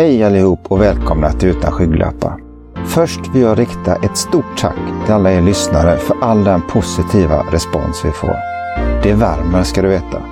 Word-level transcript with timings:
Hej 0.00 0.24
allihop 0.24 0.60
och 0.68 0.80
välkomna 0.80 1.32
till 1.32 1.48
Utan 1.48 1.72
skygglappar. 1.72 2.36
Först 2.86 3.20
vill 3.34 3.42
jag 3.42 3.58
rikta 3.58 3.96
ett 3.96 4.16
stort 4.16 4.58
tack 4.58 4.78
till 5.04 5.14
alla 5.14 5.32
er 5.32 5.42
lyssnare 5.42 5.96
för 5.96 6.16
all 6.22 6.44
den 6.44 6.62
positiva 6.70 7.42
respons 7.52 8.04
vi 8.04 8.10
får. 8.10 8.36
Det 9.02 9.14
värmer 9.14 9.62
ska 9.62 9.82
du 9.82 9.88
veta. 9.88 10.22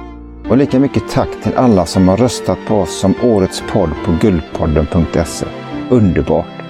Och 0.50 0.56
lika 0.56 0.80
mycket 0.80 1.02
tack 1.10 1.28
till 1.42 1.54
alla 1.56 1.86
som 1.86 2.08
har 2.08 2.16
röstat 2.16 2.58
på 2.68 2.74
oss 2.74 3.00
som 3.00 3.14
Årets 3.22 3.62
podd 3.72 3.90
på 4.04 4.12
guldpodden.se. 4.20 5.46
Underbart! 5.90 6.62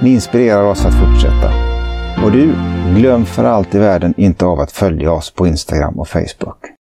Ni 0.00 0.10
inspirerar 0.10 0.64
oss 0.64 0.84
att 0.84 1.00
fortsätta. 1.00 1.52
Och 2.24 2.32
du, 2.32 2.54
glöm 2.96 3.24
för 3.24 3.44
allt 3.44 3.74
i 3.74 3.78
världen 3.78 4.14
inte 4.16 4.46
av 4.46 4.60
att 4.60 4.72
följa 4.72 5.12
oss 5.12 5.30
på 5.30 5.46
Instagram 5.46 6.00
och 6.00 6.08
Facebook. 6.08 6.81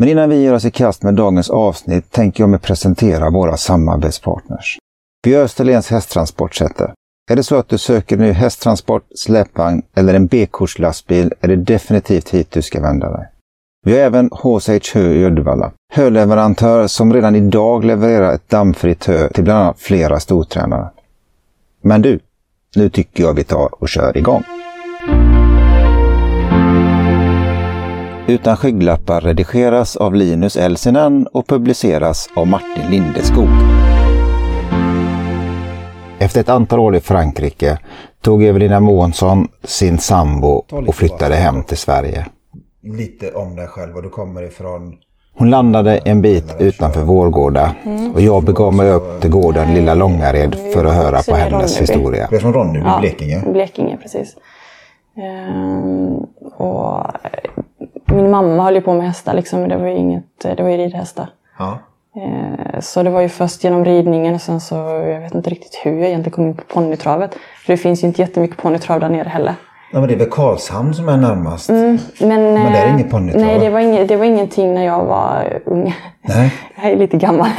Men 0.00 0.08
innan 0.08 0.30
vi 0.30 0.42
ger 0.42 0.54
oss 0.54 0.64
i 0.64 0.70
kast 0.70 1.02
med 1.02 1.14
dagens 1.14 1.50
avsnitt 1.50 2.10
tänker 2.10 2.42
jag 2.42 2.50
mig 2.50 2.60
presentera 2.60 3.30
våra 3.30 3.56
samarbetspartners. 3.56 4.78
Vi 5.24 5.36
Österlens 5.36 5.90
hästtransportsätter. 5.90 6.94
Är 7.30 7.36
det 7.36 7.42
så 7.42 7.56
att 7.56 7.68
du 7.68 7.78
söker 7.78 8.16
ny 8.16 8.32
hästtransport, 8.32 9.02
släpvagn 9.14 9.82
eller 9.94 10.14
en 10.14 10.26
B-kortslastbil 10.26 11.32
är 11.40 11.48
det 11.48 11.56
definitivt 11.56 12.28
hit 12.28 12.50
du 12.50 12.62
ska 12.62 12.80
vända 12.80 13.10
dig. 13.10 13.28
Vi 13.86 13.92
har 13.92 13.98
även 13.98 14.30
HSH 14.32 14.94
Hö 14.94 15.12
i 15.12 15.24
Uddevalla. 15.24 15.72
Höleverantör 15.92 16.86
som 16.86 17.12
redan 17.12 17.36
idag 17.36 17.84
levererar 17.84 18.34
ett 18.34 18.48
dammfritt 18.48 19.04
hö 19.04 19.28
till 19.28 19.44
bland 19.44 19.64
annat 19.64 19.80
flera 19.80 20.20
stortränare. 20.20 20.90
Men 21.82 22.02
du, 22.02 22.20
nu 22.76 22.90
tycker 22.90 23.22
jag 23.22 23.34
vi 23.34 23.44
tar 23.44 23.82
och 23.82 23.88
kör 23.88 24.16
igång. 24.16 24.44
Utan 28.30 28.56
skygglappar 28.56 29.20
redigeras 29.20 29.96
av 29.96 30.14
Linus 30.14 30.56
Elsinen 30.56 31.26
och 31.26 31.46
publiceras 31.46 32.28
av 32.36 32.46
Martin 32.46 32.90
Lindeskog. 32.90 33.48
Efter 36.18 36.40
ett 36.40 36.48
antal 36.48 36.80
år 36.80 36.96
i 36.96 37.00
Frankrike 37.00 37.78
tog 38.22 38.42
Evelina 38.44 38.80
Månsson 38.80 39.48
sin 39.64 39.98
sambo 39.98 40.64
och 40.86 40.94
flyttade 40.94 41.34
hem 41.34 41.62
till 41.62 41.76
Sverige. 41.76 42.26
Lite 42.82 43.32
om 43.32 43.56
dig 43.56 43.66
själv, 43.66 43.94
var 43.94 44.02
du 44.02 44.08
kommer 44.08 44.42
ifrån? 44.42 44.94
Hon 45.34 45.50
landade 45.50 45.96
en 45.98 46.22
bit 46.22 46.56
utanför 46.58 47.02
Vårgårda 47.02 47.74
och 48.14 48.20
jag 48.20 48.44
begav 48.44 48.74
mig 48.74 48.90
upp 48.90 49.20
till 49.20 49.30
gården 49.30 49.74
Lilla 49.74 49.94
Långared 49.94 50.56
för 50.74 50.84
att 50.84 50.94
höra 50.94 51.22
på 51.22 51.34
hennes 51.34 51.80
historia. 51.80 52.26
Du 52.30 52.36
är 52.36 52.40
från 52.40 52.52
Ronneby, 52.54 52.80
Ja, 52.86 52.98
Blekinge? 53.00 53.42
Blekinge, 53.52 53.96
precis. 54.02 54.36
Ehm, 55.16 56.16
och 56.56 57.06
min 58.12 58.30
mamma 58.30 58.62
höll 58.64 58.74
ju 58.74 58.80
på 58.80 58.92
med 58.94 59.06
hästar, 59.06 59.34
liksom, 59.34 59.68
det 59.68 59.76
var 59.76 59.86
ju, 59.86 59.96
inget, 59.96 60.24
det 60.56 60.62
var 60.62 60.70
ju 60.70 60.76
ridhästar. 60.76 61.28
Ja. 61.58 61.78
Ehm, 62.16 62.80
så 62.82 63.02
det 63.02 63.10
var 63.10 63.20
ju 63.20 63.28
först 63.28 63.64
genom 63.64 63.84
ridningen 63.84 64.34
och 64.34 64.40
sen 64.40 64.60
så, 64.60 64.74
jag 65.06 65.20
vet 65.20 65.34
inte 65.34 65.50
riktigt 65.50 65.80
hur 65.84 65.98
jag 65.98 66.08
egentligen 66.08 66.34
kom 66.34 66.46
in 66.46 66.54
på 66.54 66.62
ponnytravet. 66.62 67.34
För 67.64 67.72
det 67.72 67.76
finns 67.76 68.02
ju 68.02 68.06
inte 68.06 68.20
jättemycket 68.22 68.56
ponnytrav 68.56 69.00
där 69.00 69.08
nere 69.08 69.28
heller. 69.28 69.54
Ja, 69.92 69.98
men 69.98 70.08
det 70.08 70.14
är 70.14 70.18
väl 70.18 70.30
Karlshamn 70.30 70.94
som 70.94 71.08
är 71.08 71.16
närmast? 71.16 71.68
Men, 71.68 71.98
Men 72.20 72.72
det 72.72 72.78
är 72.78 72.86
eh, 72.86 72.94
inget 72.94 73.10
ponnytrav? 73.10 73.42
Nej, 73.42 73.58
det 73.58 73.70
var, 73.70 73.80
inget, 73.80 74.08
det 74.08 74.16
var 74.16 74.24
ingenting 74.24 74.74
när 74.74 74.84
jag 74.84 75.04
var 75.04 75.58
ung. 75.64 75.94
Nej. 76.22 76.54
Jag 76.82 76.90
är 76.92 76.96
lite 76.96 77.16
gammal. 77.16 77.48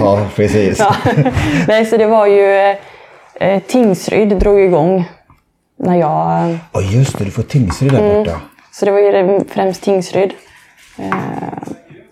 Ja, 0.00 0.20
precis. 0.36 0.78
Ja. 0.78 0.94
Nej, 1.68 1.86
så 1.86 1.96
det 1.96 2.06
var 2.06 2.26
ju... 2.26 2.74
Eh, 3.40 3.62
Tingsryd 3.66 4.28
drog 4.38 4.60
igång 4.60 5.08
när 5.76 5.96
jag... 5.96 6.50
eh, 6.50 6.56
Ja, 6.72 6.80
just 6.80 7.18
det. 7.18 7.24
Du 7.24 7.30
får 7.30 7.42
Tingsryd 7.42 7.92
där 7.92 8.18
borta. 8.18 8.40
Så 8.74 8.84
det 8.84 8.90
var 8.90 8.98
ju 8.98 9.40
främst 9.48 9.82
Tingsryd. 9.82 10.32
Eh, 10.98 11.12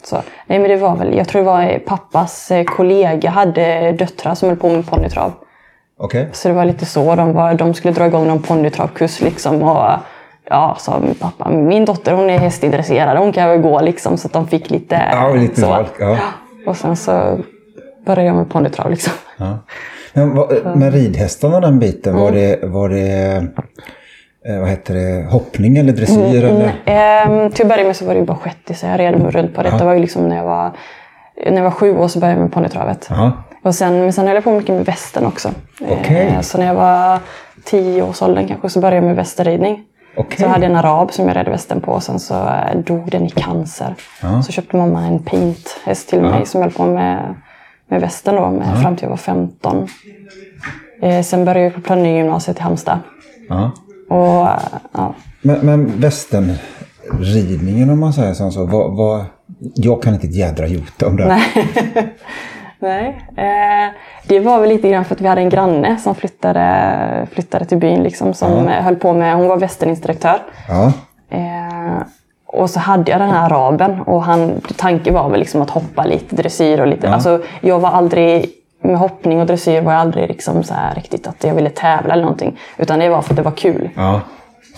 så. 0.02 0.16
Nej, 0.46 0.58
men 0.58 0.70
det 0.70 0.76
var 0.76 0.96
väl, 0.96 1.16
jag 1.16 1.28
tror 1.28 1.42
det 1.42 1.46
var 1.46 1.78
pappas 1.78 2.50
eh, 2.50 2.64
kollega 2.64 3.30
hade 3.30 3.92
döttrar 3.92 4.34
som 4.34 4.48
höll 4.48 4.58
på 4.58 4.68
med 4.68 4.86
ponnytrav. 4.86 5.32
Okej. 5.98 6.28
Så 6.32 6.48
det 6.48 6.54
var 6.54 6.64
lite 6.64 6.86
så. 6.86 7.14
De, 7.14 7.32
var, 7.32 7.54
de 7.54 7.74
skulle 7.74 7.94
dra 7.94 8.06
igång 8.06 8.26
någon 8.26 8.42
ponnytravkurs 8.42 9.20
liksom. 9.20 9.62
Och, 9.62 9.90
ja, 10.44 10.76
sa 10.78 11.00
min 11.00 11.14
pappa, 11.14 11.50
min 11.50 11.84
dotter 11.84 12.12
hon 12.12 12.30
är 12.30 12.38
hästintresserad, 12.38 13.18
hon 13.18 13.32
kan 13.32 13.48
väl 13.48 13.60
gå 13.60 13.80
liksom. 13.80 14.18
Så 14.18 14.26
att 14.26 14.32
de 14.32 14.48
fick 14.48 14.70
lite... 14.70 15.08
Ja, 15.12 15.34
lite 15.34 15.60
så. 15.60 15.74
folk, 15.74 15.92
ja. 15.98 16.18
Och 16.66 16.76
sen 16.76 16.96
så 16.96 17.38
började 18.06 18.26
jag 18.26 18.36
med 18.36 18.50
ponnytrav 18.50 18.90
liksom. 18.90 19.12
Ja. 19.36 19.58
Men 20.12 20.34
vad, 20.34 20.76
med 20.76 20.94
ridhästarna 20.94 21.60
den 21.60 21.78
biten, 21.78 22.16
var 22.16 22.32
det, 22.32 22.58
var 22.62 22.88
det 22.88 23.46
vad 24.60 24.68
heter 24.68 24.94
det, 24.94 25.30
hoppning 25.30 25.76
eller 25.76 25.92
dressyr? 25.92 26.44
Eller? 26.44 26.72
Ehm, 26.84 27.50
till 27.50 27.64
att 27.64 27.68
börja 27.68 27.84
med 27.84 27.96
så 27.96 28.04
var 28.04 28.14
det 28.14 28.20
ju 28.20 28.26
bara 28.26 28.36
shettis 28.36 28.82
jag 28.82 29.00
red 29.00 29.34
runt 29.34 29.54
på. 29.54 29.62
Detta 29.62 29.84
var 29.84 29.92
ju 29.92 29.98
liksom 30.00 30.28
när 30.28 30.36
jag 30.36 30.44
var, 30.44 30.70
när 31.46 31.56
jag 31.56 31.62
var 31.64 31.70
sju 31.70 31.96
år 31.98 32.08
så 32.08 32.18
började 32.18 32.38
jag 32.38 32.42
med 32.44 32.52
ponnytravet. 32.52 33.06
Ja. 33.10 33.32
Och 33.62 33.74
sen, 33.74 33.98
men 34.00 34.12
sen 34.12 34.26
höll 34.26 34.34
jag 34.34 34.44
på 34.44 34.50
mycket 34.52 34.74
med 34.74 34.84
västen 34.84 35.26
också. 35.26 35.50
Okej. 35.88 36.26
Eh, 36.26 36.40
Så 36.40 36.58
när 36.58 36.66
jag 36.66 36.74
var 36.74 37.18
tio 37.64 38.02
års 38.02 38.22
åldern 38.22 38.48
kanske 38.48 38.68
så 38.68 38.80
började 38.80 38.96
jag 38.96 39.04
med 39.04 39.16
västerridning. 39.16 39.80
Okej. 40.16 40.36
Så 40.38 40.42
jag 40.44 40.48
hade 40.48 40.66
en 40.66 40.76
arab 40.76 41.12
som 41.12 41.28
jag 41.28 41.36
red 41.36 41.48
västen 41.48 41.80
på 41.80 41.92
och 41.92 42.02
sen 42.02 42.18
så 42.18 42.34
eh, 42.34 42.76
dog 42.86 43.10
den 43.10 43.24
i 43.26 43.30
cancer. 43.30 43.94
Så 44.42 44.52
köpte 44.52 44.76
mamma 44.76 45.06
en 45.06 45.18
paint-häst 45.18 46.08
till 46.08 46.20
mig 46.22 46.46
som 46.46 46.62
höll 46.62 46.70
på 46.70 46.84
med, 46.86 47.34
med 47.88 48.00
västen 48.00 48.36
då 48.36 48.50
med, 48.50 48.82
fram 48.82 48.96
till 48.96 49.02
jag 49.04 49.10
var 49.10 49.16
15. 49.16 49.88
Eh, 51.02 51.22
sen 51.22 51.44
började 51.44 51.64
jag 51.64 51.74
på 51.74 51.80
Plannegymnasiet 51.80 52.58
i 52.58 52.62
Halmstad. 52.62 52.98
Ja. 54.12 54.52
Och, 54.52 54.60
ja. 54.92 55.14
Men, 55.42 55.58
men 55.60 56.00
västernridningen 56.00 57.90
om 57.90 58.00
man 58.00 58.12
säger 58.12 58.34
så, 58.34 58.66
vad, 58.66 58.96
vad, 58.96 59.24
jag 59.74 60.02
kan 60.02 60.14
inte 60.14 60.26
ett 60.26 60.36
jädra 60.36 60.66
jota 60.66 61.06
om 61.06 61.16
det. 61.16 61.26
Nej. 61.26 61.42
Nej. 62.78 63.26
Eh, 63.36 63.94
det 64.26 64.40
var 64.40 64.60
väl 64.60 64.68
lite 64.68 64.88
grann 64.88 65.04
för 65.04 65.14
att 65.14 65.20
vi 65.20 65.26
hade 65.26 65.40
en 65.40 65.48
granne 65.48 65.96
som 65.98 66.14
flyttade, 66.14 67.26
flyttade 67.32 67.64
till 67.64 67.78
byn. 67.78 68.02
Liksom, 68.02 68.34
som 68.34 68.68
eh, 68.68 68.82
höll 68.82 68.96
på 68.96 69.12
med, 69.12 69.36
hon 69.36 69.48
var 69.48 69.56
västerninstruktör. 69.56 70.38
Ja. 70.68 70.92
Eh, 71.30 72.02
och 72.46 72.70
så 72.70 72.80
hade 72.80 73.10
jag 73.10 73.20
den 73.20 73.30
här 73.30 73.46
araben 73.46 74.00
och 74.00 74.22
han, 74.22 74.60
tanken 74.76 75.14
var 75.14 75.28
väl 75.28 75.40
liksom 75.40 75.62
att 75.62 75.70
hoppa 75.70 76.04
lite 76.04 76.36
dressyr 76.36 76.80
och 76.80 76.86
lite. 76.86 77.10
Alltså, 77.10 77.42
jag 77.60 77.80
var 77.80 77.90
aldrig, 77.90 78.50
med 78.82 78.98
hoppning 78.98 79.40
och 79.40 79.46
dressyr 79.46 79.80
var 79.80 79.92
jag 79.92 80.00
aldrig 80.00 80.28
liksom 80.28 80.62
så 80.64 80.74
här 80.74 80.94
riktigt 80.94 81.26
att 81.26 81.44
jag 81.44 81.54
ville 81.54 81.70
tävla 81.70 82.12
eller 82.12 82.22
någonting. 82.22 82.58
Utan 82.78 82.98
det 82.98 83.08
var 83.08 83.22
för 83.22 83.32
att 83.32 83.36
det 83.36 83.42
var 83.42 83.50
kul. 83.50 83.90
Ja. 83.96 84.20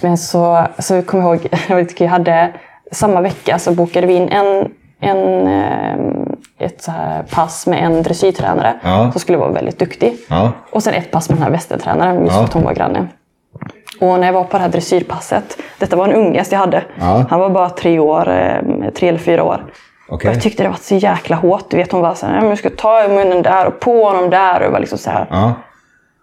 Men 0.02 0.18
så, 0.18 0.66
så 0.78 0.94
jag 0.94 1.06
kommer 1.06 1.24
ihåg, 1.24 1.48
jag 1.68 1.76
vet 1.76 1.90
inte, 1.90 2.04
jag 2.04 2.10
hade 2.10 2.52
samma 2.92 3.20
vecka 3.20 3.58
så 3.58 3.72
bokade 3.72 4.06
vi 4.06 4.14
in 4.14 4.28
en, 4.28 4.68
en, 5.00 5.46
eh, 5.48 6.26
ett 6.58 6.82
så 6.82 6.90
här 6.90 7.22
pass 7.22 7.66
med 7.66 7.84
en 7.84 8.02
dressyrtränare 8.02 8.74
Ja. 8.84 9.12
som 9.12 9.20
skulle 9.20 9.38
vara 9.38 9.52
väldigt 9.52 9.78
duktig. 9.78 10.16
Ja. 10.28 10.52
Och 10.70 10.82
sen 10.82 10.94
ett 10.94 11.10
pass 11.10 11.28
med 11.28 11.38
den 11.38 11.42
här 11.44 11.50
västertränaren, 11.50 12.20
just 12.20 12.32
för 12.32 12.38
Ja. 12.40 12.44
att 12.44 12.52
hon 12.52 12.62
var 12.64 12.72
granne. 12.74 13.06
Och 14.00 14.20
när 14.20 14.26
jag 14.26 14.32
var 14.32 14.44
på 14.44 14.56
det 14.56 14.62
här 14.62 14.68
dressyrpasset, 14.70 15.56
detta 15.78 15.96
var 15.96 16.08
en 16.08 16.14
ungest 16.14 16.52
jag 16.52 16.58
hade. 16.58 16.82
Ja. 17.00 17.24
Han 17.30 17.40
var 17.40 17.50
bara 17.50 17.70
tre 17.70 17.98
år, 17.98 18.28
eh, 18.28 18.90
tre 18.96 19.08
eller 19.08 19.18
fyra 19.18 19.44
år. 19.44 19.64
Och 20.08 20.24
jag 20.24 20.40
tyckte 20.42 20.62
det 20.62 20.68
var 20.68 20.76
så 20.76 20.94
jäkla 20.94 21.36
hårt. 21.36 21.70
Du 21.70 21.76
vet, 21.76 21.92
hon 21.92 22.00
var 22.00 22.14
så 22.14 22.26
här, 22.26 22.40
"Ja, 22.42 22.48
jag 22.48 22.58
ska 22.58 22.70
ta 22.70 23.04
i 23.04 23.08
munnen 23.08 23.42
där 23.42 23.66
och 23.66 23.80
på 23.80 24.04
honom 24.04 24.30
där. 24.30 24.66
Och, 24.66 24.72
var 24.72 24.80
liksom 24.80 24.98
så 24.98 25.10
här. 25.10 25.26
Ja. 25.30 25.52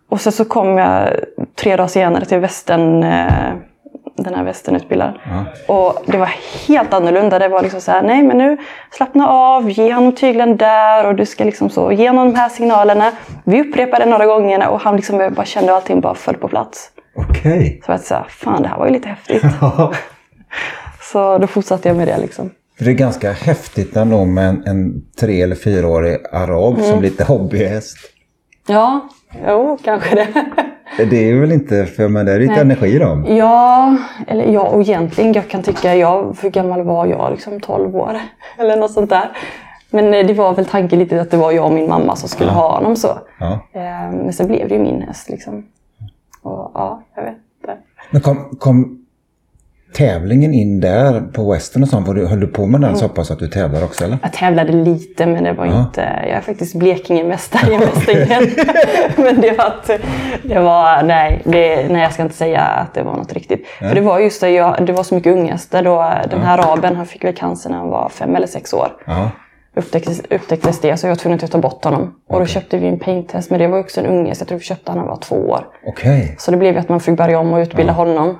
och 0.09 0.21
sen 0.21 0.31
så 0.33 0.45
kom 0.45 0.77
jag 0.77 1.09
tre 1.55 1.75
dagar 1.75 1.87
senare 1.87 2.25
till 2.25 2.39
västern, 2.39 3.03
eh, 3.03 3.53
den 4.17 4.35
här 4.35 4.43
västernutbildaren. 4.43 5.13
Och 5.67 6.03
det 6.05 6.17
var 6.17 6.29
helt 6.67 6.93
annorlunda. 6.93 7.39
Det 7.39 7.47
var 7.47 7.61
liksom 7.61 7.81
så 7.81 7.91
här, 7.91 8.01
nej 8.01 8.23
men 8.23 8.37
nu 8.37 8.57
slappna 8.91 9.27
av, 9.29 9.69
ge 9.69 9.93
honom 9.93 10.11
tyglen 10.15 10.57
där 10.57 11.05
och 11.05 11.15
du 11.15 11.25
ska 11.25 11.43
liksom 11.43 11.69
så, 11.69 11.91
ge 11.91 12.09
honom 12.09 12.31
de 12.33 12.39
här 12.39 12.49
signalerna. 12.49 13.11
Vi 13.43 13.61
upprepade 13.61 14.05
några 14.05 14.25
gånger 14.25 14.69
och 14.69 14.81
han 14.81 14.95
liksom 14.95 15.33
bara 15.35 15.45
kände 15.45 15.75
allting 15.75 16.01
bara 16.01 16.15
föll 16.15 16.35
på 16.37 16.47
plats. 16.47 16.89
Okej. 17.15 17.81
Så 17.85 17.91
jag 17.91 17.99
sa, 17.99 18.25
fan 18.29 18.61
det 18.61 18.67
här 18.67 18.77
var 18.77 18.85
ju 18.85 18.91
lite 18.93 19.09
häftigt. 19.09 19.43
så 21.01 21.37
då 21.37 21.47
fortsatte 21.47 21.87
jag 21.89 21.97
med 21.97 22.07
det 22.07 22.17
liksom. 22.17 22.49
För 22.81 22.85
det 22.85 22.91
är 22.91 22.95
ganska 22.95 23.31
häftigt 23.31 23.95
ändå 23.95 24.25
med 24.25 24.49
en, 24.49 24.63
en 24.65 25.01
tre 25.19 25.41
eller 25.41 25.55
fyraårig 25.55 26.17
arab 26.31 26.73
Mm. 26.73 26.85
som 26.85 27.01
lite 27.01 27.23
hobbyhäst. 27.23 27.97
Ja, 28.67 29.09
jo 29.47 29.77
kanske 29.83 30.15
det. 30.15 30.27
Det 31.09 31.29
är 31.29 31.35
väl 31.39 31.51
inte, 31.51 31.85
för 31.85 32.07
men 32.07 32.25
det 32.25 32.31
är 32.31 32.39
lite 32.39 32.53
energi 32.61 32.87
i 32.95 32.99
dem. 32.99 33.25
Ja, 33.35 33.97
eller 34.27 34.45
ja, 34.53 34.61
och 34.61 34.81
egentligen 34.81 35.33
jag 35.33 35.47
kan 35.49 35.63
tycka, 35.63 35.95
jag, 35.95 36.37
hur 36.41 36.49
gammal 36.49 36.83
var 36.83 37.05
jag? 37.05 37.31
Liksom 37.31 37.59
12 37.59 37.95
år 37.95 38.19
eller 38.57 38.77
något 38.77 38.91
sånt 38.91 39.09
där. 39.09 39.31
Men 39.89 40.13
eh, 40.13 40.25
det 40.27 40.33
var 40.33 40.53
väl 40.53 40.65
tanken 40.65 40.99
lite 40.99 41.21
att 41.21 41.31
det 41.31 41.37
var 41.37 41.51
jag 41.51 41.65
och 41.65 41.71
min 41.73 41.89
mamma 41.89 42.15
som 42.15 42.29
skulle 42.29 42.51
ha 42.51 42.75
honom 42.75 42.95
så. 42.95 43.07
Ja. 43.39 43.51
Eh, 43.73 43.81
Men 44.11 44.33
sen 44.33 44.47
blev 44.47 44.67
det 44.69 44.75
ju 44.75 44.81
min 44.81 45.01
häst 45.01 45.29
liksom. 45.29 45.65
Och 46.41 46.71
ja, 46.73 47.03
jag 47.15 47.23
vet 47.23 47.33
inte. 47.61 47.77
Men 48.11 48.21
kom, 48.21 48.55
kom 48.59 49.00
tävlingen 49.93 50.53
in 50.53 50.79
där 50.79 51.21
på 51.21 51.51
Western 51.51 51.83
och 51.83 51.89
sånt? 51.89 52.07
Var 52.07 52.13
du, 52.13 52.25
höll 52.27 52.39
du 52.39 52.47
på 52.47 52.65
med 52.65 52.81
den 52.81 52.97
så 52.97 53.09
pass 53.09 53.31
att 53.31 53.39
du 53.39 53.47
tävlar 53.47 53.83
också 53.83 54.03
eller? 54.05 54.17
Jag 54.21 54.33
tävlade 54.33 54.71
lite 54.71 55.25
men 55.25 55.43
det 55.43 55.53
var 55.53 55.65
inte, 55.65 56.01
jag 56.01 56.37
är 56.37 56.41
faktiskt 56.41 56.75
Blekingemästare 56.75 57.73
i 57.73 57.77
mästringen. 57.77 58.43
men 59.15 59.41
det 59.41 59.57
var, 59.57 59.65
att, 59.65 59.91
det 60.43 60.59
var 60.59 61.03
nej, 61.03 61.41
det, 61.45 61.89
nej 61.89 62.01
jag 62.01 62.13
ska 62.13 62.23
inte 62.23 62.35
säga 62.35 62.61
att 62.61 62.93
det 62.93 63.03
var 63.03 63.17
något 63.17 63.33
riktigt. 63.33 63.67
För 63.79 63.95
det 63.95 64.01
var 64.01 64.19
just 64.19 64.41
det, 64.41 64.49
jag, 64.49 64.85
det 64.85 64.93
var 64.93 65.03
så 65.03 65.15
mycket 65.15 65.33
unghästar 65.33 65.83
då. 65.83 66.13
Den 66.29 66.41
här 66.41 66.57
araben 66.57 66.95
han 66.95 67.05
fick 67.05 67.23
väl 67.23 67.35
cancer 67.35 67.69
när 67.69 67.77
han 67.77 67.89
var 67.89 68.09
fem 68.09 68.35
eller 68.35 68.47
sex 68.47 68.73
år. 68.73 68.87
Ja. 69.05 69.31
upptäcktes, 69.75 70.21
upptäcktes 70.29 70.79
det 70.81 70.97
så 70.97 71.07
jag 71.07 71.11
var 71.11 71.15
tvungen 71.15 71.39
att 71.43 71.51
ta 71.51 71.57
bort 71.57 71.83
honom. 71.83 72.15
Och 72.27 72.39
då 72.39 72.45
köpte 72.45 72.77
vi 72.77 72.87
en 72.87 72.99
painttest. 72.99 73.49
Men 73.49 73.59
det 73.59 73.67
var 73.67 73.79
också 73.79 73.99
en 73.99 74.05
unge 74.05 74.35
så 74.35 74.41
jag 74.41 74.47
tror 74.47 74.57
vi 74.57 74.65
köpte 74.65 74.91
honom 74.91 75.05
när 75.05 75.09
han 75.09 75.17
var 75.17 75.23
två 75.23 75.35
år. 75.35 75.65
Okej. 75.85 76.35
Så 76.39 76.51
det 76.51 76.57
blev 76.57 76.77
att 76.77 76.89
man 76.89 76.99
fick 76.99 77.17
börja 77.17 77.39
om 77.39 77.53
och 77.53 77.59
utbilda 77.59 77.93
honom. 77.93 78.37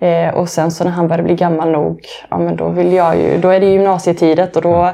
Eh, 0.00 0.34
och 0.34 0.48
sen 0.48 0.70
så 0.70 0.84
när 0.84 0.90
han 0.90 1.08
började 1.08 1.22
bli 1.22 1.34
gammal 1.34 1.70
nog, 1.70 2.00
ja 2.30 2.38
men 2.38 2.56
då 2.56 2.68
vill 2.68 2.92
jag 2.92 3.16
ju, 3.20 3.38
då 3.38 3.48
är 3.48 3.60
det 3.60 3.66
gymnasietidet 3.66 4.56
och 4.56 4.62
då, 4.62 4.90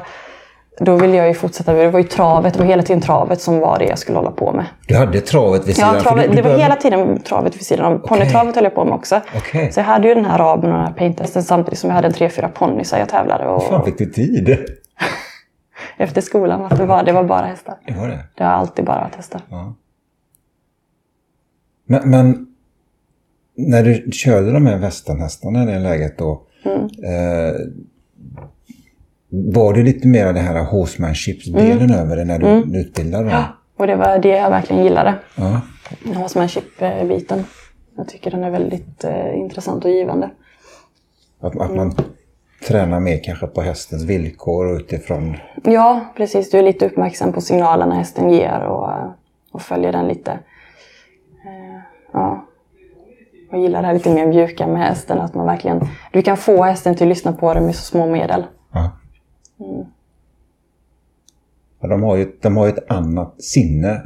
då 0.79 0.95
vill 0.95 1.13
jag 1.13 1.27
ju 1.27 1.33
fortsätta. 1.33 1.73
Det 1.73 1.89
var 1.89 1.99
ju 1.99 2.05
travet, 2.07 2.53
det 2.53 2.59
var 2.59 2.65
hela 2.65 2.83
tiden 2.83 3.01
travet 3.01 3.41
som 3.41 3.59
var 3.59 3.79
det 3.79 3.85
jag 3.85 3.99
skulle 3.99 4.17
hålla 4.17 4.31
på 4.31 4.51
med. 4.51 4.65
Du 4.87 4.95
hade 4.97 5.21
travet 5.21 5.67
vid 5.67 5.75
sidan? 5.75 5.95
Ja, 5.95 6.01
travet, 6.01 6.23
du- 6.23 6.29
du 6.29 6.35
det 6.35 6.41
var 6.41 6.49
började- 6.49 6.63
hela 6.63 6.75
tiden 6.75 7.19
travet 7.21 7.55
vid 7.55 7.65
sidan 7.65 7.93
om. 7.93 8.01
Ponnytravet 8.01 8.55
höll 8.55 8.63
jag 8.63 8.75
på 8.75 8.85
med 8.85 8.93
också. 8.93 9.21
Okej. 9.37 9.71
Så 9.71 9.79
jag 9.79 9.85
hade 9.85 10.07
ju 10.07 10.15
den 10.15 10.25
här 10.25 10.37
raben 10.37 10.71
och 10.71 10.77
den 10.77 10.85
här 10.85 10.93
painttesten 10.93 11.43
samtidigt 11.43 11.79
som 11.79 11.89
jag 11.89 11.95
hade 11.95 12.07
en 12.07 12.13
tre, 12.13 12.29
fyra 12.29 12.47
ponnysar 12.47 12.99
jag 12.99 13.09
tävlade. 13.09 13.45
Och, 13.47 13.63
fan 13.63 13.85
fick 13.85 13.97
du 13.97 14.05
tid? 14.05 14.57
efter 15.97 16.21
skolan, 16.21 16.65
att 16.65 16.77
det 16.77 16.85
var, 16.85 17.03
det 17.03 17.11
var 17.11 17.23
bara 17.23 17.45
hästar. 17.45 17.75
Det 17.87 17.93
var 17.93 18.07
det. 18.07 18.19
Det 18.35 18.43
har 18.43 18.51
alltid 18.51 18.85
bara 18.85 18.99
varit 19.01 19.15
hästar. 19.15 19.41
Men, 21.87 22.09
men 22.09 22.47
när 23.55 23.83
du 23.83 24.11
körde 24.11 24.51
de 24.51 24.65
här 24.65 24.77
västernhästarna 24.77 25.63
i 25.63 25.65
det 25.65 25.79
läget 25.79 26.17
då. 26.17 26.41
Mm. 26.65 26.81
Eh, 26.83 27.53
var 29.29 29.73
det 29.73 29.83
lite 29.83 30.07
mer 30.07 30.25
av 30.27 30.33
det 30.33 30.39
här 30.39 30.63
horsemanship-delen 30.63 31.77
Mm. 31.91 31.91
över 31.99 32.15
det 32.15 32.25
när 32.25 32.39
du 32.39 32.79
utbildade 32.79 33.29
dem? 33.29 33.43
Och 33.77 33.87
det 33.87 33.95
var 33.95 34.19
det 34.19 34.29
jag 34.29 34.49
verkligen 34.49 34.83
gillade. 34.83 35.15
Ja. 35.35 35.61
Horsemanship-biten. 36.15 37.43
Jag 37.97 38.07
tycker 38.07 38.31
den 38.31 38.43
är 38.43 38.51
väldigt 38.51 39.03
eh, 39.03 39.37
intressant 39.39 39.85
och 39.85 39.91
givande. 39.91 40.29
Att, 41.39 41.59
att 41.61 41.75
man 41.75 41.93
tränar 42.67 42.99
mer 42.99 43.23
kanske 43.23 43.47
på 43.47 43.61
hästens 43.61 44.03
villkor 44.03 44.65
och 44.73 44.75
utifrån... 44.79 45.37
Ja, 45.63 46.13
precis. 46.17 46.51
Du 46.51 46.57
är 46.57 46.63
lite 46.63 46.85
uppmärksam 46.85 47.33
på 47.33 47.41
signalerna 47.41 47.95
hästen 47.95 48.29
ger 48.29 48.59
och, 48.59 48.89
och 49.51 49.61
följer 49.61 49.91
den 49.91 50.07
lite. 50.07 50.31
Eh, 50.31 51.79
Ja. 52.13 52.44
Jag 53.55 53.61
gillar 53.61 53.81
det 53.81 53.87
här 53.87 53.93
lite 53.93 54.13
mer 54.13 54.25
mjuka 54.25 54.67
med 54.67 54.81
hästen. 54.81 55.19
Att 55.19 55.33
man 55.33 55.45
verkligen, 55.45 55.87
du 56.11 56.21
kan 56.21 56.37
få 56.37 56.63
hästen 56.63 56.95
till 56.95 57.03
att 57.03 57.09
lyssna 57.09 57.33
på 57.33 57.53
dig 57.53 57.63
med 57.63 57.75
så 57.75 57.81
små 57.81 58.07
medel. 58.07 58.45
Ja. 58.71 58.91
Mm. 59.59 59.85
De, 61.79 62.03
har 62.03 62.15
ju, 62.15 62.31
de 62.41 62.57
har 62.57 62.65
ju 62.65 62.71
ett 62.71 62.91
annat 62.91 63.41
sinne 63.41 64.01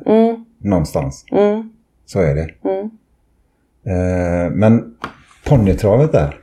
någonstans. 0.58 1.26
Mm. 1.32 1.70
Så 2.06 2.20
är 2.20 2.36
det. 2.36 2.50
Eh, 3.92 4.52
men 4.52 4.96
ponnytravet 5.46 6.12
där. 6.12 6.40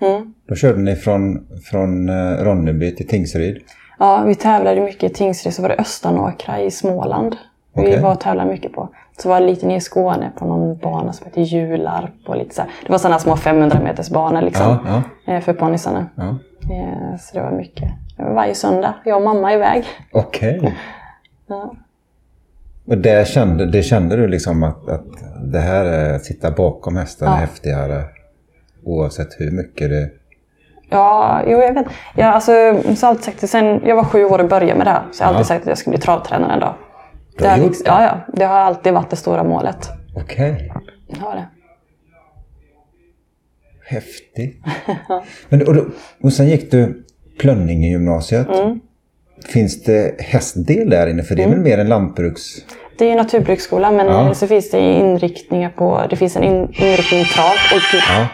Mm. 0.00 0.34
Då 0.46 0.54
körde 0.54 0.78
ni 0.80 0.96
från, 0.96 1.46
från 1.64 2.08
eh, 2.08 2.44
Ronneby 2.44 2.94
till 2.94 3.08
Tingsryd. 3.08 3.62
Ja, 3.98 4.22
vi 4.26 4.34
tävlade 4.34 4.80
mycket 4.80 5.10
i 5.10 5.14
Tingsryd, 5.14 5.54
så 5.54 5.62
var 5.62 5.68
det 5.68 5.76
Östanåkra 5.78 6.60
i 6.60 6.70
Småland. 6.70 7.36
Vi 7.74 7.96
var 7.96 8.12
och 8.12 8.20
tävlade 8.20 8.50
mycket 8.50 8.72
på. 8.72 8.88
Så 9.18 9.28
var 9.28 9.40
det 9.40 9.46
lite 9.46 9.66
nere 9.66 9.76
i 9.76 9.80
Skåne 9.80 10.30
på 10.38 10.44
någon 10.46 10.76
bana 10.76 11.12
som 11.12 11.26
heter 11.26 11.40
Jularp. 11.42 12.10
Och 12.28 12.36
lite 12.36 12.54
så 12.54 12.62
här. 12.62 12.70
Det 12.86 12.92
var 12.92 12.98
sådana 12.98 13.18
små 13.18 13.36
500 13.36 13.80
meters 13.84 14.10
banor 14.10 14.42
liksom, 14.42 14.78
Ja, 15.26 15.32
eh, 15.32 15.40
för 15.40 15.52
ponnysarna. 15.52 16.06
Ja. 16.14 16.28
Eh, 16.74 17.18
Så 17.20 17.36
det 17.38 17.42
var 17.42 17.50
mycket. 17.50 17.90
Varje 18.18 18.54
söndag, 18.54 18.94
jag 19.04 19.16
och 19.16 19.22
mamma 19.22 19.52
iväg. 19.54 19.84
Okej. 20.12 20.74
Ja. 21.46 21.72
Och 22.86 22.98
det 22.98 23.28
kände, 23.28 23.66
det 23.66 23.82
kände 23.82 24.16
du 24.16 24.28
liksom 24.28 24.62
att, 24.62 24.88
att 24.88 25.04
det 25.52 25.58
här 25.60 25.84
är 25.84 26.14
att 26.14 26.24
sitta 26.24 26.50
bakom 26.50 26.96
hästen 26.96 27.28
är 27.28 27.32
Ja. 27.32 27.36
häftigare 27.36 28.02
oavsett 28.84 29.28
hur 29.40 29.50
mycket 29.50 29.90
det... 29.90 30.10
Ja, 30.90 31.40
jo, 31.46 31.58
jag 31.58 31.72
vet. 31.74 31.86
Jag, 32.16 32.28
alltså, 32.28 32.50
så 32.52 32.56
har 32.56 32.82
jag 33.00 33.04
alltid 33.04 33.24
sagt 33.24 33.40
det. 33.40 33.46
Sen 33.46 33.80
jag 33.86 33.96
var 33.96 34.04
sju 34.04 34.24
år 34.24 34.38
och 34.38 34.48
började 34.48 34.74
med 34.78 34.86
det 34.86 34.90
här. 34.90 35.02
Så 35.12 35.22
jag 35.22 35.28
har 35.28 35.34
alltid 35.34 35.46
sagt 35.46 35.60
att 35.62 35.68
jag 35.68 35.78
skulle 35.78 35.96
bli 35.96 36.02
travtränare 36.02 36.52
en 36.52 36.60
dag. 36.60 36.74
Du 37.38 37.44
har 37.44 37.50
Det 37.56 37.58
gjort 37.62 37.68
liksom, 37.70 37.84
det? 37.84 37.90
ja, 37.90 38.02
ja, 38.02 38.20
det 38.34 38.44
har 38.44 38.54
alltid 38.58 38.92
varit 38.92 39.10
det 39.10 39.16
stora 39.16 39.44
målet. 39.44 39.90
Okej. 40.16 40.72
Jag 41.06 41.16
har 41.18 41.34
det. 41.34 41.46
Häftigt. 43.86 44.62
Men, 45.48 45.66
och, 45.66 45.74
då, 45.74 45.86
och 46.22 46.32
sen 46.32 46.48
gick 46.48 46.70
du 46.70 47.04
Plönninge 47.38 47.88
gymnasiet. 47.88 48.48
Mm. 48.48 48.80
Finns 49.48 49.82
det 49.82 50.20
hästdel 50.20 50.90
där 50.90 51.06
inne? 51.06 51.22
För 51.22 51.34
det 51.34 51.42
är 51.42 51.48
väl 51.48 51.58
mer 51.60 51.78
en 51.78 51.88
lantbruks... 51.88 52.42
Det 52.98 53.04
är 53.04 53.08
ju 53.08 53.14
naturbruksskola 53.16 53.90
men 53.92 54.06
Ja. 54.06 54.34
så 54.34 54.46
finns 54.46 54.70
det 54.70 54.80
inriktningar 54.80 55.70
på, 55.70 56.06
det 56.10 56.16
finns 56.16 56.36
en 56.36 56.42
in, 56.42 56.54
inriktning 56.74 57.24
trav. 57.24 57.52
Oj, 57.74 57.80
gud. 57.92 58.02
Ja. 58.08 58.28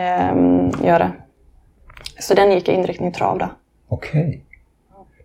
Ehm, 0.00 0.70
gör 0.84 0.98
det. 0.98 1.12
Så 2.20 2.34
den 2.34 2.52
gick 2.52 2.68
i 2.68 2.72
inriktning 2.72 3.12
trav 3.12 3.38
då. 3.38 3.48
Okej. 3.88 4.44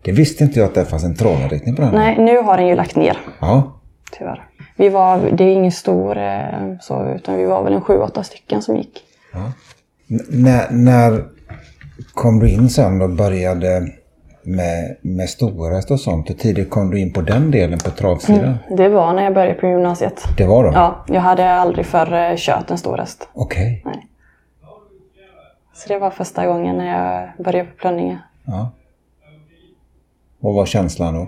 Det 0.01 0.11
visste 0.11 0.43
inte 0.43 0.59
jag 0.59 0.67
att 0.67 0.75
det 0.75 0.85
fanns 0.85 1.03
en 1.03 1.15
travinriktning 1.15 1.75
på 1.75 1.81
den. 1.81 1.95
Nej, 1.95 2.17
nu 2.19 2.37
har 2.41 2.57
den 2.57 2.67
ju 2.67 2.75
lagt 2.75 2.95
ner. 2.95 3.17
Ja. 3.39 3.79
Tyvärr. 4.11 4.43
Vi 4.75 4.89
var, 4.89 5.17
det 5.31 5.43
är 5.43 5.47
ingen 5.53 5.71
stor 5.71 6.17
eh, 6.17 6.43
så, 6.81 7.05
utan 7.15 7.37
vi 7.37 7.45
var 7.45 7.63
väl 7.63 7.73
en 7.73 7.81
sju, 7.81 7.97
åtta 7.97 8.23
stycken 8.23 8.61
som 8.61 8.75
gick. 8.77 9.01
N- 10.09 10.19
när, 10.29 10.67
när 10.71 11.23
kom 12.13 12.39
du 12.39 12.49
in 12.49 12.69
sen 12.69 13.01
och 13.01 13.09
började 13.09 13.87
med, 14.43 14.95
med 15.01 15.29
storhäst 15.29 15.91
och 15.91 15.99
sånt? 15.99 16.29
Hur 16.29 16.35
tidigt 16.35 16.69
kom 16.69 16.89
du 16.91 16.99
in 16.99 17.13
på 17.13 17.21
den 17.21 17.51
delen 17.51 17.79
på 17.79 17.89
travsidan? 17.91 18.57
Det 18.77 18.89
var 18.89 19.13
när 19.13 19.23
jag 19.23 19.33
började 19.33 19.53
på 19.59 19.67
gymnasiet. 19.67 20.21
Det 20.37 20.45
var 20.45 20.63
då? 20.63 20.71
Ja, 20.73 21.05
jag 21.07 21.21
hade 21.21 21.49
aldrig 21.53 21.85
förr 21.85 22.13
eh, 22.31 22.35
kört 22.37 22.71
en 22.71 22.77
stor 22.77 22.97
häst. 22.97 23.29
Okej. 23.33 23.81
Nej. 23.85 24.07
Så 25.73 25.87
det 25.93 25.99
var 25.99 26.09
första 26.11 26.45
gången 26.47 26.75
när 26.77 26.87
jag 26.97 27.45
började 27.45 27.69
på 27.69 27.75
Plönninge. 27.77 28.19
Ja. 28.45 28.71
Vad 30.39 30.53
var 30.55 30.65
känslan 30.65 31.13
då? 31.13 31.27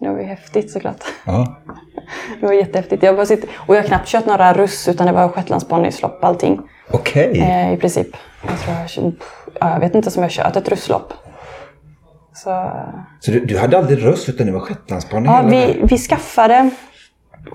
Det 0.00 0.08
var 0.08 0.18
ju 0.18 0.24
häftigt 0.24 0.70
såklart. 0.70 1.04
Ja. 1.26 1.54
Det 2.40 2.46
var 2.46 2.52
jättehäftigt. 2.52 3.02
Jag 3.02 3.28
sitter, 3.28 3.50
och 3.56 3.76
jag 3.76 3.82
har 3.82 3.88
knappt 3.88 4.08
kört 4.08 4.26
några 4.26 4.52
russ 4.52 4.88
utan 4.88 5.06
det 5.06 5.12
var 5.12 5.28
shetlandsponnylopp 5.28 6.24
allting. 6.24 6.60
Okej. 6.90 7.40
Eh, 7.40 7.72
I 7.72 7.76
princip. 7.76 8.06
Jag, 8.48 8.58
tror 8.58 8.76
jag, 8.76 9.12
ja, 9.60 9.72
jag 9.72 9.80
vet 9.80 9.94
inte 9.94 10.10
om 10.16 10.22
jag 10.22 10.32
kört 10.32 10.56
ett 10.56 10.68
russlopp. 10.68 11.12
Så, 12.34 12.72
Så 13.20 13.30
du, 13.30 13.44
du 13.44 13.58
hade 13.58 13.78
aldrig 13.78 14.04
röst 14.06 14.28
utan 14.28 14.46
det 14.46 14.52
var 14.52 14.60
shetlandsponny 14.60 15.26
ja, 15.26 15.42
vi, 15.42 15.80
vi 15.82 15.98
skaffade, 15.98 16.70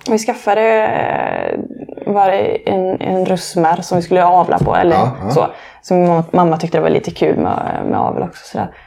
vi 0.10 0.18
skaffade 0.18 0.62
eh, 0.88 2.14
var 2.14 2.30
en, 2.66 3.02
en 3.02 3.26
russmär 3.26 3.82
som 3.82 3.98
vi 3.98 4.02
skulle 4.02 4.26
avla 4.26 4.60
på. 4.60 4.76
Eller 4.76 4.96
Ja, 4.96 5.16
ja. 5.22 5.30
Så, 5.30 5.48
så 5.82 5.94
mamma, 5.94 6.24
mamma 6.32 6.58
tyckte 6.58 6.78
det 6.78 6.82
var 6.82 6.90
lite 6.90 7.12
kul 7.12 7.38
med, 7.38 7.82
med 7.90 8.00
avel 8.00 8.24
också. 8.24 8.46
Sådär. 8.48 8.64
Eh, 8.64 8.85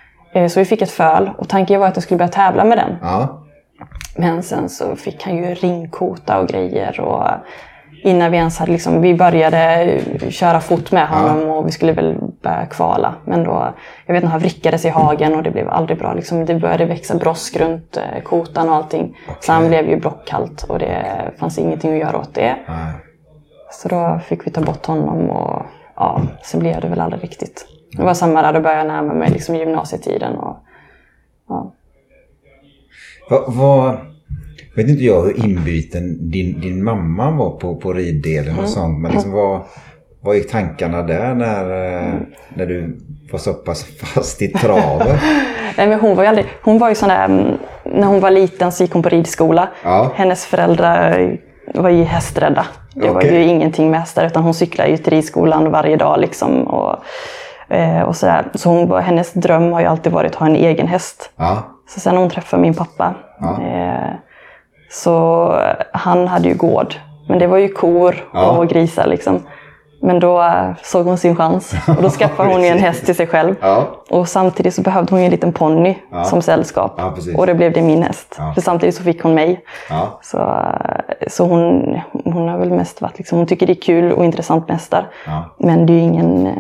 Så 0.49 0.61
vi 0.61 0.65
fick 0.65 0.83
ett 0.83 0.91
föl 0.91 1.31
och 1.39 1.49
tanken 1.49 1.81
var 1.81 1.87
att 1.87 1.97
jag 1.97 2.03
skulle 2.03 2.19
börja 2.19 2.29
tävla 2.29 2.65
med 2.65 2.79
den. 2.79 2.97
Ja. 3.03 3.45
Men 4.17 4.43
sen 4.43 4.69
så 4.69 4.97
fick 4.97 5.23
han 5.23 5.37
ju 5.37 5.55
ringkota 5.55 6.39
och 6.39 6.49
grejer. 6.49 7.01
Och 7.01 7.29
innan 8.03 8.31
vi 8.31 8.37
ens 8.37 8.59
hade 8.59 8.73
liksom, 8.73 9.03
vi 9.03 9.15
började 9.15 10.01
köra 10.31 10.61
fot 10.61 10.93
med 10.93 11.09
honom 11.09 11.49
och 11.49 11.67
vi 11.67 11.73
skulle 11.73 11.93
väl 11.93 12.17
börja 12.43 12.67
kvala. 12.67 13.15
Men 13.25 13.45
då, 13.45 13.75
jag 14.07 14.15
vet 14.15 14.23
inte, 14.23 14.31
han 14.31 14.41
vrickades 14.41 14.85
i 14.85 14.89
hagen 14.89 15.35
och 15.35 15.43
det 15.43 15.51
blev 15.51 15.69
aldrig 15.69 15.99
bra. 15.99 16.15
Liksom, 16.15 16.45
det 16.45 16.55
började 16.55 16.85
växa 16.85 17.15
brosk 17.15 17.57
runt 17.57 17.97
eh, 17.97 18.23
kotan 18.23 18.69
och 18.69 18.75
allting. 18.75 19.17
Så 19.41 19.53
han 19.53 19.69
blev 19.69 19.89
ju 19.89 19.97
blockkallt 19.97 20.63
och 20.63 20.79
det 20.79 21.05
fanns 21.39 21.59
ingenting 21.59 21.93
att 21.93 21.99
göra 21.99 22.19
åt 22.19 22.35
det. 22.35 22.57
Nej. 22.69 22.93
Så 23.71 23.89
då 23.89 24.21
fick 24.25 24.47
vi 24.47 24.51
ta 24.51 24.61
bort 24.61 24.87
honom 24.87 25.31
och 25.31 25.63
ja, 25.97 26.21
så 26.43 26.59
blev 26.59 26.81
det 26.81 26.89
väl 26.89 27.01
aldrig 27.01 27.23
riktigt. 27.23 27.67
Det 27.97 28.03
var 28.03 28.15
samma 28.15 28.43
där, 28.43 28.53
då 28.53 28.61
började 28.61 28.81
jag 28.81 28.87
närma 28.89 29.15
mig 29.15 29.31
liksom 29.31 29.55
gymnasietiden. 29.57 30.37
Och, 30.37 30.57
ja. 31.49 31.73
Vad, 33.31 33.55
vad, 33.55 33.97
vet 34.77 34.89
inte 34.89 35.05
jag 35.05 35.23
hur 35.23 35.45
inbyten 35.45 36.31
din, 36.31 36.61
din 36.61 36.85
mamma 36.85 37.31
var 37.31 37.51
på, 37.51 37.77
på 37.77 37.93
riddelen 37.93 38.53
Mm. 38.53 38.65
och 38.65 38.71
sånt. 38.71 38.99
Men 39.01 39.13
liksom 39.13 39.33
vad, 39.33 39.61
vad 40.21 40.37
gick 40.37 40.51
tankarna 40.51 41.03
där 41.03 41.35
när, 41.35 41.95
eh, 41.97 42.15
när 42.55 42.67
du 42.67 42.99
var 43.33 43.39
så 43.39 43.55
pass 43.55 43.85
fast 43.85 44.43
i 44.43 44.49
travet? 44.49 45.21
Nej, 45.77 45.89
men 45.89 46.01
hon 46.01 46.17
var 46.17 46.23
ju 46.23 46.29
aldrig, 46.29 46.47
hon 46.63 46.79
var 46.79 46.89
ju 46.89 46.95
sån 46.95 47.09
där, 47.09 47.25
mm, 47.25 47.57
när 47.85 48.07
hon 48.07 48.21
var 48.21 48.31
liten 48.31 48.73
så 48.73 48.83
gick 48.83 48.93
hon 48.93 49.03
på 49.03 49.09
ridskola. 49.09 49.69
Ja. 49.85 50.13
Hennes 50.15 50.45
föräldrar 50.47 51.37
var 51.75 51.91
ju 51.91 52.05
hästrädda. 52.05 52.67
Det 52.95 53.09
var 53.09 53.17
Okej. 53.21 53.35
ju 53.35 53.45
ingenting 53.45 53.91
med 53.91 54.01
hästar 54.01 54.27
utan 54.27 54.43
hon 54.43 54.55
cyklade 54.55 54.91
ju 54.91 54.97
till 54.97 55.13
ridskolan 55.13 55.71
varje 55.71 55.97
dag 55.97 56.21
liksom. 56.21 56.63
Och, 56.67 56.97
eh, 57.69 58.03
och 58.03 58.17
sådär. 58.17 58.45
Så 58.55 58.69
hon 58.71 59.03
hennes 59.03 59.33
dröm 59.33 59.73
har 59.73 59.81
ju 59.81 59.87
alltid 59.87 60.13
varit 60.13 60.31
att 60.31 60.39
ha 60.39 60.47
en 60.47 60.57
egen 60.57 60.87
häst. 60.89 61.31
Ja. 61.37 61.57
Så 61.89 62.01
sen 62.01 62.15
när 62.15 62.21
hon 62.21 62.31
träffade 62.31 62.63
min 62.63 62.75
pappa 62.75 63.15
Ja. 63.41 63.63
eh, 63.63 64.11
så 64.91 65.53
han 65.93 66.29
hade 66.29 66.49
ju 66.49 66.55
gård. 66.55 66.95
Men 67.29 67.39
det 67.39 67.47
var 67.47 67.59
ju 67.59 67.69
kor 67.69 68.15
Ja. 68.35 68.51
och 68.51 68.69
grisar 68.69 69.07
liksom. 69.07 69.43
Men 70.03 70.21
då 70.21 70.43
eh, 70.43 70.71
såg 70.83 71.07
hon 71.07 71.19
sin 71.19 71.37
chans 71.37 71.75
och 71.97 72.03
då 72.03 72.11
skaffade 72.11 72.53
hon 72.53 72.63
ju 72.63 72.69
en 72.69 72.79
häst 72.89 73.05
till 73.07 73.15
sig 73.15 73.27
själv. 73.27 73.55
Ja. 73.61 73.85
Och 74.11 74.29
samtidigt 74.29 74.75
så 74.75 74.83
behövde 74.83 75.13
hon 75.13 75.21
ju 75.21 75.25
en 75.25 75.31
liten 75.31 75.53
ponny 75.53 75.99
Ja. 76.13 76.25
som 76.25 76.43
sällskap. 76.43 76.95
Ja, 76.99 77.15
och 77.37 77.47
det 77.47 77.55
blev 77.55 77.73
det 77.73 77.83
min 77.83 78.03
häst. 78.03 78.39
För 78.55 78.61
samtidigt 78.61 78.95
så 78.95 79.03
fick 79.03 79.23
hon 79.23 79.35
mig. 79.35 79.61
Så, 80.23 80.39
eh, 80.39 81.29
så 81.29 81.45
hon, 81.47 81.97
hon 82.25 82.49
har 82.49 82.59
väl 82.59 82.71
mest 82.71 83.01
varit 83.01 83.19
liksom, 83.19 83.39
hon 83.39 83.47
tycker 83.47 83.67
det 83.67 83.73
är 83.73 83.83
kul 83.83 84.13
och 84.13 84.25
intressant 84.25 84.69
med 84.69 84.77
hästar. 84.77 85.07
Men 85.59 85.87
det 85.87 85.93
är 85.93 85.95
ju 85.95 86.01
ingen, 86.01 86.47
eh, 86.47 86.53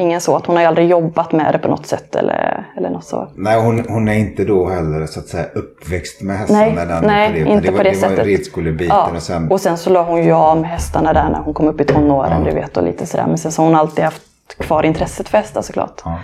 ingen 0.00 0.20
så 0.20 0.36
att 0.36 0.46
hon 0.46 0.56
har 0.56 0.64
aldrig 0.64 0.88
jobbat 0.88 1.32
med 1.32 1.52
det 1.54 1.58
på 1.58 1.68
något 1.68 1.86
sätt 1.86 2.16
eller, 2.16 2.66
eller 2.76 2.90
något 2.90 3.04
så. 3.04 3.28
Nej, 3.34 3.60
hon, 3.60 3.84
hon 3.88 4.08
är 4.08 4.14
inte 4.14 4.44
då 4.44 4.68
heller 4.68 5.06
så 5.06 5.20
att 5.20 5.26
säga 5.28 5.46
uppväxt 5.54 6.22
med 6.22 6.38
hästarna. 6.38 6.60
Nej, 7.00 7.00
nej 7.02 7.44
på 7.44 7.50
inte 7.50 7.60
det, 7.66 7.70
på 7.70 7.76
var, 7.76 7.84
det, 7.84 7.90
det 7.90 7.96
sättet. 7.96 8.18
var 8.18 8.24
ridskolebiten 8.24 8.96
Ja. 8.96 9.10
och 9.16 9.22
sen... 9.22 9.50
Och 9.52 9.60
sen 9.60 9.78
så 9.78 9.90
la 9.90 10.02
hon 10.02 10.24
ju 10.24 10.32
av 10.32 10.60
med 10.60 10.70
hästarna 10.70 11.12
där 11.12 11.28
när 11.30 11.38
hon 11.40 11.54
kom 11.54 11.68
upp 11.68 11.80
i 11.80 11.84
tonåren, 11.84 12.42
Ja. 12.44 12.50
du 12.50 12.54
vet, 12.54 12.76
och 12.76 12.82
lite 12.82 13.06
sådär. 13.06 13.26
Men 13.26 13.38
sen 13.38 13.52
så 13.52 13.62
har 13.62 13.66
hon 13.66 13.76
alltid 13.78 14.04
haft 14.04 14.22
kvar 14.58 14.82
intresset 14.82 15.28
för 15.28 15.38
hästar 15.38 15.62
såklart. 15.62 16.02
Ja, 16.04 16.18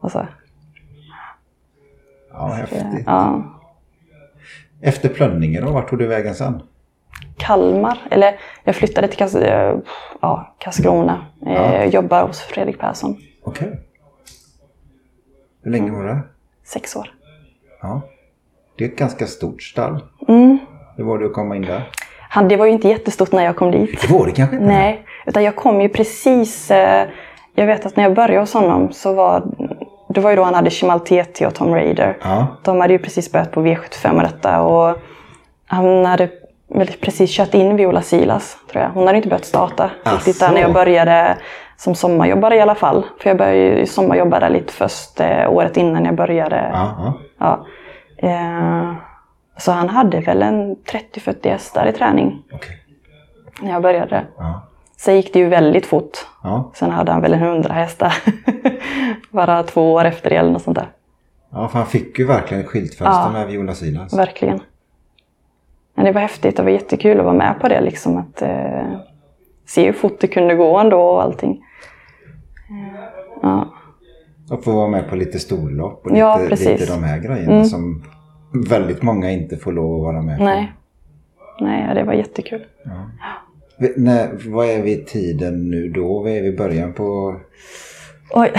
Och 0.00 0.12
så, 0.12 0.26
ja 2.32 2.46
häftigt. 2.46 2.82
ja. 3.06 3.42
Efter 4.82 5.60
då, 5.62 5.70
vart 5.72 5.90
tog 5.90 5.98
du 5.98 6.06
vägen 6.06 6.34
sen? 6.34 6.62
Kalmar, 7.36 7.98
eller 8.10 8.34
jag 8.64 8.74
flyttade 8.76 9.08
till 9.08 9.18
Kas 9.18 9.34
eh, 9.34 9.76
ja, 10.20 10.54
Karlskrona. 10.58 11.26
Eh, 11.46 11.52
Ja. 11.52 11.84
Jobbar 11.84 12.26
hos 12.26 12.40
Fredrik 12.40 12.78
Persson. 12.78 13.16
Okej. 13.44 13.80
Hur 15.62 15.70
länge 15.70 15.90
var 15.90 16.04
det? 16.04 16.20
Sex 16.64 16.96
år. 16.96 17.12
Ja. 17.82 18.00
Det 18.78 18.84
är 18.84 18.88
ett 18.88 18.96
ganska 18.98 19.26
stort 19.26 19.62
stall. 19.62 20.00
Mm. 20.28 20.58
Hur 20.96 21.04
var 21.04 21.18
det 21.18 21.26
att 21.26 21.32
komma 21.32 21.56
in 21.56 21.62
där? 21.62 21.90
Han, 22.30 22.48
det 22.48 22.56
var 22.56 22.66
ju 22.66 22.72
inte 22.72 22.88
jättestort 22.88 23.32
när 23.32 23.44
jag 23.44 23.56
kom 23.56 23.70
dit. 23.70 24.00
Det 24.02 24.12
var 24.12 24.26
det 24.26 24.32
kanske 24.32 24.56
inte? 24.56 24.68
Nej, 24.68 25.04
utan 25.26 25.42
jag 25.44 25.56
kom 25.56 25.80
ju 25.80 25.88
precis... 25.88 26.70
Eh, 26.70 27.08
jag 27.54 27.66
vet 27.66 27.86
att 27.86 27.96
när 27.96 28.04
jag 28.04 28.14
började 28.14 28.40
hos 28.40 28.54
honom 28.54 28.92
så 28.92 29.14
var... 29.14 29.42
Det 30.08 30.20
var 30.20 30.30
ju 30.30 30.36
då 30.36 30.42
han 30.42 30.54
hade 30.54 30.70
Shimal 30.70 31.00
TT 31.00 31.46
och 31.46 31.54
Tom 31.54 31.74
Raider. 31.74 32.16
Ja. 32.22 32.46
De 32.64 32.80
hade 32.80 32.92
ju 32.92 32.98
precis 32.98 33.32
börjat 33.32 33.52
på 33.52 33.60
V75 33.62 34.16
och 34.16 34.22
detta. 34.22 34.60
Och 34.62 34.96
han 35.66 36.04
hade 36.06 36.30
precis 37.00 37.36
kört 37.36 37.54
in 37.54 37.76
Viola 37.76 38.02
Silas, 38.02 38.56
tror 38.70 38.82
jag. 38.82 38.90
Hon 38.90 39.06
hade 39.06 39.16
inte 39.16 39.28
börjat 39.28 39.44
starta 39.44 39.90
riktigt 40.04 40.40
där 40.40 40.52
när 40.52 40.60
jag 40.60 40.72
började 40.72 41.36
som 41.76 41.94
sommarjobbare 41.94 42.56
i 42.56 42.60
alla 42.60 42.74
fall. 42.74 43.06
För 43.20 43.30
jag 43.30 43.36
började 43.38 43.86
sommarjobba 43.86 44.40
där 44.40 44.50
lite 44.50 44.72
först 44.72 45.20
eh, 45.20 45.50
året 45.52 45.76
innan 45.76 46.04
jag 46.04 46.14
började. 46.14 46.70
Ja, 46.72 47.14
ja. 47.38 47.66
Eh, 48.28 48.92
så 49.56 49.72
han 49.72 49.88
hade 49.88 50.20
väl 50.20 50.42
en 50.42 50.76
30-40 50.76 51.48
hästar 51.50 51.86
i 51.86 51.92
träning 51.92 52.42
Okej. 52.52 52.76
när 53.60 53.72
jag 53.72 53.82
började. 53.82 54.24
Ja. 54.38 54.62
Sen 54.96 55.16
gick 55.16 55.32
det 55.32 55.38
ju 55.38 55.48
väldigt 55.48 55.86
fort. 55.86 56.18
Ja. 56.42 56.70
Sen 56.74 56.90
hade 56.90 57.12
han 57.12 57.20
väl 57.22 57.34
en 57.34 57.42
100 57.42 57.72
hästar. 57.74 58.14
Bara 59.30 59.62
två 59.62 59.92
år 59.92 60.04
efter 60.04 60.30
det 60.30 60.36
eller 60.36 60.50
något 60.50 60.62
sånt 60.62 60.76
där. 60.78 60.88
ja, 61.52 61.68
för 61.68 61.78
han 61.78 61.86
fick 61.86 62.18
ju 62.18 62.26
verkligen 62.26 62.64
skyltfönster 62.64 63.22
Ja. 63.24 63.30
med 63.32 63.46
Viola 63.46 63.74
Silas. 63.74 64.18
Verkligen. 64.18 64.60
Men 65.98 66.04
det 66.06 66.12
var 66.12 66.20
häftigt. 66.20 66.56
Det 66.56 66.62
var 66.62 66.70
jättekul 66.70 67.18
att 67.18 67.24
vara 67.24 67.34
med 67.36 67.54
på 67.60 67.68
det. 67.68 67.80
Liksom, 67.80 68.16
att 68.16 68.42
eh, 68.42 68.92
se 69.66 69.86
hur 69.86 69.92
fort 69.92 70.20
det 70.20 70.26
kunde 70.26 70.54
gå 70.54 70.78
ändå 70.78 71.00
och 71.00 71.22
allting. 71.22 71.50
Eh, 72.70 73.04
Ja. 73.42 73.68
Och 74.50 74.64
få 74.64 74.72
vara 74.72 74.88
med 74.88 75.08
på 75.08 75.16
lite 75.16 75.38
storlopp 75.38 76.00
och 76.04 76.10
lite, 76.10 76.20
Ja, 76.20 76.40
precis. 76.48 76.66
Mm. 76.66 76.78
lite 76.80 76.92
de 76.94 77.04
här 77.04 77.18
grejerna 77.18 77.64
som 77.64 78.02
väldigt 78.68 79.02
många 79.02 79.30
inte 79.30 79.56
får 79.56 79.72
lov 79.72 79.94
att 79.94 80.02
vara 80.14 80.22
med 80.22 80.38
på. 80.38 80.44
Nej. 80.44 80.72
Nej, 81.60 81.84
ja, 81.88 81.94
det 81.94 82.04
var 82.04 82.12
jättekul. 82.12 82.64
Vi- 83.78 83.94
När, 83.96 84.50
vad 84.50 84.66
är 84.66 84.82
vi 84.82 84.92
i 84.92 85.04
tiden 85.04 85.70
nu 85.70 85.88
då? 85.88 86.22
Vad 86.22 86.32
är 86.32 86.42
vi 86.42 86.48
i 86.48 86.56
början 86.56 86.92
på? 86.92 87.36
Oj. 88.34 88.52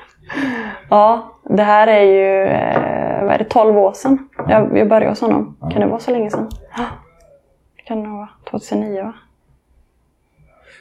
ja, 0.90 1.38
det 1.50 1.62
här 1.62 1.86
är 1.86 2.02
ju 2.02 2.42
eh, 2.42 2.95
vad 3.24 3.34
är 3.34 3.38
det, 3.38 3.44
12 3.44 3.78
år 3.78 3.92
sedan 3.92 4.28
jag, 4.48 4.78
jag 4.78 4.88
började 4.88 5.08
hos 5.10 5.20
honom. 5.20 5.56
Kan 5.60 5.80
det 5.80 5.86
vara 5.86 6.00
så 6.00 6.10
länge 6.10 6.30
sedan? 6.30 6.50
Det 7.76 7.82
kan 7.84 8.02
det 8.02 8.08
nog 8.08 8.16
vara. 8.16 8.28
2009 8.50 9.02
va? 9.02 9.12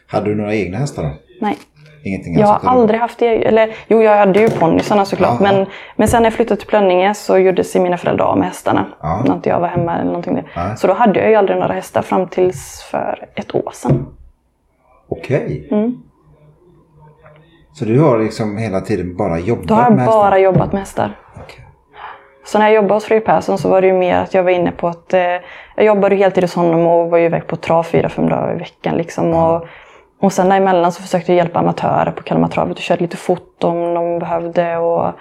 Hade 0.07 0.25
du 0.29 0.35
några 0.35 0.55
egna 0.55 0.77
hästar 0.77 1.03
då? 1.03 1.09
Nej. 1.41 1.57
Ingenting 2.03 2.39
Jag 2.39 2.47
har 2.47 2.69
aldrig 2.69 2.99
haft 2.99 3.19
det. 3.19 3.47
Eller 3.47 3.75
jo, 3.87 4.01
jag 4.01 4.17
hade 4.17 4.39
ju 4.39 4.49
ponnysarna 4.49 5.05
såklart. 5.05 5.39
Men, 5.39 5.65
men 5.95 6.07
sen 6.07 6.21
när 6.21 6.27
jag 6.27 6.33
flyttade 6.33 6.59
till 6.59 6.69
Plönninge 6.69 7.13
så 7.13 7.37
gjorde 7.37 7.63
sig 7.63 7.81
mina 7.81 7.97
föräldrar 7.97 8.25
av 8.25 8.37
med 8.37 8.47
hästarna. 8.47 8.85
Ja. 9.01 9.23
När 9.27 9.35
inte 9.35 9.49
jag 9.49 9.59
var 9.59 9.67
hemma 9.67 9.95
eller 9.95 10.05
någonting. 10.05 10.43
Nej. 10.55 10.77
Så 10.77 10.87
då 10.87 10.93
hade 10.93 11.19
jag 11.19 11.29
ju 11.29 11.35
aldrig 11.35 11.57
några 11.59 11.73
hästar 11.73 12.01
fram 12.01 12.27
tills 12.27 12.81
för 12.91 13.25
ett 13.35 13.55
år 13.55 13.71
sedan. 13.73 14.05
Okej. 15.07 15.67
Mm. 15.71 15.97
Så 17.73 17.85
du 17.85 17.99
har 17.99 18.19
liksom 18.19 18.57
hela 18.57 18.81
tiden 18.81 19.17
bara 19.17 19.39
jobbat 19.39 19.67
Då 19.67 19.73
har 19.73 19.83
jag 19.83 19.95
med 19.95 20.05
bara 20.05 20.23
hästar? 20.23 20.37
jobbat 20.37 20.71
med 20.73 20.81
hästar. 20.81 21.15
Så 22.45 22.59
när 22.59 22.65
jag 22.65 22.75
jobbade 22.75 22.93
hos 22.93 23.05
Fredrik 23.05 23.25
Persson 23.25 23.57
så 23.57 23.69
var 23.69 23.81
det 23.81 23.87
ju 23.87 23.93
mer 23.93 24.17
att 24.17 24.33
jag 24.33 24.43
var 24.43 24.51
inne 24.51 24.71
på 24.71 24.87
att 24.87 25.13
eh, 25.13 25.21
jag 25.75 25.85
jobbade 25.85 26.15
heltid 26.15 26.43
hos 26.43 26.55
honom 26.55 26.87
och 26.87 27.09
var 27.09 27.17
ju 27.17 27.25
iväg 27.25 27.47
på 27.47 27.55
trav 27.55 27.83
fyra, 27.83 28.09
fem 28.09 28.29
dagar 28.29 28.55
i 28.55 28.59
veckan. 28.59 28.97
Liksom, 28.97 29.33
och, 29.33 29.65
och 30.19 30.33
sen 30.33 30.49
däremellan 30.49 30.91
så 30.91 31.01
försökte 31.01 31.31
jag 31.31 31.37
hjälpa 31.37 31.59
amatörer 31.59 32.11
på 32.11 32.23
Kalmartravet 32.23 32.77
och 32.77 32.83
körde 32.83 33.01
lite 33.01 33.17
foto 33.17 33.67
om 33.67 33.93
de 33.93 34.19
behövde. 34.19 34.77
Och, 34.77 35.13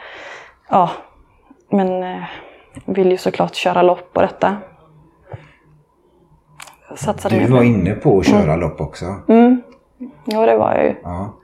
ja, 0.71 0.91
men 1.71 2.03
eh, 2.03 2.23
vill 2.85 3.11
ju 3.11 3.17
såklart 3.17 3.55
köra 3.55 3.83
lopp 3.83 4.13
på 4.13 4.21
detta. 4.23 4.57
Satsade 6.97 7.39
Du 7.39 7.47
var 7.47 7.59
på- 7.59 7.65
inne 7.65 7.91
på 7.95 8.19
att 8.19 8.27
köra 8.27 8.57
lopp 8.57 8.81
också? 8.81 9.05
Mm. 9.29 9.63
Ja, 10.25 10.47
det 10.47 10.57
var 10.57 10.75
jag 10.75 10.85
ju. 10.85 10.95
Ja. 11.03 11.35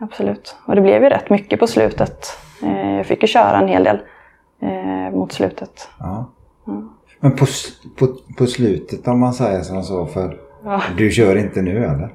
Absolut. 0.00 0.56
Och 0.66 0.74
det 0.74 0.80
blev 0.80 1.02
ju 1.02 1.08
rätt 1.08 1.30
mycket 1.30 1.60
på 1.60 1.66
slutet. 1.66 2.26
Eh, 2.62 2.96
jag 2.96 3.06
fick 3.06 3.22
ju 3.22 3.26
köra 3.28 3.56
en 3.58 3.68
hel 3.68 3.84
del 3.84 3.98
eh, 4.62 5.16
mot 5.16 5.32
slutet. 5.32 5.88
ja. 5.98 6.30
Mm. 6.68 6.88
Men 7.20 7.36
på, 7.36 7.46
på, 7.98 8.06
på 8.38 8.46
slutet 8.46 9.08
om 9.08 9.20
man 9.20 9.34
säger 9.34 9.60
som 9.62 9.82
så, 9.82 10.06
för 10.06 10.36
Ja. 10.64 10.82
du 10.96 11.10
kör 11.10 11.36
inte 11.36 11.62
nu 11.62 11.84
eller? 11.84 12.08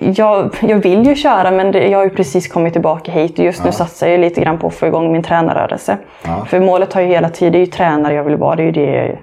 Jag, 0.00 0.54
jag 0.62 0.76
vill 0.76 1.06
ju 1.06 1.14
köra 1.14 1.50
men 1.50 1.72
det, 1.72 1.88
jag 1.88 1.98
har 1.98 2.04
ju 2.04 2.10
precis 2.10 2.48
kommit 2.48 2.72
tillbaka 2.72 3.12
hit 3.12 3.38
och 3.38 3.44
just 3.44 3.64
nu 3.64 3.72
satsar 3.72 4.08
jag 4.08 4.20
lite 4.20 4.40
grann 4.40 4.58
på 4.58 4.66
att 4.66 4.74
få 4.74 4.86
igång 4.86 5.12
min 5.12 5.22
tränarrörelse. 5.22 5.98
Ja. 6.24 6.44
För 6.44 6.60
målet 6.60 6.92
har 6.92 7.00
ju 7.00 7.06
hela 7.06 7.28
tiden, 7.28 7.52
det 7.52 7.58
är 7.58 7.60
ju 7.60 7.66
tränare 7.66 8.14
jag 8.14 8.24
vill 8.24 8.36
vara, 8.36 8.56
det 8.56 8.62
är 8.62 8.66
ju 8.66 8.72
det, 8.72 9.18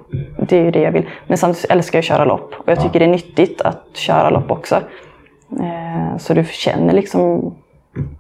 det, 0.48 0.57
är 0.57 0.63
ju 0.63 0.71
det 0.71 0.81
jag 0.81 0.91
vill. 0.91 1.10
Men 1.27 1.38
samtidigt 1.38 1.71
älskar 1.71 1.98
jag 1.98 2.01
att 2.01 2.05
köra 2.05 2.25
lopp 2.25 2.53
och 2.57 2.71
jag 2.71 2.81
tycker 2.81 3.00
det 3.00 3.05
är 3.05 3.10
nyttigt 3.10 3.62
att 3.62 3.88
köra 3.93 4.29
lopp 4.29 4.51
också. 4.51 4.75
Eh, 5.60 6.17
så 6.17 6.33
du 6.33 6.43
känner 6.43 6.93
liksom, 6.93 7.55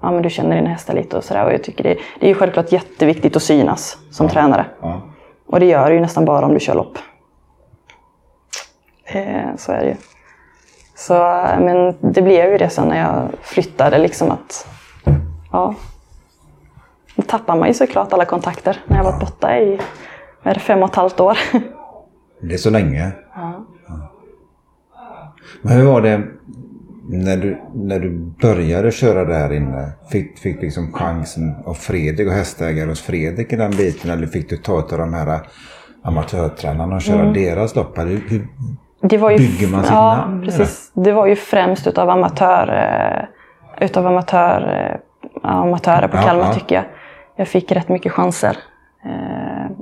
ja 0.01 0.11
men 0.11 0.21
du 0.21 0.29
känner 0.29 0.55
dina 0.55 0.69
hästar 0.69 0.93
lite 0.93 1.17
och 1.17 1.23
sådär 1.23 1.45
och 1.45 1.53
jag 1.53 1.63
tycker 1.63 1.83
det, 1.83 1.97
det 2.19 2.25
är 2.25 2.29
ju 2.29 2.35
självklart 2.35 2.71
jätteviktigt 2.71 3.35
att 3.35 3.43
synas 3.43 3.97
som 4.11 4.29
tränare. 4.29 4.65
Ja. 4.81 5.01
Och 5.45 5.59
det 5.59 5.65
gör 5.65 5.89
du 5.89 5.95
ju 5.95 6.01
nästan 6.01 6.25
bara 6.25 6.45
om 6.45 6.53
du 6.53 6.59
kör 6.59 6.75
lopp. 6.75 6.97
Eh, 9.05 9.55
så 9.57 9.71
är 9.71 9.79
det 9.79 9.87
ju. 9.87 9.95
Så, 10.95 11.13
men 11.59 11.95
det 11.99 12.21
blev 12.21 12.51
ju 12.51 12.57
det 12.57 12.69
sen 12.69 12.87
när 12.87 12.99
jag 12.99 13.29
flyttade 13.41 13.97
liksom 13.97 14.31
att, 14.31 14.67
ja. 15.51 15.75
Då 17.15 17.21
tappar 17.21 17.55
man 17.55 17.67
ju 17.67 17.73
såklart 17.73 18.13
alla 18.13 18.25
kontakter 18.25 18.79
när 18.85 18.97
jag 18.97 19.03
varit 19.03 19.19
borta 19.19 19.57
i, 19.57 19.79
är 20.43 20.53
det, 20.53 20.59
fem 20.59 20.83
och 20.83 20.89
ett 20.89 20.95
halvt 20.95 21.19
år. 21.19 21.37
Det 22.41 22.53
är 22.53 22.57
så 22.57 22.69
länge. 22.69 23.11
Ja. 23.35 23.65
Men 25.61 25.77
hur 25.77 25.85
var 25.85 26.01
det 26.01 26.23
när 27.09 27.37
du, 27.37 27.61
när 27.73 27.99
du 27.99 28.09
började 28.41 28.91
köra 28.91 29.25
där 29.25 29.53
inne? 29.53 29.91
Fick, 30.11 30.39
fick 30.39 30.61
liksom 30.61 30.91
chansen 30.93 31.55
av 31.65 31.73
Fredrik 31.73 32.27
och 32.27 32.33
hästägare 32.33 32.89
hos 32.89 33.01
Fredrik 33.01 33.53
i 33.53 33.55
den 33.55 33.71
biten? 33.71 34.11
Eller 34.11 34.27
fick 34.27 34.49
du 34.49 34.57
ta 34.57 34.73
av 34.73 34.97
de 34.97 35.13
här 35.13 35.39
amatörtränarna 36.03 36.95
och 36.95 37.01
köra 37.01 37.31
deras 37.31 37.75
lopp? 37.75 37.97
Hur, 37.97 38.21
hur, 38.29 38.47
Det 39.01 39.17
var 39.17 39.31
ju, 39.31 39.37
Bygger 39.37 39.67
man 39.67 39.83
sitt 39.83 39.91
ja, 39.91 40.15
namn, 40.15 40.41
precis. 40.41 40.91
Det 40.93 41.11
var 41.11 41.27
ju 41.27 41.35
främst 41.35 41.87
utav 41.87 42.09
amatör, 42.09 42.67
eh, 43.79 43.85
utav 43.85 44.07
amatör, 44.07 44.89
eh, 45.43 45.51
amatörer 45.51 46.07
på 46.07 46.17
Ja, 46.17 46.21
Kalmar 46.21 46.45
ja. 46.45 46.53
tycker 46.53 46.75
jag. 46.75 46.85
Jag 47.35 47.47
fick 47.47 47.71
rätt 47.71 47.89
mycket 47.89 48.11
chanser. 48.11 48.57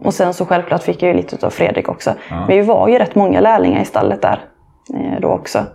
Och 0.03 0.13
sen 0.13 0.33
så 0.33 0.45
självklart 0.45 0.83
fick 0.83 1.03
jag 1.03 1.11
ju 1.11 1.17
lite 1.17 1.35
utav 1.35 1.49
Fredrik 1.49 1.89
också. 1.89 2.13
Men 2.29 2.47
vi 2.47 2.61
var 2.61 2.88
ju 2.88 2.99
rätt 2.99 3.15
många 3.15 3.39
lärlingar 3.39 3.81
i 3.81 3.85
stallet 3.85 4.21
där 4.21 4.39
då 5.21 5.27
också. 5.27 5.65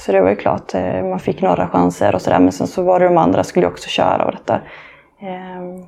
Så 0.00 0.12
det 0.12 0.20
var 0.20 0.30
ju 0.30 0.36
klart, 0.36 0.74
eh, 0.74 1.04
man 1.04 1.18
fick 1.18 1.42
några 1.42 1.68
chanser 1.68 2.14
och 2.14 2.22
sådär. 2.22 2.38
Men 2.40 2.52
sen 2.52 2.66
så 2.66 2.82
var 2.82 3.00
det 3.00 3.06
de 3.08 3.16
andra 3.16 3.44
skulle 3.44 3.66
också 3.66 3.88
köra 3.88 4.24
och 4.24 4.32
detta. 4.32 4.54
Eh, 5.20 5.86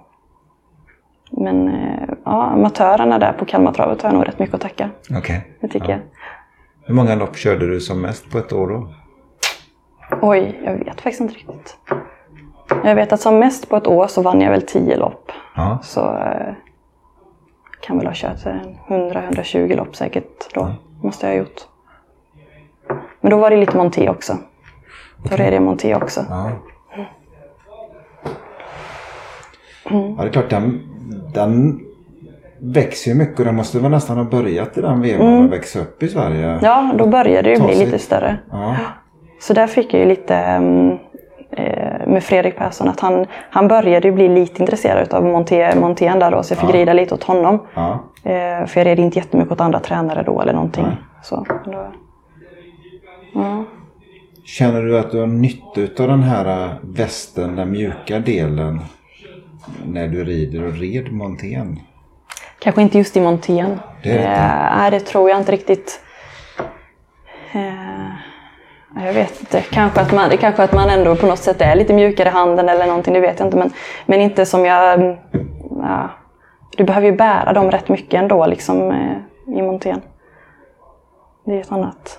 men 1.30 1.68
eh, 1.68 2.08
ja, 2.24 2.42
amatörerna 2.42 3.18
där 3.18 3.32
på 3.32 3.44
Kalmartravet 3.44 4.02
har 4.02 4.08
jag 4.10 4.14
nog 4.18 4.28
rätt 4.28 4.38
mycket 4.38 4.54
att 4.54 4.60
tacka. 4.60 4.90
Okej. 5.18 5.56
Det 5.60 5.68
tycker 5.68 5.88
Ja. 5.88 5.94
jag. 5.94 6.00
Hur 6.86 6.94
många 6.94 7.14
lopp 7.14 7.36
körde 7.36 7.66
du 7.66 7.80
som 7.80 8.00
mest 8.00 8.30
på 8.30 8.38
ett 8.38 8.52
år 8.52 8.68
då? 8.68 8.94
Oj, 10.22 10.60
jag 10.64 10.72
vet 10.76 11.00
faktiskt 11.00 11.20
inte 11.20 11.34
riktigt. 11.34 11.76
Jag 12.84 12.94
vet 12.94 13.12
att 13.12 13.20
som 13.20 13.38
mest 13.38 13.68
på 13.68 13.76
ett 13.76 13.86
år 13.86 14.06
så 14.06 14.22
vann 14.22 14.40
jag 14.40 14.50
väl 14.50 14.62
10 14.62 14.96
lopp. 14.96 15.32
Ja. 15.56 15.78
Så 15.82 16.00
eh, 16.16 16.54
kan 17.80 17.98
väl 17.98 18.06
ha 18.06 18.14
kört 18.14 18.46
en 18.46 18.76
100-120 18.88 19.76
lopp 19.76 19.96
säkert 19.96 20.54
då. 20.54 20.72
Måste 21.02 21.26
jag 21.26 21.32
ha 21.34 21.38
gjort. 21.38 21.60
Men 23.22 23.30
då 23.30 23.36
var 23.36 23.50
det 23.50 23.56
lite 23.56 23.76
monté 23.76 24.08
också. 24.08 24.36
Då 25.16 25.36
red 25.36 25.54
jag 25.54 25.62
monté 25.62 25.94
också. 25.94 26.20
Ja. 26.30 26.50
Ja, 29.90 30.22
det 30.22 30.28
är 30.28 30.32
klart 30.32 30.50
den, 30.50 30.80
den 31.34 31.80
växer 32.58 33.10
ju 33.10 33.16
mycket 33.16 33.38
och 33.38 33.44
den 33.44 33.54
måste 33.56 33.78
väl 33.78 33.90
nästan 33.90 34.16
ha 34.16 34.24
börjat 34.24 34.78
i 34.78 34.80
den 34.80 35.00
vevan 35.02 35.44
och 35.44 35.52
växa 35.52 35.80
upp 35.80 36.02
i 36.02 36.08
Sverige. 36.08 36.58
Ja, 36.62 36.92
då 36.98 37.06
började 37.06 37.42
det 37.50 37.54
ju 37.56 37.64
bli 37.66 37.84
lite 37.84 37.98
större. 37.98 38.36
Ja. 38.50 38.76
Så 39.40 39.52
där 39.54 39.66
fick 39.66 39.94
jag 39.94 40.00
ju 40.00 40.06
lite... 40.08 40.34
mm, 40.36 40.98
eh, 41.50 42.06
med 42.06 42.24
Fredrik 42.24 42.56
Persson 42.56 42.88
att 42.88 43.00
han, 43.00 43.26
han 43.50 43.68
började 43.68 44.08
ju 44.08 44.14
bli 44.14 44.28
lite 44.28 44.62
intresserad 44.62 45.14
av 45.14 45.24
Monté, 45.24 45.74
Montén 45.74 46.18
där 46.18 46.30
då, 46.30 46.42
så 46.42 46.52
jag 46.52 46.58
fick 46.58 46.70
Ja. 46.70 46.74
rida 46.74 46.92
lite 46.92 47.14
åt 47.14 47.22
honom. 47.22 47.58
Ja. 47.74 47.98
Eh, 48.24 48.66
för 48.66 48.80
jag 48.80 48.86
red 48.86 48.98
inte 48.98 49.18
jättemycket 49.18 49.52
åt 49.52 49.60
andra 49.60 49.80
tränare 49.80 50.22
då 50.22 50.40
eller 50.40 50.52
någonting. 50.52 50.86
Så, 51.22 51.46
då, 51.64 51.86
Känner 54.44 54.82
du 54.82 54.98
att 54.98 55.10
du 55.10 55.20
har 55.20 55.26
nytta 55.26 56.02
av 56.02 56.08
den 56.08 56.22
här 56.22 56.64
äh, 56.64 56.72
västen, 56.82 57.56
den 57.56 57.70
mjuka 57.70 58.18
delen, 58.18 58.80
när 59.86 60.08
du 60.08 60.24
rider 60.24 60.64
och 60.64 60.72
red 60.72 61.12
montén? 61.12 61.80
Kanske 62.58 62.82
inte 62.82 62.98
just 62.98 63.16
i 63.16 63.20
Montén. 63.20 63.78
Det 64.02 64.10
är 64.10 64.18
det. 64.18 64.24
Eh, 64.24 64.78
nej, 64.78 64.90
det 64.90 65.00
tror 65.00 65.30
jag 65.30 65.38
inte 65.38 65.52
riktigt. 65.52 66.00
Eh, 67.52 69.04
jag 69.04 69.12
vet 69.12 69.40
inte. 69.40 69.60
Kanske 69.60 70.00
att, 70.00 70.12
man, 70.12 70.30
kanske 70.30 70.62
att 70.62 70.72
man 70.72 70.90
ändå 70.90 71.16
på 71.16 71.26
något 71.26 71.38
sätt 71.38 71.60
är 71.60 71.74
lite 71.76 71.94
mjukare 71.94 72.28
i 72.28 72.32
handen 72.32 72.68
eller 72.68 72.86
någonting. 72.86 73.14
Det 73.14 73.20
vet 73.20 73.38
jag 73.38 73.46
inte. 73.46 73.56
Men, 73.58 73.70
men 74.06 74.20
inte 74.20 74.46
som 74.46 74.64
jag... 74.64 74.94
mm, 75.00 75.16
Ja, 75.82 76.10
du 76.76 76.84
behöver 76.84 77.06
ju 77.06 77.16
bära 77.16 77.52
dem 77.52 77.70
rätt 77.70 77.88
mycket 77.88 78.22
ändå 78.22 78.46
liksom, 78.46 78.90
eh, 78.90 79.16
i 79.58 79.62
Montén. 79.62 80.00
Det 81.44 81.56
är 81.56 81.60
ett 81.60 81.72
annat. 81.72 82.18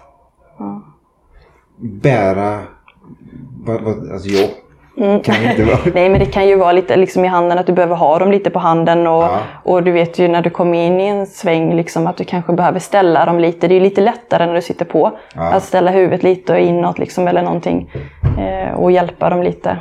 Ja. 0.58 0.93
Bära, 1.78 2.60
vad, 3.66 3.82
vad, 3.82 4.12
alltså 4.12 4.30
jag 4.30 4.50
kan 5.24 5.36
inte 5.36 5.64
vara... 5.64 5.78
Nej, 5.94 6.10
men 6.10 6.20
det 6.20 6.26
kan 6.26 6.48
ju 6.48 6.56
vara 6.56 6.72
lite 6.72 6.96
liksom 6.96 7.26
i 7.26 7.28
handen 7.28 7.58
att 7.58 7.66
du 7.66 7.74
behöver 7.74 7.96
ha 7.96 8.20
dem 8.20 8.32
lite 8.32 8.50
på 8.50 8.60
handen. 8.60 9.08
Och, 9.08 9.24
Ja. 9.24 9.40
och 9.64 9.84
du 9.84 9.92
vet 9.92 10.20
ju 10.20 10.28
när 10.28 10.42
du 10.42 10.50
kommer 10.50 10.78
in 10.78 11.02
i 11.02 11.08
en 11.08 11.28
sväng 11.28 11.76
liksom, 11.76 12.08
att 12.08 12.18
du 12.18 12.24
kanske 12.24 12.54
behöver 12.54 12.80
ställa 12.80 13.26
dem 13.26 13.40
lite. 13.40 13.68
Det 13.68 13.74
är 13.74 13.78
ju 13.78 13.84
lite 13.84 14.02
lättare 14.02 14.46
när 14.46 14.54
du 14.54 14.62
sitter 14.62 14.86
på. 14.86 15.12
Ja. 15.36 15.42
Att 15.54 15.64
ställa 15.64 15.92
huvudet 15.92 16.24
lite 16.24 16.54
och 16.54 16.60
inåt 16.60 17.00
liksom, 17.00 17.28
eller 17.28 17.42
någonting. 17.44 17.92
Eh, 18.40 18.74
och 18.74 18.92
hjälpa 18.92 19.30
dem 19.30 19.44
lite. 19.44 19.78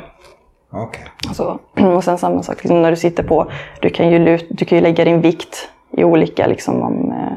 Okej. 0.71 1.03
Så, 1.33 1.59
och 1.95 2.03
sen 2.03 2.17
samma 2.17 2.43
sak 2.43 2.55
liksom, 2.63 2.81
när 2.81 2.91
du 2.91 2.97
sitter 2.97 3.23
på. 3.23 3.51
Du 3.81 3.89
kan 3.89 4.09
ju, 4.11 4.37
du 4.49 4.65
kan 4.65 4.77
ju 4.77 4.81
lägga 4.81 5.05
din 5.05 5.21
vikt 5.21 5.69
i 5.91 6.03
olika 6.03 6.47
liksom 6.47 6.81
om... 6.81 7.11
Eh, 7.11 7.33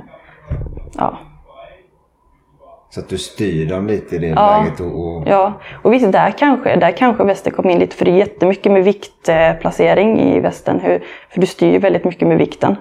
ja. 0.98 1.18
Så 2.96 3.00
att 3.00 3.08
du 3.08 3.18
styr 3.18 3.66
dem 3.66 3.86
lite 3.86 4.16
i 4.16 4.18
det 4.18 4.26
Ja. 4.26 4.58
läget 4.64 4.80
och... 4.80 4.86
och... 5.16 5.22
Ja, 5.26 5.52
och 5.82 5.92
visst 5.92 6.12
där 6.12 6.30
kanske, 6.38 6.76
där 6.76 6.90
kanske 6.90 7.24
västen 7.24 7.52
kom 7.52 7.70
in 7.70 7.78
lite 7.78 7.96
för 7.96 8.04
det 8.04 8.10
är 8.10 8.16
jättemycket 8.16 8.72
med 8.72 8.84
viktplacering 8.84 10.20
i 10.20 10.40
västen. 10.40 10.80
Hur, 10.80 11.02
för 11.30 11.40
du 11.40 11.46
styr 11.46 11.78
väldigt 11.78 12.04
mycket 12.04 12.28
med 12.28 12.38
vikten. 12.38 12.76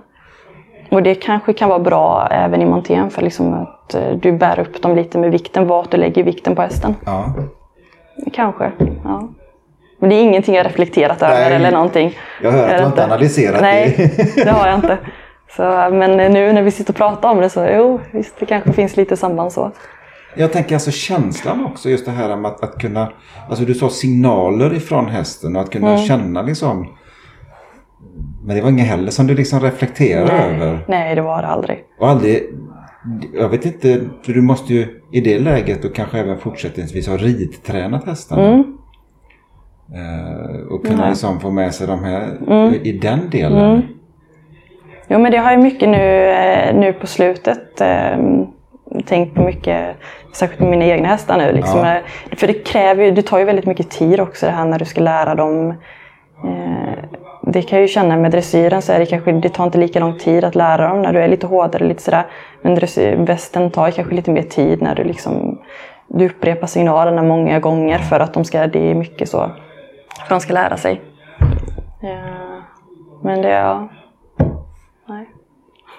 Och 0.89 1.03
det 1.03 1.15
kanske 1.15 1.53
kan 1.53 1.69
vara 1.69 1.79
bra 1.79 2.27
även 2.31 2.61
i 2.61 2.65
montén 2.65 3.09
för 3.09 3.21
liksom 3.21 3.53
att 3.53 3.95
eh, 3.95 4.11
du 4.21 4.31
bär 4.31 4.59
upp 4.59 4.81
dem 4.81 4.95
lite 4.95 5.17
med 5.17 5.31
vikten, 5.31 5.67
vart 5.67 5.91
du 5.91 5.97
lägger 5.97 6.23
vikten 6.23 6.55
på 6.55 6.61
hästen. 6.61 6.95
Ja. 7.05 7.33
Kanske, 8.33 8.71
ja. 9.03 9.29
Men 9.99 10.09
det 10.09 10.15
är 10.15 10.21
ingenting 10.21 10.55
jag 10.55 10.65
reflekterat 10.65 11.21
över 11.21 11.35
Nej, 11.35 11.53
eller 11.53 11.71
någonting. 11.71 12.17
jag 12.43 12.51
hör 12.51 12.69
att 12.69 12.77
du 12.81 12.85
inte 12.85 13.03
analyserat 13.03 13.61
Nej, 13.61 14.11
det. 14.35 14.43
det 14.43 14.51
har 14.51 14.67
jag 14.67 14.75
inte. 14.75 14.97
Så, 15.55 15.63
men 15.91 16.17
nu 16.33 16.53
när 16.53 16.61
vi 16.61 16.71
sitter 16.71 16.93
och 16.93 16.97
pratar 16.97 17.29
om 17.29 17.41
det 17.41 17.49
så, 17.49 17.67
jo, 17.73 17.99
visst 18.11 18.39
det 18.39 18.45
kanske 18.45 18.73
finns 18.73 18.97
lite 18.97 19.17
samband 19.17 19.51
så. 19.51 19.71
Jag 20.37 20.51
tänker 20.53 20.75
alltså 20.75 20.91
känslan 20.91 21.65
också, 21.65 21.89
just 21.89 22.05
det 22.05 22.11
här 22.11 22.35
med 22.35 22.51
att, 22.51 22.63
att 22.63 22.77
kunna... 22.81 23.11
Alltså 23.49 23.65
du 23.65 23.73
sa 23.73 23.89
signaler 23.89 24.73
ifrån 24.73 25.05
hästen 25.07 25.55
och 25.55 25.61
att 25.61 25.69
kunna 25.71 25.89
Mm. 25.89 26.01
känna 26.05 26.41
liksom... 26.41 26.87
Men 28.45 28.55
det 28.55 28.61
var 28.61 28.69
inget 28.69 28.87
heller 28.87 29.11
som 29.11 29.27
du 29.27 29.35
liksom 29.35 29.59
reflekterade 29.59 30.31
över. 30.31 30.85
Nej, 30.87 31.15
det 31.15 31.21
var 31.21 31.41
det 31.41 31.47
aldrig. 31.47 31.83
Och 31.99 32.09
aldrig... 32.09 32.43
Jag 33.33 33.49
vet 33.49 33.65
inte, 33.65 34.01
för 34.23 34.33
du 34.33 34.41
måste 34.41 34.73
ju 34.73 35.01
i 35.11 35.21
det 35.21 35.39
läget 35.39 35.85
och 35.85 35.95
kanske 35.95 36.19
även 36.19 36.37
fortsättningsvis 36.37 37.07
ha 37.07 37.17
ridtränat 37.17 38.05
hästarna. 38.05 38.47
Mm. 38.47 38.77
Eh, 39.93 40.61
och 40.69 40.85
kunna 40.85 40.97
Nej. 41.01 41.09
liksom 41.09 41.39
få 41.39 41.51
med 41.51 41.73
sig 41.75 41.87
de 41.87 42.03
här 42.03 42.37
Mm. 42.47 42.73
i 42.73 42.91
den 42.91 43.29
delen. 43.29 43.81
Jo, 45.07 45.19
men 45.19 45.31
det 45.31 45.37
har 45.37 45.51
jag 45.51 45.63
mycket 45.63 45.89
nu, 45.89 46.27
eh, 46.29 46.75
nu 46.75 46.93
på 46.93 47.07
slutet 47.07 47.81
eh, 47.81 48.17
tänkt 49.03 49.35
på 49.35 49.41
mycket, 49.41 49.95
särskilt 50.33 50.61
med 50.61 50.69
mina 50.69 50.85
egna 50.85 51.07
hästar 51.07 51.37
nu. 51.37 51.51
Liksom. 51.51 51.79
Ja. 51.79 51.97
För 52.37 52.47
det 52.47 52.53
kräver 52.53 53.03
ju, 53.03 53.11
det 53.11 53.21
tar 53.21 53.39
ju 53.39 53.45
väldigt 53.45 53.65
mycket 53.65 53.89
tid 53.89 54.19
också 54.19 54.45
det 54.45 54.51
här 54.51 54.65
när 54.65 54.79
du 54.79 54.85
ska 54.85 55.01
lära 55.01 55.35
dem. 55.35 55.69
Eh, 56.43 57.03
det 57.41 57.61
kan 57.61 57.79
jag 57.79 57.81
ju 57.81 57.87
känna 57.87 58.17
med 58.17 58.31
dressyren 58.31 58.81
så 58.81 58.93
är 58.93 58.99
det 58.99 59.05
kanske, 59.05 59.31
det 59.31 59.49
tar 59.49 59.63
inte 59.63 59.77
lika 59.77 59.99
lång 59.99 60.17
tid 60.17 60.43
att 60.43 60.55
lära 60.55 60.87
dem 60.87 61.01
när 61.01 61.13
du 61.13 61.19
är 61.19 61.27
lite 61.27 61.47
hårdare 61.47 61.85
lite 61.85 62.03
sådär. 62.03 62.25
Men 62.61 62.75
västen 63.25 63.71
tar 63.71 63.91
kanske 63.91 64.15
lite 64.15 64.31
mer 64.31 64.43
tid 64.43 64.81
när 64.81 64.95
du 64.95 65.03
liksom, 65.03 65.61
du 66.07 66.25
upprepar 66.25 66.67
signalerna 66.67 67.23
många 67.23 67.59
gånger 67.59 67.97
för 67.97 68.19
att 68.19 68.33
de 68.33 68.45
ska, 68.45 68.67
det 68.67 68.91
är 68.91 68.95
mycket 68.95 69.29
så, 69.29 69.37
för 69.37 70.23
att 70.23 70.29
de 70.29 70.39
ska 70.39 70.53
lära 70.53 70.77
sig. 70.77 71.01
Eh, 72.03 72.63
men 73.21 73.41
det, 73.41 73.49
ja. 73.49 73.89
Nej. 75.07 75.29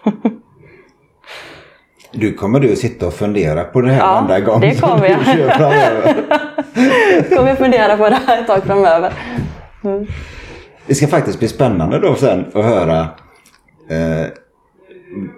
Du 2.18 2.32
kommer 2.34 2.60
du 2.60 2.76
sitta 2.76 3.06
och 3.06 3.14
fundera 3.14 3.64
på 3.64 3.80
det 3.80 3.90
här 3.92 3.98
Ja, 4.00 4.12
varenda 4.12 4.40
gång 4.40 4.60
det 4.60 4.80
kommer 4.80 5.00
du 5.00 5.06
jag. 5.08 5.20
framöver. 5.56 6.14
kommer 7.36 7.48
jag 7.48 7.58
fundera 7.58 7.96
på 7.96 8.08
det 8.08 8.18
här 8.26 8.40
ett 8.40 8.46
tag 8.46 8.64
framöver. 8.64 9.12
Det 10.86 10.94
ska 10.94 11.06
faktiskt 11.06 11.38
bli 11.38 11.48
spännande 11.48 11.98
då 11.98 12.14
sen 12.14 12.44
att 12.54 12.64
höra 12.64 13.00
eh, 13.90 14.26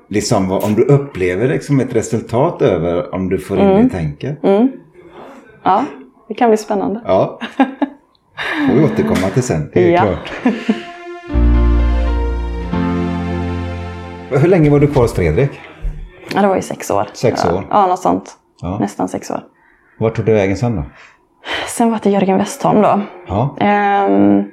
liksom 0.08 0.48
vad, 0.48 0.64
om 0.64 0.74
du 0.74 0.82
upplever 0.84 1.48
liksom 1.48 1.80
ett 1.80 1.94
resultat 1.96 2.62
över 2.62 3.14
om 3.14 3.28
du 3.28 3.38
får 3.38 3.58
in 3.58 3.64
Mm. 3.66 3.84
det 3.88 3.94
tänket. 3.94 4.38
Ja, 5.62 5.84
det 6.28 6.34
kan 6.34 6.50
bli 6.50 6.56
spännande. 6.56 7.00
Ja. 7.06 7.40
får 8.68 8.74
vi 8.74 8.84
återkomma 8.84 9.28
till 9.34 9.42
sen. 9.42 9.70
Det 9.74 9.84
är 9.88 9.90
Ja. 9.92 10.02
klart. 10.02 10.32
Hur 14.30 14.48
länge 14.48 14.70
var 14.70 14.80
du 14.80 14.86
kvar 14.86 15.02
hos 15.02 15.14
Fredrik? 15.14 15.50
Ja, 16.34 16.40
det 16.42 16.48
var 16.48 16.56
ju 16.56 16.62
sex 16.62 16.90
år. 16.90 17.06
Sex 17.12 17.44
år. 17.44 17.62
Ja, 17.70 17.86
något 17.86 17.98
sånt. 17.98 18.32
Ja. 18.62 18.78
Nästan 18.80 19.08
sex 19.08 19.30
år. 19.30 19.40
Vart 19.98 20.14
tog 20.16 20.24
du 20.24 20.32
vägen 20.34 20.56
sen 20.56 20.76
då? 20.76 20.82
Sen 21.68 21.90
var 21.90 21.98
det 22.02 22.10
Jörgen 22.10 22.38
Westholm 22.38 22.82
då. 22.82 23.00
Ja. 23.26 23.56
Ehm, 23.60 24.44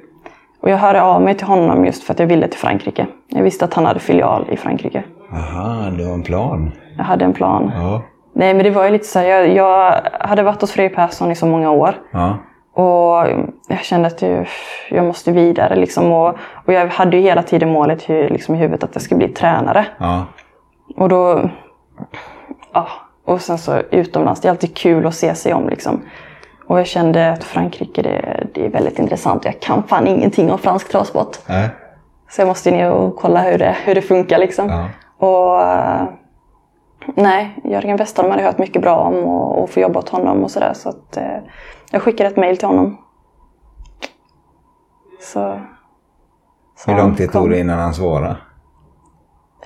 och 0.62 0.70
jag 0.70 0.76
hörde 0.76 1.02
av 1.02 1.22
mig 1.22 1.34
till 1.34 1.46
honom 1.46 1.84
just 1.84 2.04
för 2.04 2.12
att 2.14 2.18
jag 2.20 2.26
ville 2.26 2.48
till 2.48 2.58
Frankrike. 2.58 3.06
Jag 3.28 3.42
visste 3.42 3.64
att 3.64 3.74
han 3.74 3.86
hade 3.86 4.00
filial 4.00 4.46
i 4.50 4.56
Frankrike. 4.56 5.04
Aha, 5.32 5.90
du 5.90 6.04
har 6.06 6.14
en 6.14 6.22
plan. 6.22 6.72
Jag 6.96 7.04
hade 7.04 7.24
en 7.24 7.32
plan. 7.32 7.72
Ja. 7.74 8.02
Nej, 8.34 8.54
men 8.54 8.64
det 8.64 8.70
var 8.70 8.84
ju 8.84 8.90
lite 8.90 9.04
så 9.04 9.18
här, 9.18 9.26
jag, 9.26 9.48
jag 9.48 9.94
hade 10.20 10.42
varit 10.42 10.60
hos 10.60 10.72
Fredrik 10.72 10.96
Persson 10.96 11.30
i 11.30 11.34
så 11.36 11.46
många 11.46 11.70
år. 11.70 11.94
Ja. 12.12 12.36
Och 12.82 13.26
jag 13.68 13.78
kände 13.82 14.06
att 14.06 14.22
jag, 14.22 14.46
jag 14.90 15.04
måste 15.04 15.32
vidare. 15.32 15.76
Liksom, 15.76 16.12
och, 16.12 16.28
och 16.66 16.72
jag 16.72 16.86
hade 16.88 17.16
ju 17.16 17.22
hela 17.22 17.42
tiden 17.42 17.72
målet 17.72 18.10
i- 18.10 18.28
liksom, 18.28 18.54
i 18.54 18.58
huvudet 18.58 18.84
att 18.84 18.90
jag 18.92 19.02
skulle 19.02 19.18
bli 19.18 19.28
tränare. 19.28 19.86
Ja. 19.98 20.24
Och 20.96 21.08
då... 21.08 21.50
Ja, 22.72 22.88
och 23.24 23.40
sen 23.40 23.58
så 23.58 23.78
utomlands. 23.78 24.40
Det 24.40 24.48
är 24.48 24.50
alltid 24.50 24.76
kul 24.76 25.06
att 25.06 25.14
se 25.14 25.34
sig 25.34 25.54
om 25.54 25.68
liksom. 25.68 26.02
Och 26.66 26.78
jag 26.78 26.86
kände 26.86 27.32
att 27.32 27.44
Frankrike, 27.44 28.02
det, 28.02 28.46
det 28.54 28.66
är 28.66 28.70
väldigt 28.70 28.98
intressant. 28.98 29.44
Jag 29.44 29.60
kan 29.60 29.82
fan 29.82 30.06
ingenting 30.06 30.52
om 30.52 30.58
fransk 30.58 30.88
travsport. 30.88 31.38
Nej. 31.48 31.68
Så 32.30 32.40
jag 32.40 32.48
måste 32.48 32.70
ner 32.70 32.90
och 32.90 33.16
kolla 33.16 33.40
hur 33.40 33.58
det, 33.58 33.76
hur 33.84 33.94
det 33.94 34.02
funkar 34.02 34.38
liksom. 34.38 34.68
Ja. 34.68 34.88
Och... 35.26 35.62
eh, 35.62 36.02
Nej, 37.14 37.58
Jörgen 37.64 37.96
Westholm 37.96 38.30
hade 38.30 38.42
hört 38.42 38.58
mycket 38.58 38.82
bra 38.82 38.96
om 38.96 39.14
och, 39.14 39.62
och 39.62 39.70
få 39.70 39.80
jobba 39.80 39.98
åt 39.98 40.08
honom 40.08 40.44
och 40.44 40.50
sådär. 40.50 40.72
Så 40.74 40.88
att 40.88 41.16
eh, 41.16 41.38
jag 41.90 42.02
skickade 42.02 42.30
ett 42.30 42.36
mejl 42.36 42.56
till 42.56 42.68
honom. 42.68 42.98
Så... 45.20 45.60
så 46.76 46.90
Hur 46.90 46.98
lång 46.98 47.14
tid 47.14 47.32
tog 47.32 47.50
det 47.50 47.60
innan 47.60 47.78
han 47.78 47.94
svarade? 47.94 48.36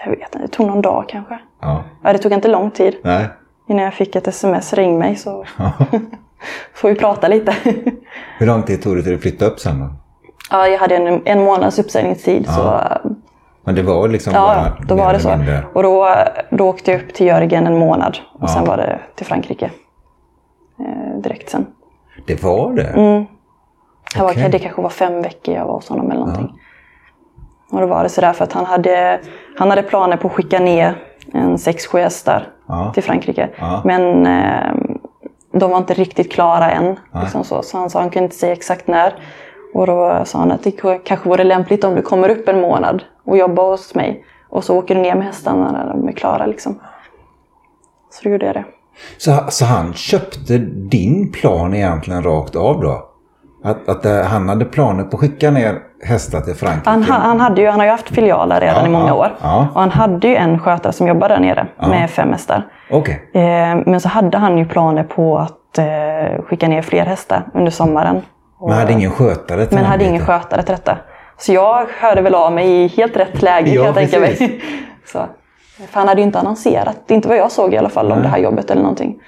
Jag 0.04 0.10
vet 0.10 0.20
inte, 0.20 0.38
det 0.38 0.48
tog 0.48 0.66
någon 0.66 0.82
dag 0.82 1.04
kanske. 1.08 1.38
Ja. 1.60 1.84
Ja, 2.02 2.12
det 2.12 2.18
tog 2.18 2.32
inte 2.32 2.48
lång 2.48 2.70
tid. 2.70 2.96
Nej. 3.04 3.28
Innan 3.68 3.84
jag 3.84 3.94
fick 3.94 4.16
ett 4.16 4.28
sms, 4.28 4.72
ring 4.74 4.98
mig 4.98 5.16
så 5.16 5.44
Ja. 5.58 5.72
får 6.74 6.88
vi 6.88 6.94
prata 6.94 7.28
lite. 7.28 7.54
Hur 8.38 8.46
lång 8.46 8.62
tid 8.62 8.82
tog 8.82 8.96
det 8.96 9.02
till 9.02 9.12
du 9.12 9.18
flyttade 9.18 9.50
upp 9.50 9.60
sen 9.60 9.80
då? 9.80 9.86
ja, 10.50 10.66
jag 10.68 10.78
hade 10.78 10.96
en, 10.96 11.22
en 11.24 11.44
månads 11.44 11.78
uppsägningstid. 11.78 12.46
Så, 12.48 12.74
eh, 12.74 12.96
Men 13.64 13.74
det 13.74 13.82
var 13.82 14.08
liksom 14.08 14.32
ja, 14.34 14.40
bara 14.40 14.86
då 14.86 14.94
var 14.94 15.12
det 15.12 15.18
så. 15.20 15.28
mindre- 15.36 15.64
Och 15.74 15.82
då, 15.82 16.14
då 16.50 16.68
åkte 16.68 16.90
jag 16.92 17.00
upp 17.00 17.14
till 17.14 17.26
Jörgen 17.26 17.66
en 17.66 17.78
månad. 17.78 18.18
Och 18.32 18.40
Ja. 18.42 18.48
sen 18.48 18.64
var 18.64 18.76
det 18.76 19.00
till 19.14 19.26
Frankrike. 19.26 19.70
Eh, 20.80 21.20
direkt 21.22 21.50
sen. 21.50 21.66
Det 22.26 22.42
var 22.42 22.72
det? 22.72 22.82
Mm. 22.88 23.24
Jag 24.16 24.24
var. 24.24 24.48
Det 24.48 24.58
kanske 24.58 24.82
var 24.82 24.88
fem 24.90 25.22
veckor 25.22 25.54
jag 25.54 25.66
var 25.66 25.74
hos 25.74 25.88
honom 25.88 26.10
eller 26.10 26.20
någonting. 26.20 26.52
Och 27.72 27.80
då 27.80 27.86
var 27.86 28.02
det 28.02 28.08
sådär 28.08 28.32
för 28.32 28.44
att 28.44 28.52
han 28.52 28.64
hade, 28.66 29.20
han 29.58 29.70
hade 29.70 29.82
planer 29.82 30.16
på 30.16 30.28
att 30.28 30.34
skicka 30.34 30.58
ner 30.58 31.02
en 31.32 31.58
sex, 31.58 31.86
sju 31.86 31.98
hästar 31.98 32.48
Ja. 32.68 32.90
till 32.94 33.02
Frankrike. 33.02 33.48
Ja. 33.58 33.82
Men 33.84 34.26
eh, 34.26 34.74
de 35.52 35.70
var 35.70 35.78
inte 35.78 35.94
riktigt 35.94 36.32
klara 36.32 36.70
än. 36.70 36.96
Liksom 37.22 37.44
så. 37.44 37.62
så 37.62 37.78
han 37.78 37.90
sa 37.90 38.00
han 38.00 38.10
kunde 38.10 38.24
inte 38.24 38.36
säga 38.36 38.52
exakt 38.52 38.88
när. 38.88 39.14
Och 39.74 39.86
då 39.86 40.22
sa 40.24 40.38
han 40.38 40.50
att 40.52 40.62
det 40.62 40.70
kanske 41.04 41.28
vore 41.28 41.44
lämpligt 41.44 41.84
om 41.84 41.94
du 41.94 42.02
kommer 42.02 42.28
upp 42.28 42.48
en 42.48 42.60
månad 42.60 43.02
och 43.24 43.36
jobbar 43.38 43.70
hos 43.70 43.94
mig. 43.94 44.24
Och 44.48 44.64
så 44.64 44.78
åker 44.78 44.94
du 44.94 45.00
ner 45.00 45.14
med 45.14 45.26
hästarna 45.26 45.72
när 45.72 45.86
de 45.86 46.08
är 46.08 46.12
klara. 46.12 46.46
Liksom. 46.46 46.80
Så 48.10 48.20
då 48.24 48.30
gjorde 48.30 48.46
jag 48.46 48.54
det. 48.54 48.64
Så, 49.18 49.44
så 49.48 49.64
han 49.64 49.94
köpte 49.94 50.58
din 50.58 51.32
plan 51.32 51.74
egentligen 51.74 52.22
rakt 52.22 52.56
av 52.56 52.80
då? 52.80 53.09
Att, 53.64 53.88
att 53.88 54.02
det, 54.02 54.22
han 54.24 54.48
hade 54.48 54.64
planer 54.64 55.04
på 55.04 55.16
att 55.16 55.20
skicka 55.20 55.50
ner 55.50 55.78
hästar 56.04 56.40
till 56.40 56.54
Frankrike? 56.54 56.90
Han, 56.90 57.02
han, 57.02 57.40
hade 57.40 57.60
ju, 57.60 57.68
han 57.68 57.78
har 57.80 57.86
ju 57.86 57.90
haft 57.92 58.08
filialer 58.08 58.60
redan 58.60 58.80
Ja, 58.80 58.86
i 58.86 58.90
många 58.90 59.08
ja, 59.08 59.14
år. 59.14 59.36
ja. 59.42 59.68
Och 59.74 59.80
han 59.80 59.90
hade 59.90 60.28
ju 60.28 60.36
en 60.36 60.58
skötare 60.58 60.92
som 60.92 61.06
jobbade 61.08 61.34
där 61.34 61.40
nere 61.40 61.66
med 61.80 62.10
fem 62.10 62.32
hästar. 62.32 62.66
Okej. 62.90 63.30
Eh, 63.34 63.40
men 63.86 64.00
så 64.00 64.08
hade 64.08 64.38
han 64.38 64.58
ju 64.58 64.64
planer 64.64 65.04
på 65.04 65.38
att 65.38 65.78
eh, 65.78 66.42
skicka 66.44 66.68
ner 66.68 66.82
fler 66.82 67.04
hästar 67.04 67.42
under 67.54 67.70
sommaren. 67.70 68.22
Men 68.66 68.78
hade 68.78 68.92
ingen 68.92 69.10
skötare 69.10 69.66
till 69.66 69.76
Men 69.76 69.86
hade 69.86 70.04
ingen 70.04 70.26
skötare 70.26 70.62
till 70.62 70.74
detta. 70.74 70.98
Så 71.38 71.52
jag 71.52 71.86
hörde 72.00 72.22
väl 72.22 72.34
av 72.34 72.52
mig 72.52 72.68
i 72.70 72.88
helt 72.88 73.16
rätt 73.16 73.42
läge 73.42 73.76
kan 73.76 73.84
jag 73.84 73.94
tänka 73.94 74.20
mig. 74.20 74.60
Så. 75.06 75.18
För 75.90 76.00
han 76.00 76.08
hade 76.08 76.20
ju 76.20 76.26
inte 76.26 76.38
annonserat, 76.38 77.10
inte 77.10 77.28
vad 77.28 77.36
jag 77.36 77.50
såg 77.52 77.74
i 77.74 77.76
alla 77.76 77.88
fall, 77.88 78.06
om 78.06 78.18
Nej. 78.18 78.22
det 78.22 78.28
här 78.28 78.38
jobbet 78.38 78.70
eller 78.70 78.82
någonting. 78.82 79.20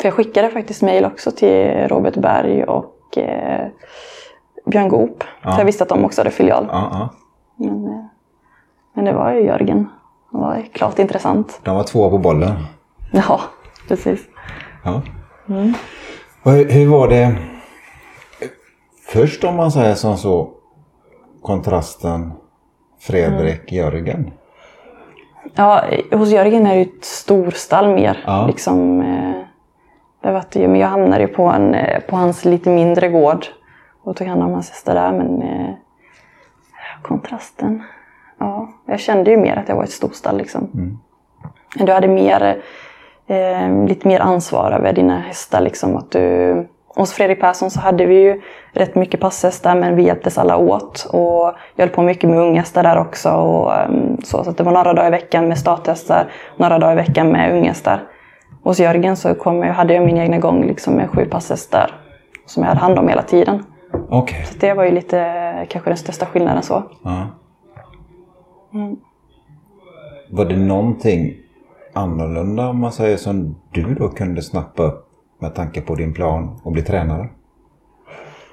För 0.00 0.08
jag 0.08 0.14
skickade 0.14 0.50
faktiskt 0.50 0.82
mejl 0.82 1.04
också 1.04 1.30
till 1.30 1.88
Robert 1.88 2.16
Berg 2.16 2.64
och 2.64 3.18
eh, 3.18 3.66
Björn 4.66 4.88
Goop. 4.88 5.24
Ja. 5.42 5.50
För 5.50 5.58
jag 5.58 5.66
visste 5.66 5.82
att 5.82 5.88
de 5.88 6.04
också 6.04 6.20
hade 6.20 6.30
filial. 6.30 6.66
Ja, 6.70 6.88
ja. 6.92 7.08
Men, 7.56 7.86
eh, 7.86 8.04
men 8.94 9.04
det 9.04 9.12
var 9.12 9.32
ju 9.32 9.40
Jörgen. 9.40 9.88
Han 10.32 10.40
var 10.40 10.62
klart 10.72 10.98
intressant. 10.98 11.60
De 11.62 11.76
var 11.76 11.84
två 11.84 12.10
på 12.10 12.18
bollen. 12.18 12.52
Ja, 13.12 13.40
precis. 13.88 14.20
Ja. 14.84 15.02
Och 16.42 16.52
hur, 16.52 16.70
hur 16.70 16.86
var 16.86 17.08
det 17.08 17.36
först 19.08 19.44
om 19.44 19.56
man 19.56 19.72
säger 19.72 19.94
som 19.94 20.16
så 20.16 20.50
kontrasten 21.42 22.32
Fredrik-Jörgen? 23.00 24.30
Ja, 25.54 25.84
hos 26.12 26.30
Jörgen 26.30 26.66
är 26.66 26.70
det 26.70 26.76
ju 26.76 26.82
ett 26.82 27.04
storstall 27.04 27.94
mer. 27.94 28.24
Ja. 28.26 28.46
Liksom, 28.46 29.00
eh, 29.00 29.45
det 30.26 30.32
var 30.32 30.44
det, 30.52 30.68
men 30.68 30.80
jag 30.80 30.88
hamnade 30.88 31.22
ju 31.22 31.28
på, 31.28 31.42
en, 31.42 31.74
eh, 31.74 32.00
på 32.00 32.16
hans 32.16 32.44
lite 32.44 32.70
mindre 32.70 33.08
gård 33.08 33.46
och 34.02 34.16
tog 34.16 34.26
hand 34.26 34.42
om 34.42 34.52
hans 34.52 34.70
hästar 34.70 34.94
där. 34.94 35.12
Men 35.12 35.42
eh, 35.42 35.74
kontrasten. 37.02 37.82
Ja, 38.38 38.68
jag 38.86 39.00
kände 39.00 39.30
ju 39.30 39.36
mer 39.36 39.56
att 39.56 39.68
jag 39.68 39.76
var 39.76 39.84
ett 39.84 39.90
storstall. 39.90 40.38
Liksom. 40.38 40.68
Du 41.74 41.92
hade 41.92 42.08
mer, 42.08 42.62
eh, 43.26 43.86
lite 43.86 44.08
mer 44.08 44.20
ansvar 44.20 44.72
över 44.72 44.92
dina 44.92 45.20
hästar. 45.20 45.60
Liksom, 45.60 45.96
att 45.96 46.10
du, 46.10 46.66
hos 46.88 47.12
Fredrik 47.12 47.40
Persson 47.40 47.70
så 47.70 47.80
hade 47.80 48.06
vi 48.06 48.14
ju 48.14 48.40
rätt 48.72 48.94
mycket 48.94 49.20
passhästar 49.20 49.74
men 49.74 49.96
vi 49.96 50.02
hjälptes 50.02 50.38
alla 50.38 50.56
åt. 50.56 51.08
Och 51.12 51.54
jag 51.76 51.86
höll 51.86 51.88
på 51.88 52.02
mycket 52.02 52.30
med 52.30 52.38
unghästar 52.38 52.82
där 52.82 52.98
också. 52.98 53.30
Och, 53.30 53.74
ehm, 53.74 54.16
så, 54.24 54.44
så 54.44 54.50
det 54.50 54.62
var 54.62 54.72
några 54.72 54.92
dagar 54.92 55.08
i 55.08 55.10
veckan 55.10 55.48
med 55.48 55.58
starthästar, 55.58 56.26
några 56.56 56.78
dagar 56.78 56.92
i 56.92 56.96
veckan 56.96 57.28
med 57.28 57.52
unghästar. 57.52 58.02
Hos 58.62 58.80
Jörgen 58.80 59.16
så 59.16 59.34
kom 59.34 59.62
jag, 59.62 59.74
hade 59.74 59.94
jag 59.94 60.04
min 60.04 60.16
egna 60.16 60.38
gång 60.38 60.66
liksom, 60.66 60.94
med 60.94 61.10
sju 61.10 61.24
passhästar 61.24 62.00
som 62.46 62.62
jag 62.62 62.68
hade 62.68 62.80
hand 62.80 62.98
om 62.98 63.08
hela 63.08 63.22
tiden. 63.22 63.64
Okej. 64.08 64.44
Så 64.44 64.58
det 64.58 64.74
var 64.74 64.84
ju 64.84 64.90
lite 64.90 65.66
kanske 65.68 65.90
den 65.90 65.96
största 65.96 66.26
skillnaden 66.26 66.62
så. 66.62 66.82
Ja. 67.02 67.26
Var 70.30 70.44
det 70.44 70.56
någonting 70.56 71.34
annorlunda 71.92 72.68
om 72.68 72.80
man 72.80 72.92
säger 72.92 73.16
som 73.16 73.56
du 73.72 73.94
då 73.94 74.08
kunde 74.08 74.42
snappa 74.42 74.82
upp 74.82 75.08
med 75.38 75.54
tanke 75.54 75.80
på 75.80 75.94
din 75.94 76.14
plan 76.14 76.60
och 76.62 76.72
bli 76.72 76.82
tränare? 76.82 77.28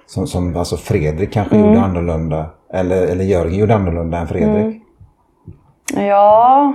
Som, 0.05 0.27
som 0.27 0.57
alltså 0.57 0.77
Fredrik 0.77 1.33
kanske 1.33 1.57
gjorde 1.57 1.81
annorlunda 1.81 2.49
eller, 2.73 3.07
eller 3.07 3.23
Jörgen 3.23 3.59
gjorde 3.59 3.75
annorlunda 3.75 4.17
än 4.17 4.27
Fredrik? 4.27 4.81
Ja, 5.95 6.73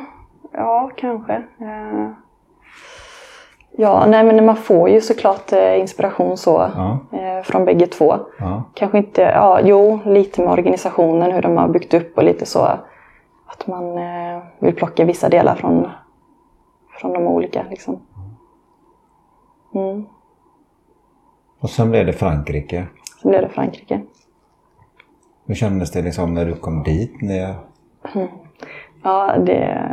ja 0.52 0.90
kanske. 0.96 1.32
Eh, 1.34 2.10
Ja, 3.80 4.06
nej 4.06 4.24
men 4.24 4.46
man 4.46 4.56
får 4.56 4.88
ju 4.88 5.00
såklart 5.00 5.52
eh, 5.52 5.80
inspiration 5.80 6.36
så 6.36 6.70
Ja. 6.76 6.98
eh, 7.18 7.42
från 7.42 7.64
bägge 7.64 7.86
två. 7.86 8.16
Ja. 8.38 8.62
Kanske 8.74 8.98
inte, 8.98 9.22
ja 9.22 9.60
jo, 9.60 9.98
lite 10.04 10.40
med 10.42 10.50
organisationen, 10.52 11.32
hur 11.32 11.42
de 11.42 11.56
har 11.56 11.68
byggt 11.68 11.94
upp 11.94 12.16
och 12.18 12.24
lite 12.24 12.46
så 12.46 12.60
att 13.46 13.66
man 13.66 13.98
eh, 13.98 14.42
vill 14.58 14.74
plocka 14.74 15.04
vissa 15.04 15.28
delar 15.28 15.54
från, 15.54 15.88
från 17.00 17.12
de 17.12 17.26
olika. 17.26 17.64
Liksom. 17.70 18.00
Mm. 19.74 20.06
Och 21.60 21.70
sen 21.70 21.90
blev 21.90 22.06
det 22.06 22.12
Frankrike. 22.12 22.86
Så 23.22 23.28
blev 23.28 23.42
det 23.42 23.48
Frankrike. 23.48 24.00
Hur 25.46 25.54
kändes 25.54 25.90
det 25.92 26.02
liksom 26.02 26.34
när 26.34 26.44
du 26.46 26.54
kom 26.54 26.82
dit? 26.82 27.22
När... 27.22 27.54
Ja, 29.02 29.36
det, 29.38 29.90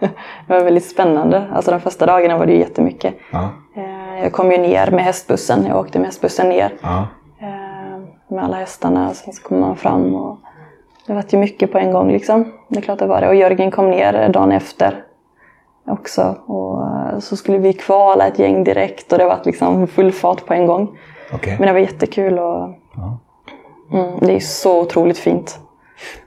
det 0.00 0.10
var 0.54 0.60
väldigt 0.64 0.84
spännande. 0.86 1.46
Alltså 1.52 1.70
de 1.70 1.80
första 1.80 2.06
dagarna 2.06 2.38
var 2.38 2.46
det 2.46 2.52
ju 2.52 2.58
jättemycket. 2.58 3.14
Ja. 3.32 3.48
Eh, 3.76 4.22
Jag 4.22 4.32
kom 4.32 4.52
ju 4.52 4.58
ner 4.58 4.90
med 4.90 5.04
hästbussen. 5.04 5.66
Jag 5.66 5.78
åkte 5.78 5.98
med 5.98 6.06
hästbussen 6.06 6.48
ner 6.48 6.72
Ja. 6.82 7.06
eh, 7.40 7.98
med 8.34 8.44
alla 8.44 8.56
hästarna. 8.56 9.14
Sen 9.14 9.32
så 9.32 9.42
kom 9.42 9.60
man 9.60 9.76
fram 9.76 10.14
och 10.14 10.38
det 11.06 11.12
var 11.14 11.24
ju 11.28 11.38
mycket 11.38 11.72
på 11.72 11.78
en 11.78 11.92
gång 11.92 12.12
liksom. 12.12 12.52
Det 12.68 12.78
är 12.78 12.82
klart 12.82 12.98
det 12.98 13.06
var 13.06 13.20
det. 13.20 13.28
Och 13.28 13.34
Jörgen 13.34 13.70
kom 13.70 13.90
ner 13.90 14.28
dagen 14.28 14.52
efter 14.52 15.02
också. 15.86 16.36
Och 16.46 16.82
eh, 16.86 17.18
så 17.18 17.36
skulle 17.36 17.58
vi 17.58 17.72
kvala 17.72 18.26
ett 18.26 18.38
gäng 18.38 18.64
direkt 18.64 19.12
och 19.12 19.18
det 19.18 19.24
var 19.24 19.38
liksom 19.44 19.86
full 19.86 20.12
fart 20.12 20.46
på 20.46 20.54
en 20.54 20.66
gång. 20.66 20.98
Okej. 21.32 21.56
Men 21.58 21.66
det 21.66 21.72
var 21.72 21.80
jättekul 21.80 22.38
och 22.38 22.68
Ja. 22.96 23.18
mm, 23.92 24.18
det 24.20 24.32
är 24.36 24.40
så 24.40 24.80
otroligt 24.80 25.18
fint. 25.18 25.58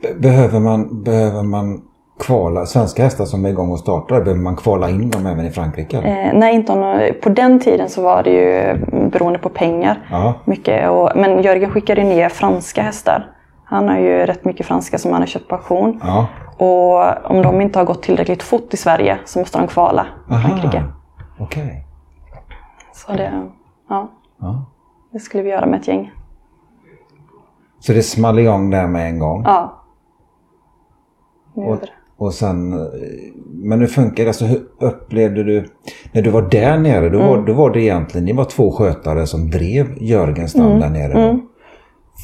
Be- 0.01 0.13
Behöver 0.13 0.59
man, 0.59 1.03
behöver 1.03 1.43
man 1.43 1.81
kvala, 2.19 2.65
svenska 2.65 3.03
hästar 3.03 3.25
som 3.25 3.45
är 3.45 3.49
igång 3.49 3.71
och 3.71 3.79
startar, 3.79 4.21
behöver 4.21 4.41
man 4.41 4.55
kvala 4.55 4.89
in 4.89 5.09
dem 5.09 5.25
även 5.25 5.45
i 5.45 5.49
Frankrike? 5.51 5.97
Eh, 5.97 6.33
nej, 6.33 6.55
inte 6.55 6.71
om, 6.71 7.11
på 7.23 7.29
den 7.29 7.59
tiden 7.59 7.89
så 7.89 8.01
var 8.01 8.23
det 8.23 8.29
ju 8.31 8.77
beroende 9.09 9.39
på 9.39 9.49
pengar. 9.49 9.99
Mycket. 10.45 10.89
Och, 10.89 11.11
men 11.15 11.41
Jörgen 11.43 11.69
skickade 11.71 12.03
ner 12.03 12.29
franska 12.29 12.81
hästar. 12.81 13.31
Han 13.65 13.89
har 13.89 13.97
ju 13.97 14.25
rätt 14.25 14.45
mycket 14.45 14.65
franska 14.65 14.97
som 14.97 15.11
han 15.11 15.21
har 15.21 15.27
köpt 15.27 15.47
på 15.47 15.55
auktion. 15.55 15.99
Ja. 16.03 16.27
Och 16.57 17.31
om 17.31 17.41
de 17.41 17.61
inte 17.61 17.79
har 17.79 17.85
gått 17.85 18.03
tillräckligt 18.03 18.43
fort 18.43 18.73
i 18.73 18.77
Sverige 18.77 19.17
så 19.25 19.39
måste 19.39 19.57
de 19.57 19.67
kvala 19.67 20.05
i. 20.29 20.33
Frankrike. 20.33 20.83
Okej. 21.39 21.85
Så 22.93 23.11
det, 23.13 23.43
ja, 23.89 24.09
Ja. 24.39 24.65
det 25.11 25.19
skulle 25.19 25.43
vi 25.43 25.49
göra 25.49 25.65
med 25.65 25.79
ett 25.79 25.87
gäng. 25.87 26.11
Så 27.79 27.93
det 27.93 28.03
small 28.03 28.39
igång 28.39 28.69
där 28.69 28.87
med 28.87 29.07
en 29.09 29.19
gång? 29.19 29.43
Ja. 29.45 29.83
Det 31.55 31.61
Och. 31.61 31.79
Och 32.19 32.33
sen, 32.33 32.73
eh, 32.73 32.79
men 33.53 33.79
hur 33.79 33.87
funkar 33.87 34.23
det? 34.23 34.29
Alltså, 34.29 34.45
hur 34.45 34.59
upplevde 34.79 35.43
du, 35.43 35.65
när 36.11 36.21
du 36.21 36.29
var 36.29 36.41
där 36.41 36.77
nere, 36.77 37.09
då, 37.09 37.19
var, 37.19 37.33
Mm. 37.33 37.45
då 37.45 37.53
var 37.53 37.69
det 37.69 37.81
egentligen, 37.81 38.25
ni 38.25 38.33
var 38.33 38.45
två 38.45 38.71
skötare 38.71 39.25
som 39.27 39.49
drev 39.49 39.85
Jörgens 39.97 40.51
stall 40.51 40.65
Mm. 40.71 40.79
där 40.79 40.89
nere. 40.89 41.13
Då. 41.13 41.39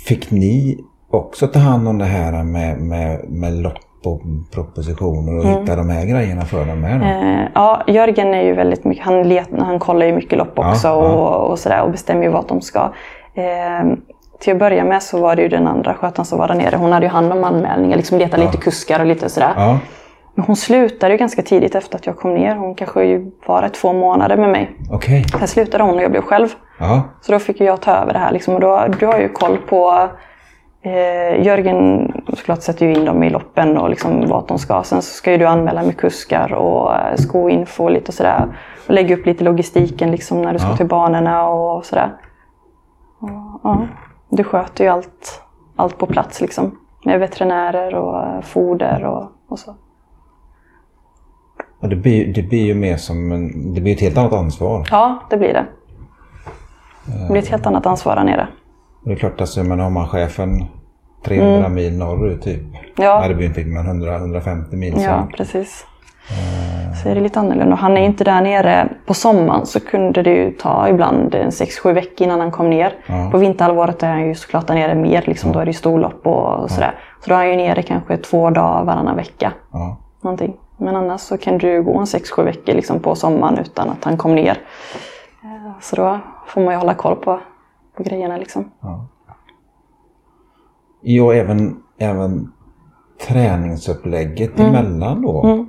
Fick 0.08 0.32
ni 0.32 0.80
också 1.12 1.48
ta 1.48 1.60
hand 1.60 1.88
om 1.88 1.98
det 1.98 2.06
här 2.06 2.44
med, 2.44 2.78
med, 2.82 3.26
med 3.30 3.54
lopp 3.54 3.74
och 4.06 4.22
propositioner 4.54 5.38
och 5.38 5.46
hitta 5.46 5.76
de 5.76 5.90
här 5.90 6.06
grejerna 6.06 6.42
för 6.42 6.66
dem? 6.66 6.84
Mm. 6.84 7.02
Eh, 7.02 7.48
ja, 7.56 7.84
Jörgen 7.88 8.34
är 8.34 8.42
ju 8.42 8.54
väldigt 8.56 8.86
mycket, 8.86 9.04
han, 9.06 9.30
let, 9.30 9.50
han 9.60 9.80
kollar 9.80 10.06
ju 10.06 10.16
mycket 10.16 10.38
lopp 10.38 10.52
Ja, 10.56 10.72
också 10.72 10.88
ja. 10.88 10.94
och, 10.96 11.52
och 11.52 11.60
sådär 11.60 11.84
och 11.84 11.92
bestämmer 11.92 12.24
ju 12.24 12.30
vart 12.30 12.48
de 12.50 12.62
ska. 12.62 12.80
Eh, 13.34 13.86
till 14.46 14.54
att 14.54 14.60
börja 14.60 14.84
med 14.84 15.04
så 15.04 15.22
var 15.22 15.36
det 15.36 15.42
ju 15.42 15.48
den 15.48 15.68
andra 15.68 15.94
skötaren 15.94 16.26
som 16.26 16.40
var 16.40 16.48
där 16.48 16.56
nere. 16.56 16.76
Hon 16.76 16.92
hade 16.92 17.06
ju 17.06 17.12
hand 17.12 17.32
om 17.32 17.44
anmälningar, 17.44 17.98
liksom 17.98 18.18
letade 18.18 18.44
lite 18.44 18.58
kuskar 18.58 19.00
och 19.00 19.06
lite 19.06 19.30
sådär. 19.30 19.54
Ja. 19.56 19.80
Men 20.36 20.46
hon 20.46 20.56
slutade 20.56 21.14
ju 21.14 21.18
ganska 21.18 21.42
tidigt 21.42 21.76
efter 21.76 21.96
att 21.98 22.06
jag 22.06 22.18
kom 22.18 22.34
ner. 22.34 22.56
Hon 22.56 22.76
kanske 22.76 23.04
ju 23.04 23.32
var 23.46 23.62
där 23.62 23.70
två 23.70 23.94
månader 23.94 24.38
med 24.38 24.50
mig. 24.50 24.72
Okej. 24.92 25.24
Sen 25.40 25.48
slutade 25.48 25.84
hon 25.84 25.96
och 25.96 26.02
jag 26.02 26.12
blev 26.12 26.22
själv. 26.22 26.48
Ja. 26.80 27.02
Så 27.22 27.32
då 27.32 27.40
fick 27.40 27.62
jag 27.62 27.82
ta 27.82 27.92
över 27.92 28.14
det 28.14 28.20
här. 28.20 28.32
Liksom. 28.32 28.54
Och 28.54 28.60
då, 28.60 28.86
du 29.00 29.06
har 29.06 29.18
ju 29.20 29.30
koll 29.30 29.58
på... 29.58 30.10
Eh, 30.82 31.46
Jörgen 31.46 32.12
såklart 32.38 32.62
sätter 32.62 32.86
ju 32.86 32.94
in 32.94 33.06
dem 33.06 33.24
i 33.24 33.30
loppen 33.30 33.78
och 33.78 33.90
liksom 33.90 34.28
vart 34.28 34.48
de 34.48 34.60
ska. 34.60 34.84
Sen 34.84 35.02
så 35.02 35.14
ska 35.14 35.32
ju 35.32 35.38
du 35.38 35.46
anmäla 35.46 35.84
med 35.84 35.98
kuskar 35.98 36.54
och 36.54 36.96
eh, 36.96 37.16
skoinfo 37.16 37.84
och 37.84 37.92
lite 37.92 38.12
sådär. 38.12 38.46
Och 38.88 38.94
lägga 38.94 39.16
upp 39.16 39.26
lite 39.26 39.44
logistiken 39.44 40.12
liksom 40.12 40.42
när 40.42 40.54
du 40.54 40.60
ska 40.60 40.70
Ja. 40.70 40.78
till 40.78 40.86
banorna 40.88 41.48
och 41.48 41.86
sådär. 41.86 42.10
Och, 43.20 43.30
ja, 43.64 43.88
du 44.36 44.44
sköter 44.44 44.84
ju 44.84 44.90
allt, 44.90 45.42
allt 45.76 45.98
på 45.98 46.06
plats 46.06 46.42
liksom. 46.42 46.78
Med 47.06 47.20
veterinärer 47.20 47.96
och 47.96 48.24
eh, 48.24 48.42
foder 48.42 49.06
och, 49.06 49.32
och 49.48 49.60
så. 49.60 49.76
Och 51.80 51.90
det, 51.90 51.96
blir, 51.96 52.34
det 52.34 52.42
blir 52.42 52.66
ju 52.66 52.74
mer 52.74 52.98
som 52.98 53.32
en, 53.32 53.74
det 53.74 53.82
blir 53.82 53.94
ett 53.94 54.02
helt 54.02 54.18
annat 54.18 54.34
ansvar. 54.34 54.88
Ja, 54.92 55.20
det 55.30 55.38
blir 55.38 55.54
det. 55.54 55.66
Det 57.06 57.32
blir 57.32 57.42
ett 57.42 57.48
helt 57.48 57.66
annat 57.66 57.86
ansvar 57.86 58.16
där 58.16 58.24
nere. 58.24 58.48
Och 59.02 59.10
det 59.10 59.16
är 59.16 59.18
klart, 59.18 59.42
alltså, 59.42 59.64
men 59.64 59.80
har 59.80 59.90
man 59.90 60.08
chefen 60.08 60.66
300 61.26 61.70
mil 61.70 61.98
norrut 61.98 62.42
typ. 62.42 62.62
Mm. 62.62 62.76
Ja. 62.98 63.20
Nej, 63.20 63.30
det 63.30 63.36
blir 63.36 63.48
inte 63.48 63.66
men 63.66 64.04
100-150 64.04 64.76
mil. 64.76 64.94
Så. 64.94 65.02
Ja, 65.02 65.28
precis. 65.38 65.86
Så 67.06 67.12
är 67.12 67.16
det 67.16 67.22
lite 67.22 67.40
annorlunda. 67.40 67.74
Och 67.74 67.80
han 67.80 67.98
är 67.98 68.02
inte 68.02 68.24
där 68.24 68.42
nere 68.42 68.90
på 69.06 69.14
sommaren 69.14 69.66
så 69.66 69.80
kunde 69.80 70.24
det 70.24 70.30
ju 70.30 70.52
ta 70.52 70.90
ibland 70.90 71.36
en 71.36 71.50
6-7 71.50 71.94
veckor 71.94 72.28
innan 72.28 72.40
han 72.40 72.52
kom 72.52 72.70
ner. 72.70 72.94
Ja. 73.08 73.30
På 73.32 73.38
vinterhalvåret 73.38 74.04
är 74.04 74.08
han 74.08 74.28
ju 74.28 74.36
såklart 74.36 74.68
där 74.68 74.76
nere 74.76 74.96
mer. 74.96 75.24
Liksom, 75.26 75.52
Då 75.52 75.60
är 75.60 75.66
det 75.66 75.70
ju 75.70 75.78
storlopp 75.78 76.28
och 76.28 76.72
sådär. 76.72 77.00
Så 77.22 77.30
då 77.30 77.36
är 77.36 77.40
han 77.40 77.50
ju 77.50 77.56
nere 77.56 77.82
kanske 77.82 78.18
två 78.18 78.50
dagar 78.50 78.84
varannan 78.84 79.16
vecka. 79.16 79.54
Ja. 79.72 79.98
Någonting. 80.22 80.58
Men 80.78 80.96
annars 80.96 81.22
så 81.22 81.38
kan 81.38 81.58
du 81.58 81.84
gå 81.84 81.98
en 81.98 82.06
6-7 82.06 82.44
veckor 82.44 82.74
liksom 82.74 83.00
på 83.00 83.16
sommaren 83.16 83.58
utan 83.58 83.90
att 83.90 84.04
han 84.04 84.18
kom 84.18 84.36
ner. 84.36 84.58
Så 85.82 85.96
då 85.96 86.20
får 86.48 86.62
man 86.62 86.74
ju 86.74 86.80
hålla 86.80 86.94
koll 86.94 87.16
på 87.16 87.40
på 87.98 88.04
grejerna 88.04 88.38
liksom. 88.38 88.72
Ja, 88.82 89.08
ja 91.02 91.34
även, 91.34 91.78
även 91.98 92.52
träningsupplägget 93.28 94.60
emellan 94.60 95.22
då. 95.22 95.44
Mm. 95.44 95.68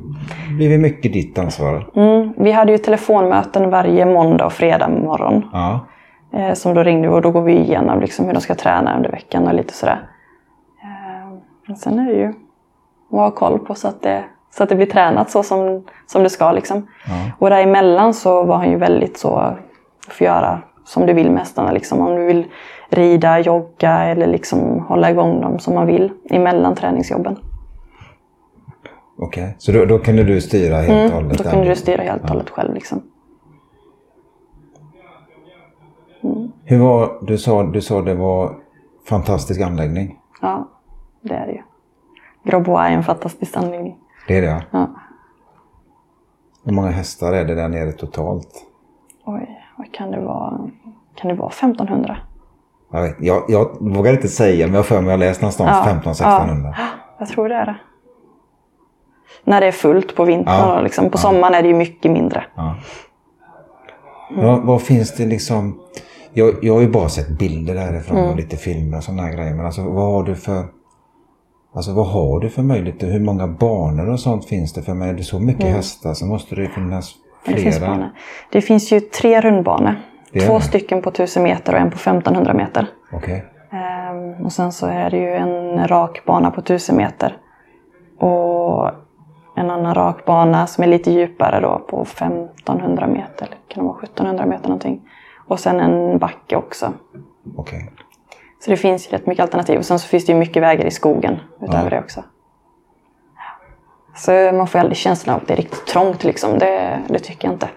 Blir 0.57 0.71
det 0.71 0.79
mycket 0.79 1.13
ditt 1.13 1.39
ansvar? 1.39 1.91
Mm. 1.95 2.33
Vi 2.37 2.53
hade 2.53 2.73
ju 2.73 2.79
telefonmöten 2.79 3.71
varje 3.71 4.07
måndag 4.07 4.47
och 4.47 4.53
fredag 4.53 4.89
morgon. 4.89 5.49
Ja. 5.53 5.87
Eh, 6.33 6.55
som 6.55 6.75
då 6.75 6.83
ringde 6.83 7.09
och 7.09 7.23
då 7.23 7.31
går 7.31 7.43
vi 7.43 7.53
igenom 7.53 8.01
liksom 8.01 8.27
hur 8.27 8.35
de 8.35 8.41
ska 8.41 8.55
träna 8.55 8.97
under 8.97 9.11
veckan 9.11 9.47
och 9.47 9.55
lite 9.55 9.75
sådär. 9.75 10.09
Eh, 10.83 11.39
men 11.67 11.77
sen 11.77 11.99
är 11.99 12.07
det 12.07 12.19
ju 12.19 12.29
att 12.29 12.35
ha 13.11 13.31
koll 13.31 13.59
på 13.59 13.75
så 13.75 13.89
att 13.89 14.03
det, 14.03 14.25
så 14.51 14.63
att 14.63 14.69
det 14.69 14.75
blir 14.75 14.87
tränat 14.87 15.31
så 15.31 15.43
som, 15.43 15.85
som 16.07 16.23
det 16.23 16.31
ska. 16.31 16.53
Liksom. 16.53 16.87
Ja. 17.07 17.15
Och 17.39 17.51
däremellan 17.51 18.15
så 18.15 18.43
var 18.43 18.57
han 18.57 18.71
ju 18.71 18.77
väldigt 18.77 19.19
så, 19.19 19.57
du 20.07 20.13
får 20.13 20.25
göra 20.25 20.59
som 20.85 21.07
du 21.07 21.13
vill 21.13 21.31
med 21.31 21.39
hästarna. 21.39 21.73
Liksom. 21.73 22.01
Om 22.01 22.17
du 22.17 22.25
vill 22.25 22.47
rida, 22.89 23.39
jogga 23.41 24.05
eller 24.05 24.27
liksom 24.27 24.81
hålla 24.89 25.11
igång 25.11 25.41
dem 25.41 25.59
som 25.59 25.75
man 25.75 25.87
vill 25.87 26.13
emellan 26.31 26.75
träningsjobben. 26.75 27.37
Okej, 29.19 29.55
så 29.59 29.73
då, 29.73 29.85
då 29.85 29.99
kunde 29.99 30.25
du 30.25 30.41
styra 30.41 30.77
helt 30.77 30.91
och 30.91 30.97
Mm, 30.99 31.13
hållet? 31.13 31.39
då 31.39 31.51
kunde 31.51 31.69
du 31.69 31.77
styra 31.77 32.03
helt 32.03 32.23
och 32.23 32.29
hållet 32.29 32.51
själv. 32.51 32.75
Liksom. 32.75 33.03
Hur 36.65 36.79
var, 36.79 37.19
du 37.27 37.39
sa, 37.39 37.63
du 37.63 37.81
sa 37.81 38.03
det 38.03 38.15
var 38.15 38.55
fantastisk 39.09 39.61
anläggning. 39.61 40.19
Ja, 40.43 40.69
det 41.21 41.35
är 41.35 41.47
det 41.47 41.53
ju. 41.53 41.63
Grosbois 42.45 42.79
är 42.81 42.91
en 42.91 43.03
fantastisk 43.03 43.57
anläggning. 43.57 43.97
Det 44.29 44.37
är 44.39 44.43
det 44.43 44.47
ja. 44.49 44.61
Ja. 44.71 44.87
Hur 46.65 46.73
många 46.73 46.91
hästar 46.91 47.33
är 47.33 47.45
det 47.45 47.55
där 47.55 47.69
nere 47.69 47.93
totalt? 47.93 48.49
Oj, 49.25 49.61
vad 49.77 49.93
kan 49.93 50.11
det 50.11 50.21
vara? 50.21 50.71
Kan 51.15 51.29
det 51.29 51.35
vara 51.35 51.49
1500? 51.51 52.17
Jag, 52.97 53.03
vet, 53.03 53.17
jag, 53.21 53.45
jag 53.49 53.77
vågar 53.81 54.13
inte 54.13 54.29
säga 54.29 54.67
men 54.67 54.75
jag 54.75 54.79
har 54.79 54.85
för 54.85 55.01
mig 55.01 55.05
jag 55.05 55.13
har 55.13 55.19
läst 55.19 55.41
någonstans 55.41 55.71
Ja, 55.87 56.13
1500-1600. 56.13 56.75
Ja, 56.77 56.87
jag 57.19 57.29
tror 57.29 57.49
det 57.49 57.55
är 57.55 57.67
det. 57.67 57.77
När 59.45 59.61
det 59.61 59.67
är 59.67 59.73
fullt 59.73 60.17
på 60.17 60.25
vintern. 60.25 60.55
Ja, 60.55 60.77
och 60.77 60.83
Liksom. 60.83 61.11
På 61.11 61.19
sommaren 61.19 61.55
är 61.55 61.63
det 61.63 61.69
ju 61.69 61.75
mycket 61.75 62.11
mindre. 62.13 62.45
Ja. 62.57 62.77
Ja, 64.37 64.61
vad 64.65 64.83
finns 64.83 65.15
det 65.17 65.27
liksom? 65.27 65.81
Jag, 66.33 66.55
jag 66.63 66.75
har 66.75 66.81
ju 66.81 66.89
bara 66.91 67.09
sett 67.09 67.29
bilder 67.39 67.75
därifrån 67.75 68.19
Mm. 68.19 68.31
och 68.31 68.37
lite 68.37 68.57
filmer 68.57 68.97
och 68.97 69.05
sådana 69.05 69.31
grejer. 69.31 69.55
Men 69.55 69.67
alltså 69.67 69.83
vad 69.83 70.13
har 70.13 70.23
du 70.23 70.35
för... 70.35 70.65
Alltså 71.75 71.93
vad 71.93 72.07
har 72.07 72.41
du 72.41 72.51
för 72.51 72.63
möjligheter? 72.63 73.07
Hur 73.07 73.21
många 73.21 73.47
banor 73.47 74.09
och 74.11 74.21
sånt 74.21 74.45
finns 74.45 74.73
det? 74.73 74.83
För 74.83 74.93
är 75.07 75.13
det 75.13 75.23
så 75.23 75.39
mycket 75.39 75.67
hästar 75.67 76.15
så 76.15 76.27
måste 76.27 76.55
det 76.55 76.63
ju 76.63 76.69
finnas 76.69 77.15
Det 77.47 77.53
finns, 77.55 77.77
flera. 77.77 77.91
banor. 77.91 78.11
det 78.53 78.61
finns 78.61 78.93
ju 78.93 79.01
tre 79.01 79.41
rundbanor. 79.41 79.95
Är 80.33 80.41
Två 80.47 80.61
stycken 80.61 81.03
på 81.03 81.09
1000 81.11 81.43
meter 81.43 81.73
och 81.73 81.79
en 81.79 81.91
på 81.91 81.97
1500 81.97 82.55
meter. 82.55 82.87
Okej. 83.13 83.45
Ehm, 83.73 84.45
och 84.45 84.53
sen 84.53 84.73
så 84.73 84.87
är 84.87 85.11
det 85.11 85.17
ju 85.17 85.33
en 85.33 85.89
rak 85.89 86.23
bana 86.25 86.51
på 86.51 86.61
1000 86.61 86.97
meter. 86.97 87.37
Och 88.19 88.91
en 89.57 89.71
annan 89.71 89.95
rak 89.95 90.25
bana 90.25 90.67
som 90.67 90.85
är 90.85 90.89
lite 90.89 91.11
djupare 91.11 91.61
då 91.61 91.79
på 91.89 92.03
1500 92.05 93.07
meter. 93.07 93.49
Kan 93.69 93.83
det 93.85 93.89
vara 93.89 93.99
1700 94.03 94.47
meter 94.47 94.69
någonting. 94.69 95.01
Och 95.49 95.61
sen 95.61 95.81
en 95.81 96.19
backe 96.19 96.57
också. 96.57 96.93
Okej. 97.57 97.91
Så 98.65 98.71
det 98.71 98.77
finns 98.77 99.07
ju 99.07 99.11
rätt 99.11 99.27
mycket 99.27 99.43
alternativ. 99.43 99.79
Och 99.79 99.85
sen 99.85 99.99
så 99.99 100.09
finns 100.09 100.27
det 100.27 100.33
ju 100.33 100.39
mycket 100.39 100.63
vägar 100.63 100.87
i 100.87 100.91
skogen 100.91 101.37
utöver 101.61 101.85
Ja. 101.85 101.91
det 101.91 101.99
också. 101.99 102.23
Så 104.17 104.33
man 104.53 104.67
får 104.67 104.79
aldrig 104.79 104.97
känslan 104.97 105.35
av 105.37 105.43
att 105.43 105.49
det 105.49 105.55
är 105.55 105.57
riktigt 105.57 105.87
trångt 105.87 106.25
liksom. 106.25 106.59
Det, 106.59 107.03
det 107.09 107.19
tycker 107.19 107.49
jag 107.49 107.55
inte. 107.55 107.69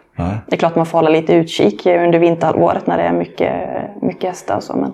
Det 0.47 0.55
är 0.55 0.57
klart 0.57 0.75
man 0.75 0.85
får 0.85 0.97
hålla 0.97 1.09
lite 1.09 1.33
utkik 1.33 1.85
under 1.85 2.19
vinterhalvåret 2.19 2.87
när 2.87 2.97
det 2.97 3.03
är 3.03 3.13
mycket, 3.13 3.53
mycket 4.01 4.29
hästar 4.29 4.55
och 4.57 4.63
så. 4.63 4.75
Men 4.77 4.93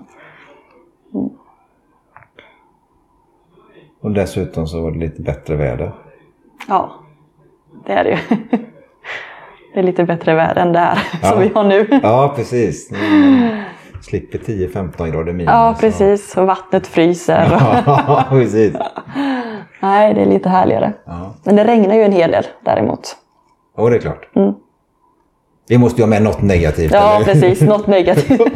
Och 4.00 4.10
dessutom 4.12 4.66
så 4.66 4.82
var 4.82 4.90
det 4.90 4.98
lite 4.98 5.22
bättre 5.22 5.54
väder. 5.56 5.92
ja, 6.68 6.90
det 7.86 7.92
är 7.92 8.04
det 8.04 8.10
ju. 8.10 8.16
Det 9.74 9.80
är 9.80 9.84
lite 9.84 10.04
bättre 10.04 10.34
väder 10.34 10.62
än 10.62 10.72
det 10.72 10.78
här 10.78 10.98
Ja. 11.22 11.28
som 11.30 11.40
vi 11.40 11.48
har 11.54 11.64
nu. 11.64 12.00
Ja, 12.02 12.32
precis. 12.36 12.92
Mm. 12.92 13.62
Slipper 14.02 14.38
10-15 14.38 15.10
grader 15.10 15.32
minus. 15.32 15.52
Ja, 15.52 15.76
precis. 15.80 16.36
Och 16.36 16.46
vattnet 16.46 16.86
fryser. 16.86 17.46
Ja, 17.86 18.24
precis. 18.30 18.74
Nej, 19.80 20.14
det 20.14 20.20
är 20.22 20.26
lite 20.26 20.48
härligare. 20.48 20.92
Ja. 21.04 21.34
Men 21.44 21.56
det 21.56 21.64
regnar 21.64 21.94
ju 21.94 22.02
en 22.02 22.12
hel 22.12 22.30
del 22.30 22.44
däremot. 22.64 23.16
Ja, 23.76 23.88
det 23.90 23.96
är 23.96 24.00
klart. 24.00 24.28
Vi 25.68 25.78
måste 25.78 26.00
ju 26.00 26.02
ha 26.04 26.10
med 26.10 26.22
något 26.22 26.42
negativt. 26.42 26.92
Ja, 26.92 27.16
eller? 27.16 27.24
precis. 27.24 27.60
Något 27.60 27.86
negativt. 27.86 28.40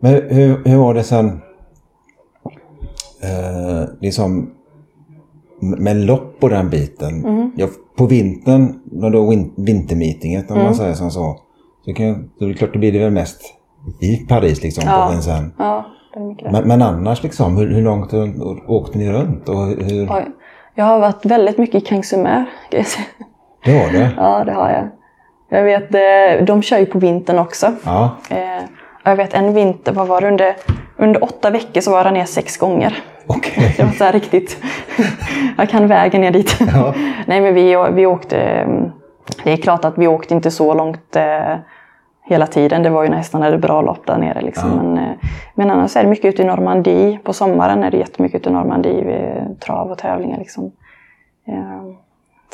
Men 0.00 0.14
hur, 0.28 0.64
hur 0.64 0.76
var 0.76 0.94
det 0.94 1.02
sen? 1.02 1.26
Eh, 3.22 3.88
liksom 4.00 4.50
med 5.60 5.96
lopp 5.96 6.36
och 6.42 6.48
den 6.50 6.70
biten. 6.70 7.24
Mm. 7.24 7.52
Ja, 7.56 7.68
på 7.96 8.06
vintern, 8.06 8.80
då 9.12 9.28
vin, 9.30 9.52
vintermeetinget 9.56 10.50
om 10.50 10.54
Mm. 10.56 10.64
man 10.64 10.74
säger 10.74 10.94
som 10.94 11.10
så. 11.10 11.40
Så, 11.84 11.94
kan, 11.94 12.30
så 12.38 12.44
är 12.44 12.48
det 12.48 12.54
klart, 12.54 12.72
då 12.72 12.78
blir 12.78 12.92
det 12.92 12.98
väl 12.98 13.10
mest 13.12 13.40
i 14.00 14.16
Paris 14.16 14.62
liksom. 14.62 14.84
Ja. 14.86 15.06
På 15.06 15.12
en 15.12 15.22
sen. 15.22 15.52
Ja. 15.58 15.86
Men, 16.52 16.68
men 16.68 16.82
annars 16.82 17.22
liksom, 17.22 17.56
hur, 17.56 17.74
hur 17.74 17.82
långt 17.82 18.12
åkte 18.68 18.98
ni 18.98 19.12
runt? 19.12 19.48
Och 19.48 19.66
hur. 19.66 20.10
Jag 20.74 20.84
har 20.84 20.98
varit 21.00 21.24
väldigt 21.26 21.58
mycket 21.58 21.82
i 21.82 21.86
Kangsumer. 21.86 22.44
Det 23.64 23.72
var 23.72 23.92
det? 23.92 24.10
Ja, 24.16 24.44
det 24.44 24.52
har 24.52 24.70
jag. 24.70 24.88
Jag 25.48 25.62
vet, 25.62 25.94
eh, 25.94 26.44
de 26.44 26.62
kör 26.62 26.78
ju 26.78 26.86
på 26.86 26.98
vintern 26.98 27.38
också. 27.38 27.72
Ja. 27.84 28.10
Eh, 28.30 28.64
jag 29.04 29.16
vet 29.16 29.34
en 29.34 29.54
vinter, 29.54 29.92
vad 29.92 30.08
var 30.08 30.20
det, 30.20 30.28
under, 30.28 30.54
under 30.96 31.24
åtta 31.24 31.50
veckor 31.50 31.80
så 31.80 31.90
var 31.90 32.04
jag 32.04 32.12
ner 32.12 32.24
sex 32.24 32.56
gånger. 32.56 32.98
Okej. 33.26 33.74
Det 33.76 33.84
var 33.84 33.92
så 33.92 34.04
här 34.04 34.12
riktigt, 34.12 34.62
jag 35.58 35.68
kan 35.68 35.86
vägen 35.86 36.20
ner 36.20 36.30
dit. 36.30 36.58
Ja. 36.74 36.94
Nej 37.26 37.40
men 37.40 37.54
vi, 37.54 37.76
vi 37.92 38.06
åkte, 38.06 38.38
eh, 38.38 38.68
det 39.44 39.52
är 39.52 39.56
klart 39.56 39.84
att 39.84 39.98
vi 39.98 40.06
åkte 40.06 40.34
inte 40.34 40.50
så 40.50 40.74
långt 40.74 41.16
eh, 41.16 41.56
hela 42.22 42.46
tiden. 42.46 42.82
Det 42.82 42.90
var 42.90 43.02
ju 43.02 43.08
nästan 43.08 43.42
ett 43.42 43.60
bra 43.60 43.82
lopp 43.82 44.06
där 44.06 44.18
nere. 44.18 44.40
Liksom. 44.40 44.70
Ja. 44.70 44.82
Men, 44.82 45.16
men 45.54 45.70
annars 45.70 45.96
är 45.96 46.02
det 46.02 46.08
mycket 46.08 46.34
ute 46.34 46.42
i 46.42 46.44
Normandie. 46.44 47.18
På 47.24 47.32
sommaren 47.32 47.84
är 47.84 47.90
det 47.90 47.96
jättemycket 47.96 48.40
ute 48.40 48.50
i 48.50 48.52
Normandie 48.52 49.04
vid 49.04 49.60
trav 49.60 49.90
och 49.90 49.98
tävlingar. 49.98 50.38
Liksom. 50.38 50.72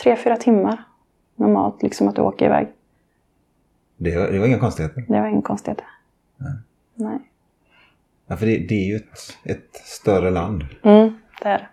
Tre, 0.02 0.16
fyra 0.16 0.36
timmar 0.36 0.78
normalt 1.42 1.82
liksom, 1.82 2.08
att 2.08 2.16
du 2.16 2.22
åker 2.22 2.46
iväg. 2.46 2.68
Det, 3.96 4.18
var- 4.18 4.28
det 4.28 4.38
var 4.38 4.46
inga 4.46 4.58
konstigheter. 4.58 5.04
Det 5.08 5.20
var 5.20 5.26
ingen 5.28 5.42
konstighet. 5.42 5.78
Nej. 6.94 7.18
Ja, 8.26 8.36
för 8.36 8.46
det, 8.46 8.58
det 8.58 8.74
är 8.74 8.86
ju 8.86 8.96
ett, 8.96 9.36
ett 9.44 9.74
större 9.84 10.30
land. 10.30 10.66
Mm, 10.82 11.14
det 11.42 11.48
är 11.48 11.58
det. 11.58 11.66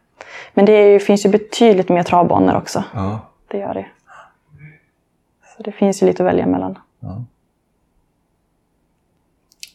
Men 0.53 0.65
det 0.65 0.71
är 0.71 0.99
finns 0.99 1.25
ju 1.25 1.29
betydligt 1.29 1.89
mer 1.89 2.03
travbanor 2.03 2.55
också. 2.55 2.84
Ja. 2.93 3.19
Det 3.47 3.58
gör 3.58 3.73
det. 3.73 3.86
Så 5.58 5.63
det 5.63 5.71
finns 5.71 6.01
ju 6.03 6.05
lite 6.08 6.23
att 6.23 6.29
välja 6.29 6.45
mellan. 6.47 6.77
Ja. 6.99 7.23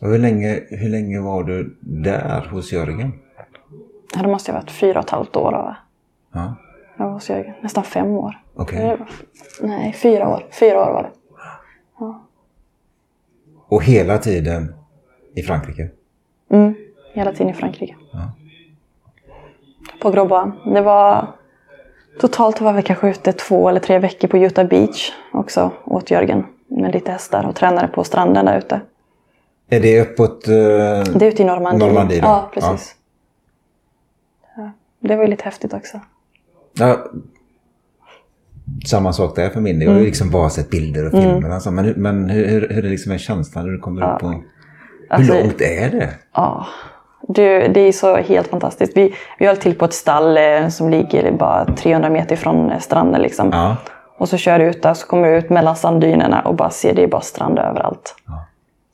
Och 0.01 0.09
hur, 0.09 0.19
länge, 0.19 0.61
hur 0.69 0.89
länge 0.89 1.21
var 1.21 1.45
du 1.45 1.77
där 1.81 2.47
hos 2.51 2.73
Jörgen? 2.73 3.13
Ja, 4.17 4.23
det 4.23 4.29
måste 4.29 4.53
ha 4.53 4.59
varit 4.61 4.71
fyra 4.71 4.99
och 4.99 5.05
ett 5.05 5.11
halvt 5.11 5.37
år. 5.37 5.53
Va? 5.53 5.77
Ja. 6.33 6.55
Jag 6.97 7.05
var 7.05 7.13
hos 7.13 7.31
Jörgen. 7.31 7.55
Nästan 7.63 7.85
fem 7.85 8.07
år. 8.07 8.41
Okej. 8.55 8.79
Eller, 8.79 9.07
Nej, 9.63 9.93
fyra 9.93 10.29
år. 10.29 10.47
Fyra 10.51 10.81
år 10.81 10.93
var 10.93 11.03
det. 11.03 11.11
Och 13.69 13.83
hela 13.85 14.19
tiden 14.19 14.75
i 15.35 15.43
Frankrike? 15.43 15.89
Mm, 16.51 16.75
hela 17.15 17.33
tiden 17.33 17.49
i 17.51 17.55
Frankrike. 17.55 17.97
Ja. 18.13 18.33
På 20.03 20.11
Grosbois. 20.11 20.55
Det 20.75 20.81
var... 20.81 21.27
Totalt 22.21 22.61
var 22.61 22.73
vi 22.73 22.83
kanske 22.83 23.09
ute 23.11 23.33
två 23.33 23.69
eller 23.69 23.81
tre 23.81 23.99
veckor 23.99 24.29
på 24.29 24.39
Utah 24.39 24.67
Beach 24.67 25.13
också 25.33 25.71
åt 25.85 26.11
Jörgen. 26.11 26.47
Med 26.67 26.93
lite 26.95 27.13
hästar 27.13 27.47
och 27.47 27.55
tränade 27.57 27.89
på 27.89 28.05
stranden 28.05 28.45
där 28.47 28.59
ute. 28.59 28.81
Är 29.69 29.81
det 29.81 30.01
uppåt... 30.01 30.49
eh, 30.49 30.55
Det 30.55 31.23
är 31.23 31.25
ute 31.25 31.43
i 31.43 31.45
Normandie. 31.45 31.87
Normandie? 31.89 32.19
Ja, 32.19 32.51
precis. 32.55 32.97
Ja. 34.57 34.71
Det 35.01 35.17
var 35.17 35.23
ju 35.25 35.31
lite 35.31 35.45
häftigt 35.45 35.73
också. 35.75 36.01
Ja. 36.79 37.05
Samma 38.87 39.13
sak 39.13 39.37
där 39.37 39.49
för 39.51 39.61
min 39.61 39.79
del. 39.79 39.83
Jag 39.83 39.89
har 39.89 39.93
Mm. 39.95 40.03
ju 40.05 40.07
liksom 40.07 40.31
bara 40.31 40.51
sett 40.51 40.71
bilder 40.71 41.05
och 41.07 41.11
filmer. 41.13 41.51
Alltså. 41.51 41.71
Men, 41.71 41.85
hur- 41.85 41.95
men 41.95 42.31
hur, 42.31 42.47
hur, 42.49 42.69
hur 42.71 42.85
är 42.85 42.89
liksom 42.91 43.13
en 43.13 43.19
känsla 43.19 43.63
när 43.63 43.69
du 43.71 43.79
kommer 43.79 44.15
upp 44.15 44.21
på... 44.21 44.27
Hur 44.29 44.43
Alltså- 45.11 45.35
långt 45.35 45.61
är 45.61 45.91
det? 45.91 46.11
Ja, 46.35 46.67
du, 47.29 47.69
det 47.69 47.81
är 47.81 47.93
så 47.93 48.17
helt 48.17 48.47
fantastiskt. 48.49 48.97
Vi, 48.97 49.15
vi 49.39 49.47
höll 49.47 49.57
till 49.57 49.75
på 49.75 49.85
ett 49.85 49.93
stall 49.95 50.37
eh, 50.37 50.69
som 50.69 50.91
ligger 50.91 51.33
bara 51.33 51.65
300 51.65 52.11
meter 52.11 52.35
ifrån 52.35 52.71
eh, 52.71 52.79
stranden. 52.79 53.23
Liksom. 53.23 53.51
Ja. 53.53 53.77
Och 54.19 54.29
så 54.29 54.37
kör 54.37 54.59
du 54.59 54.65
ut 54.65 54.83
där, 54.83 54.95
så 54.95 55.07
kommer 55.07 55.29
du 55.29 55.37
ut 55.37 55.51
mellan 55.51 55.77
sanddynerna 55.77 56.41
och 56.43 56.55
bara 56.55 56.71
ser 56.71 56.95
det 56.95 57.03
är 57.03 57.07
bara 57.09 57.21
strand 57.21 57.59
överallt. 57.59 58.15
Ja. 58.27 58.45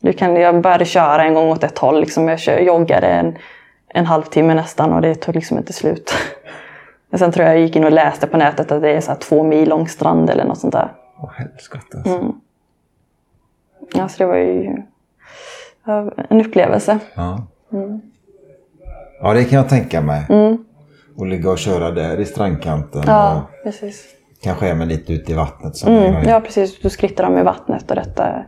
Du 0.03 0.13
kan, 0.13 0.37
jag 0.37 0.61
började 0.63 0.85
köra 0.85 1.25
en 1.25 1.35
gång 1.35 1.49
åt 1.49 1.65
ett 1.65 1.79
håll. 1.79 2.01
Liksom. 2.01 2.29
Jag 2.29 2.39
kör, 2.41 2.59
joggade 2.59 3.07
en, 3.07 3.37
en 3.95 4.07
halvtimme 4.07 4.55
nästan 4.55 4.93
och 4.93 5.03
det 5.03 5.15
tog 5.15 5.35
liksom 5.35 5.59
inte 5.59 5.73
slut. 5.73 6.13
Men 7.11 7.19
sen 7.19 7.33
tror 7.33 7.47
jag 7.47 7.55
jag 7.55 7.63
gick 7.63 7.77
in 7.77 7.85
och 7.85 7.93
läste 7.93 8.27
på 8.27 8.37
nätet 8.37 8.73
att 8.73 8.83
det 8.83 8.91
är 8.91 9.01
så 9.01 9.15
två 9.15 9.43
mil 9.43 9.69
lång 9.69 9.89
strand 9.89 10.31
eller 10.31 10.45
något 10.45 10.59
sånt 10.59 10.73
där. 10.73 10.93
Åh 11.19 11.31
helskotta 11.33 11.99
alltså. 11.99 12.19
Mm. 12.19 12.33
Alltså 13.99 14.19
det 14.19 14.27
var 14.27 14.37
ju... 14.37 14.83
en 16.31 16.41
upplevelse. 16.41 16.99
Ja. 17.15 17.47
ja, 19.23 19.33
det 19.33 19.45
kan 19.45 19.57
jag 19.57 19.69
tänka 19.69 20.01
mig. 20.01 20.27
Och 21.17 21.27
ligga 21.27 21.51
och 21.51 21.59
köra 21.59 21.91
där 21.91 22.21
i 22.21 22.25
strandkanten. 22.25 23.03
Ja, 23.07 23.49
precis. 23.65 24.05
kanske 24.43 24.75
man 24.75 24.89
lite 24.89 25.13
ute 25.13 25.33
i 25.33 25.35
vattnet. 25.35 25.77
Så 25.77 25.89
Mm, 25.89 26.29
ja, 26.29 26.41
precis. 26.41 26.81
Du 26.81 26.91
skrittar 26.91 27.25
om 27.25 27.39
i 27.39 27.43
vattnet 27.43 27.91
och 27.91 27.97
detta 27.97 28.45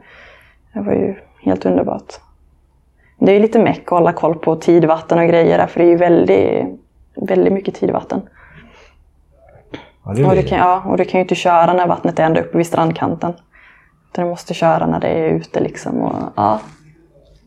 det 0.72 0.80
var 0.80 0.92
ju 0.92 1.14
helt 1.42 1.66
underbart. 1.66 2.12
Det 3.18 3.32
är 3.32 3.34
ju 3.34 3.42
lite 3.42 3.58
meck 3.58 3.82
att 3.84 3.90
hålla 3.90 4.12
koll 4.12 4.34
på 4.34 4.56
tidvatten 4.56 5.18
och 5.18 5.28
grejer 5.28 5.58
där, 5.58 5.66
för 5.66 5.80
det 5.80 5.86
är 5.86 5.90
ju 5.90 5.96
väldigt, 5.96 6.66
väldigt 7.14 7.52
mycket 7.52 7.74
tidvatten. 7.74 8.22
Ja, 10.04 10.12
det 10.12 10.24
Och 10.24 10.36
du, 10.36 10.42
kan, 10.42 10.58
ja, 10.58 10.82
och 10.86 10.96
du 10.96 11.04
kan 11.04 11.18
ju 11.18 11.22
inte 11.22 11.34
köra 11.34 11.72
när 11.72 11.86
vattnet 11.86 12.18
är 12.18 12.24
ända 12.24 12.40
uppe 12.40 12.58
vid 12.58 12.66
strandkanten. 12.66 13.32
Utan 14.10 14.24
du 14.24 14.30
måste 14.30 14.54
köra 14.54 14.86
när 14.86 15.00
det 15.00 15.08
är 15.08 15.28
ute 15.28 15.60
liksom. 15.60 16.00
Och, 16.00 16.32
ja. 16.36 16.60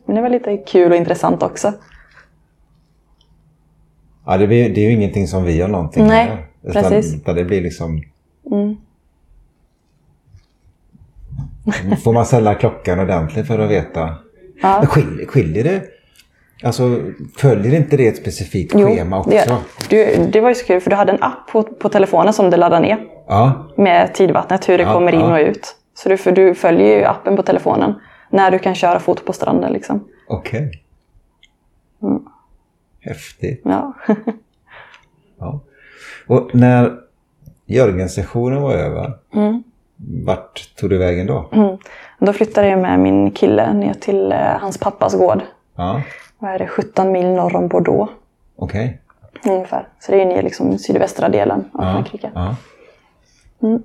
Men 0.04 0.16
det 0.16 0.22
var 0.22 0.28
lite 0.28 0.56
kul 0.56 0.90
och 0.92 0.96
intressant 0.96 1.42
också. 1.42 1.72
Ja, 4.26 4.36
det, 4.36 4.46
blir, 4.46 4.74
det 4.74 4.80
är 4.80 4.88
ju 4.88 4.92
ingenting 4.92 5.26
som 5.26 5.44
vi 5.44 5.60
har 5.60 5.68
någonting 5.68 6.06
Nej, 6.06 6.28
med. 6.28 6.38
Utan, 6.70 6.82
precis. 6.82 7.14
utan 7.14 7.36
det 7.36 7.44
blir 7.44 7.60
liksom... 7.60 8.02
Mm. 8.50 8.76
Får 12.04 12.12
man 12.12 12.26
ställa 12.26 12.54
klockan 12.54 13.00
ordentligt 13.00 13.46
för 13.46 13.58
att 13.58 13.70
veta? 13.70 14.14
Ja. 14.62 14.86
Skiljer, 14.86 15.26
skiljer 15.26 15.64
det? 15.64 15.82
Alltså, 16.64 17.00
följer 17.36 17.74
inte 17.74 17.96
det 17.96 18.06
ett 18.08 18.16
specifikt 18.16 18.72
schema 18.72 19.18
också? 19.18 19.30
det, 19.30 19.60
du, 19.88 20.26
det 20.26 20.40
var 20.40 20.48
ju 20.48 20.54
så 20.54 20.66
kul 20.66 20.80
för 20.80 20.90
du 20.90 20.96
hade 20.96 21.12
en 21.12 21.22
app 21.22 21.46
på, 21.52 21.62
på 21.62 21.88
telefonen 21.88 22.32
som 22.32 22.50
du 22.50 22.56
laddade 22.56 22.82
ner. 22.82 22.98
Ja, 23.28 23.66
med 23.76 24.14
tidvattnet, 24.14 24.68
hur 24.68 24.78
det 24.78 24.84
Ja, 24.84 24.92
kommer 24.92 25.12
in 25.12 25.20
ja. 25.20 25.32
och 25.40 25.46
ut. 25.48 25.76
Så 25.94 26.08
du, 26.08 26.16
du 26.32 26.54
följer 26.54 26.96
ju 26.98 27.04
appen 27.04 27.36
på 27.36 27.42
telefonen 27.42 27.94
när 28.30 28.50
du 28.50 28.58
kan 28.58 28.74
köra 28.74 28.98
foto 29.00 29.22
på 29.24 29.32
stranden. 29.32 29.72
Liksom. 29.72 30.04
okej. 30.28 30.82
Mm. 32.02 32.22
Häftigt. 33.00 33.60
Ja. 33.64 33.94
Ja. 35.38 35.60
Och 36.26 36.50
när 36.54 36.92
Jörgen-sessionen 37.66 38.62
var 38.62 38.72
över, 38.72 39.12
Mm. 39.34 39.62
vart 40.24 40.76
tog 40.76 40.90
du 40.90 40.98
vägen 40.98 41.26
då? 41.26 41.48
Då 42.18 42.32
flyttade 42.32 42.68
jag 42.68 42.78
med 42.78 42.98
min 43.00 43.30
kille 43.30 43.72
ner 43.72 43.94
till 43.94 44.32
eh, 44.32 44.38
hans 44.38 44.78
pappas 44.78 45.14
gård. 45.14 45.40
Ja, 45.76 46.02
Vad 46.38 46.50
är 46.50 46.58
det, 46.58 46.66
17 46.66 47.12
mil 47.12 47.26
norr 47.26 47.56
om 47.56 47.68
Bordeaux 47.68 48.12
okej. 48.56 49.00
ungefär. 49.46 49.88
Så 50.00 50.12
det 50.12 50.22
är 50.22 50.26
ner 50.26 50.42
liksom 50.42 50.78
sydvästra 50.78 51.28
delen 51.28 51.64
av 51.72 51.84
Ja, 51.84 51.92
Frankrike. 51.92 52.30
ja, 52.34 52.54
Det 53.60 53.80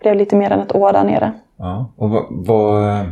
blev 0.00 0.16
lite 0.16 0.36
mer 0.36 0.50
än 0.50 0.60
ett 0.60 0.74
år 0.74 0.92
där 0.92 1.04
nere. 1.04 1.32
ja. 1.56 1.90
Och 1.96 2.10
vad... 2.10 2.24
vad 2.30 3.04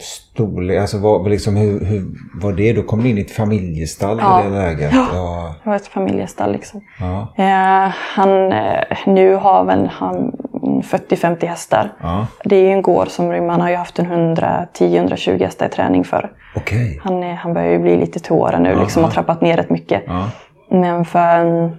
storlek, 0.00 0.80
alltså 0.80 0.98
vad, 0.98 1.28
liksom, 1.30 1.56
hur, 1.56 1.84
hur 1.84 2.06
var 2.34 2.52
det? 2.52 2.72
Då 2.72 2.82
kom 2.82 3.02
du 3.02 3.08
in 3.08 3.18
i 3.18 3.20
ett 3.20 3.30
familjestall 3.30 4.18
Ja. 4.18 4.40
i 4.40 4.44
det 4.44 4.50
läget? 4.50 4.92
Ja. 4.94 5.54
Det 5.64 5.68
var 5.70 5.76
ett 5.76 5.86
familjestall 5.86 6.52
liksom. 6.52 6.80
Ja. 7.00 7.28
Eh, 7.36 7.90
han, 7.94 8.52
eh, 8.52 8.84
nu 9.06 9.34
har 9.34 9.64
väl 9.64 9.86
han 9.86 10.36
40-50 10.82 11.46
hästar. 11.46 11.92
ja. 12.00 12.26
Det 12.44 12.56
är 12.56 12.62
ju 12.62 12.70
en 12.70 12.82
gård 12.82 13.08
som 13.08 13.46
man 13.46 13.60
har 13.60 13.70
ju 13.70 13.76
haft 13.76 13.98
en 13.98 14.36
110-120 14.36 15.44
hästar 15.44 15.66
i 15.66 15.68
träning 15.68 16.04
för. 16.04 16.32
Okej. 16.56 17.00
Han, 17.04 17.22
är, 17.22 17.34
han 17.34 17.54
börjar 17.54 17.70
ju 17.70 17.78
bli 17.78 17.96
lite 17.96 18.20
till 18.20 18.32
åren 18.32 18.62
nu 18.62 18.74
liksom, 18.80 19.04
och 19.04 19.12
trappat 19.12 19.40
ner 19.40 19.56
rätt 19.56 19.70
mycket. 19.70 20.02
Ja. 20.06 20.30
Men 20.70 21.04
för 21.04 21.38
en, 21.38 21.76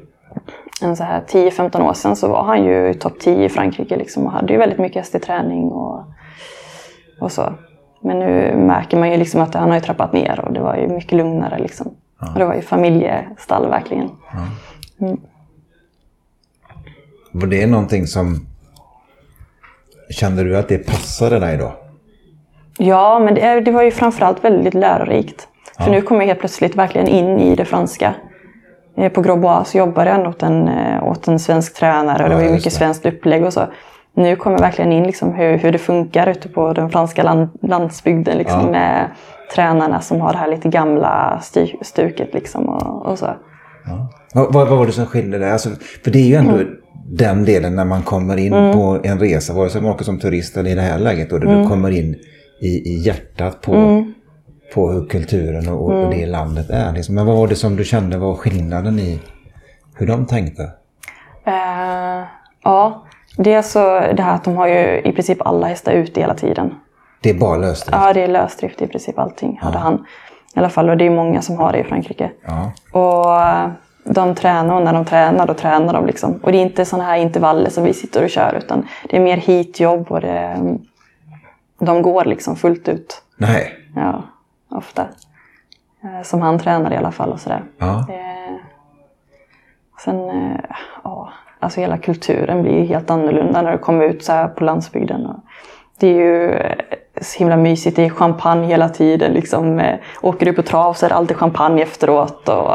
en 0.82 0.96
så 0.96 1.04
här 1.04 1.22
10-15 1.28 1.90
år 1.90 1.94
sedan 1.94 2.16
så 2.16 2.28
var 2.28 2.44
han 2.44 2.64
ju 2.64 2.94
topp 2.94 3.20
10 3.20 3.46
i 3.46 3.50
Frankrike 3.50 3.98
liksom, 3.98 4.26
och 4.26 4.32
hade 4.32 4.54
ju 4.54 4.60
väldigt 4.60 4.80
mycket 4.80 4.98
häst 4.98 5.16
i 5.16 5.20
träning 5.20 5.64
och, 5.64 6.04
och 7.20 7.32
så. 7.32 7.54
Men 8.02 8.20
nu 8.20 8.56
märker 8.56 8.98
man 8.98 9.12
ju 9.12 9.18
liksom 9.18 9.42
att 9.42 9.54
han 9.54 9.70
har 9.70 9.76
ju 9.76 9.82
trappat 9.82 10.14
ner 10.14 10.40
och 10.40 10.54
det 10.54 10.60
var 10.60 10.76
ju 10.76 10.88
mycket 10.88 11.12
lugnare. 11.12 11.60
Liksom. 11.60 11.88
Och 12.34 12.40
det 12.40 12.46
var 12.46 12.54
ju 12.54 12.62
familjestall 12.62 13.70
verkligen. 13.70 14.10
Var 17.32 17.48
det 17.48 17.68
någonting 17.68 18.08
som... 18.08 18.46
Kände 20.10 20.44
du 20.44 20.58
att 20.58 20.68
det 20.68 20.78
passade 20.88 21.40
dig 21.40 21.58
då? 21.58 21.72
Ja, 22.78 23.20
men 23.20 23.36
det, 23.36 23.60
det 23.62 23.72
var 23.72 23.84
ju 23.84 23.92
framförallt 23.92 24.44
väldigt 24.44 24.74
lärorikt. 24.74 25.48
För 25.84 25.92
nu 25.92 26.02
kom 26.02 26.18
jag 26.20 26.28
helt 26.28 26.40
plötsligt 26.40 26.76
verkligen 26.76 27.08
in 27.08 27.40
i 27.40 27.56
det 27.56 27.66
franska. 27.66 28.14
Eh, 28.98 29.12
På 29.12 29.22
Grosbois 29.22 29.68
så 29.70 29.78
jobbade 29.78 30.10
jag 30.10 30.28
åt 30.28 30.44
en, 30.44 30.68
eh, 30.68 31.04
åt 31.04 31.28
en 31.28 31.40
svensk 31.40 31.76
tränare 31.80 32.24
och 32.24 32.30
det 32.30 32.36
Ja, 32.36 32.40
var 32.40 32.46
ju 32.48 32.52
mycket 32.52 32.74
svenskt 32.74 33.06
upplägg 33.06 33.44
och 33.46 33.54
så. 33.54 33.62
Nu 34.14 34.36
kommer 34.36 34.56
jag 34.58 34.62
verkligen 34.62 34.92
in 34.92 35.04
liksom 35.04 35.34
hur, 35.34 35.58
hur 35.58 35.72
det 35.72 35.78
funkar 35.78 36.28
ute 36.28 36.50
på 36.50 36.74
den 36.74 36.90
franska 36.90 37.24
land, 37.24 37.50
landsbygden 37.62 38.38
liksom, 38.38 38.62
Ja. 38.62 38.72
med 38.72 39.06
tränarna 39.56 40.02
som 40.02 40.22
har 40.22 40.32
det 40.32 40.38
här 40.38 40.48
lite 40.48 40.70
gamla 40.70 41.40
styr, 41.42 41.76
stuket. 41.82 42.34
Liksom, 42.34 42.70
och, 42.70 43.06
och 43.06 43.20
så. 43.20 43.28
Vad, 44.34 44.54
vad, 44.54 44.68
vad 44.70 44.78
var 44.78 44.86
det 44.86 44.92
som 44.92 45.06
skilde 45.06 45.38
där? 45.38 45.52
Alltså, 45.52 45.70
för 46.04 46.12
det 46.12 46.20
är 46.20 46.28
ju 46.28 46.36
ändå 46.36 46.58
den 47.12 47.46
delen 47.46 47.76
när 47.76 47.86
man 47.86 48.04
kommer 48.04 48.38
in 48.38 48.52
på 48.52 49.00
en 49.04 49.20
resa, 49.20 49.54
vare 49.54 49.70
sig 49.70 49.82
man 49.82 49.92
åker 49.92 50.06
som 50.06 50.20
turist 50.20 50.58
eller 50.58 50.70
i 50.70 50.76
det 50.76 50.82
här 50.82 51.00
läget, 51.00 51.30
då, 51.30 51.38
där 51.38 51.62
du 51.62 51.68
kommer 51.68 51.92
in 51.92 52.16
i, 52.62 52.68
i 52.68 53.00
hjärtat 53.06 53.62
på, 53.62 54.06
på 54.74 54.92
hur 54.92 55.06
kulturen 55.06 55.70
och, 55.70 55.86
och 55.86 56.10
det 56.10 56.26
landet 56.26 56.70
är. 56.70 56.94
Liksom. 56.94 57.16
Men 57.16 57.26
vad 57.26 57.38
var 57.38 57.48
det 57.48 57.56
som 57.56 57.76
du 57.76 57.84
kände 57.84 58.18
var 58.18 58.36
skillnaden 58.36 59.00
i 59.00 59.20
hur 59.96 60.08
de 60.08 60.26
tänkte? 60.26 60.64
Eh, 61.46 62.24
ja, 62.64 63.06
det 63.38 63.54
är 63.54 63.62
så 63.62 64.00
det 64.00 64.22
här 64.22 64.36
att 64.36 64.44
de 64.44 64.56
har 64.56 64.68
ju 64.68 65.02
i 65.02 65.12
princip 65.12 65.42
alla 65.42 65.68
hästar 65.68 65.92
ute 65.92 66.22
hela 66.22 66.34
tiden. 66.34 66.76
Det 67.22 67.30
är 67.30 67.34
bara 67.34 67.58
lösdrift? 67.58 67.98
Ja, 68.02 68.14
det 68.14 68.24
är 68.24 68.28
lösdrift 68.28 68.82
i 68.82 68.88
princip 68.88 69.20
allting, 69.20 69.60
hade 69.62 69.78
han. 69.78 70.06
I 70.56 70.60
alla 70.60 70.70
fall, 70.70 70.90
och 70.90 70.98
det 70.98 71.06
är 71.06 71.10
många 71.10 71.42
som 71.42 71.58
har 71.58 71.72
det 71.72 71.80
i 71.80 71.84
Frankrike. 71.84 72.32
Ja. 72.46 72.72
Och 73.00 73.26
de 74.14 74.36
tränar 74.36 74.76
och 74.76 74.82
när 74.84 74.94
de 74.94 75.06
tränar, 75.06 75.48
då 75.48 75.54
tränar 75.54 75.94
de 75.94 76.06
liksom. 76.06 76.40
Och 76.44 76.52
det 76.52 76.58
är 76.58 76.62
inte 76.62 76.86
sådana 76.86 77.10
här 77.10 77.18
intervaller 77.18 77.70
som 77.70 77.84
vi 77.84 77.94
sitter 77.94 78.24
och 78.24 78.30
kör, 78.30 78.56
utan 78.58 78.88
det 79.10 79.18
är 79.18 79.22
mer 79.22 79.38
hitjobb 79.38 80.12
och 80.12 80.22
det, 80.22 80.58
de 81.80 82.02
går 82.02 82.26
liksom 82.26 82.56
fullt 82.56 82.88
ut. 82.88 83.22
Nej. 83.38 83.76
Ja, 83.96 84.24
ofta. 84.70 85.02
Eh, 86.04 86.24
Som 86.24 86.42
han 86.42 86.60
tränar 86.60 86.94
i 86.94 86.98
alla 86.98 87.12
fall 87.12 87.32
och 87.32 87.40
sådär. 87.40 87.64
Ja. 87.78 88.00
Eh, 88.10 88.56
Sen, 90.06 90.30
eh, 90.30 90.60
ja, 91.04 91.30
alltså 91.60 91.80
hela 91.82 91.98
kulturen 91.98 92.62
blir 92.64 92.74
ju 92.80 92.86
helt 92.86 93.10
annorlunda 93.10 93.62
när 93.62 93.72
du 93.72 93.78
kommer 93.78 94.06
ut 94.06 94.24
så 94.24 94.32
här 94.34 94.48
på 94.48 94.64
landsbygden. 94.64 95.26
Och 95.26 95.40
det 96.00 96.08
är 96.08 96.14
ju 96.14 96.60
så 97.22 97.40
himla 97.40 97.58
mysigt, 97.58 97.96
det 97.96 98.06
är 98.06 98.10
champagne 98.10 98.68
hela 98.68 98.90
tiden. 98.90 99.32
Liksom. 99.34 99.82
Åker 100.22 100.46
du 100.46 100.54
på 100.54 100.62
trav 100.62 100.94
så 100.94 101.06
är 101.06 101.10
det 101.10 101.16
alltid 101.16 101.38
champagne 101.38 101.82
efteråt. 101.82 102.50
Och, 102.50 102.72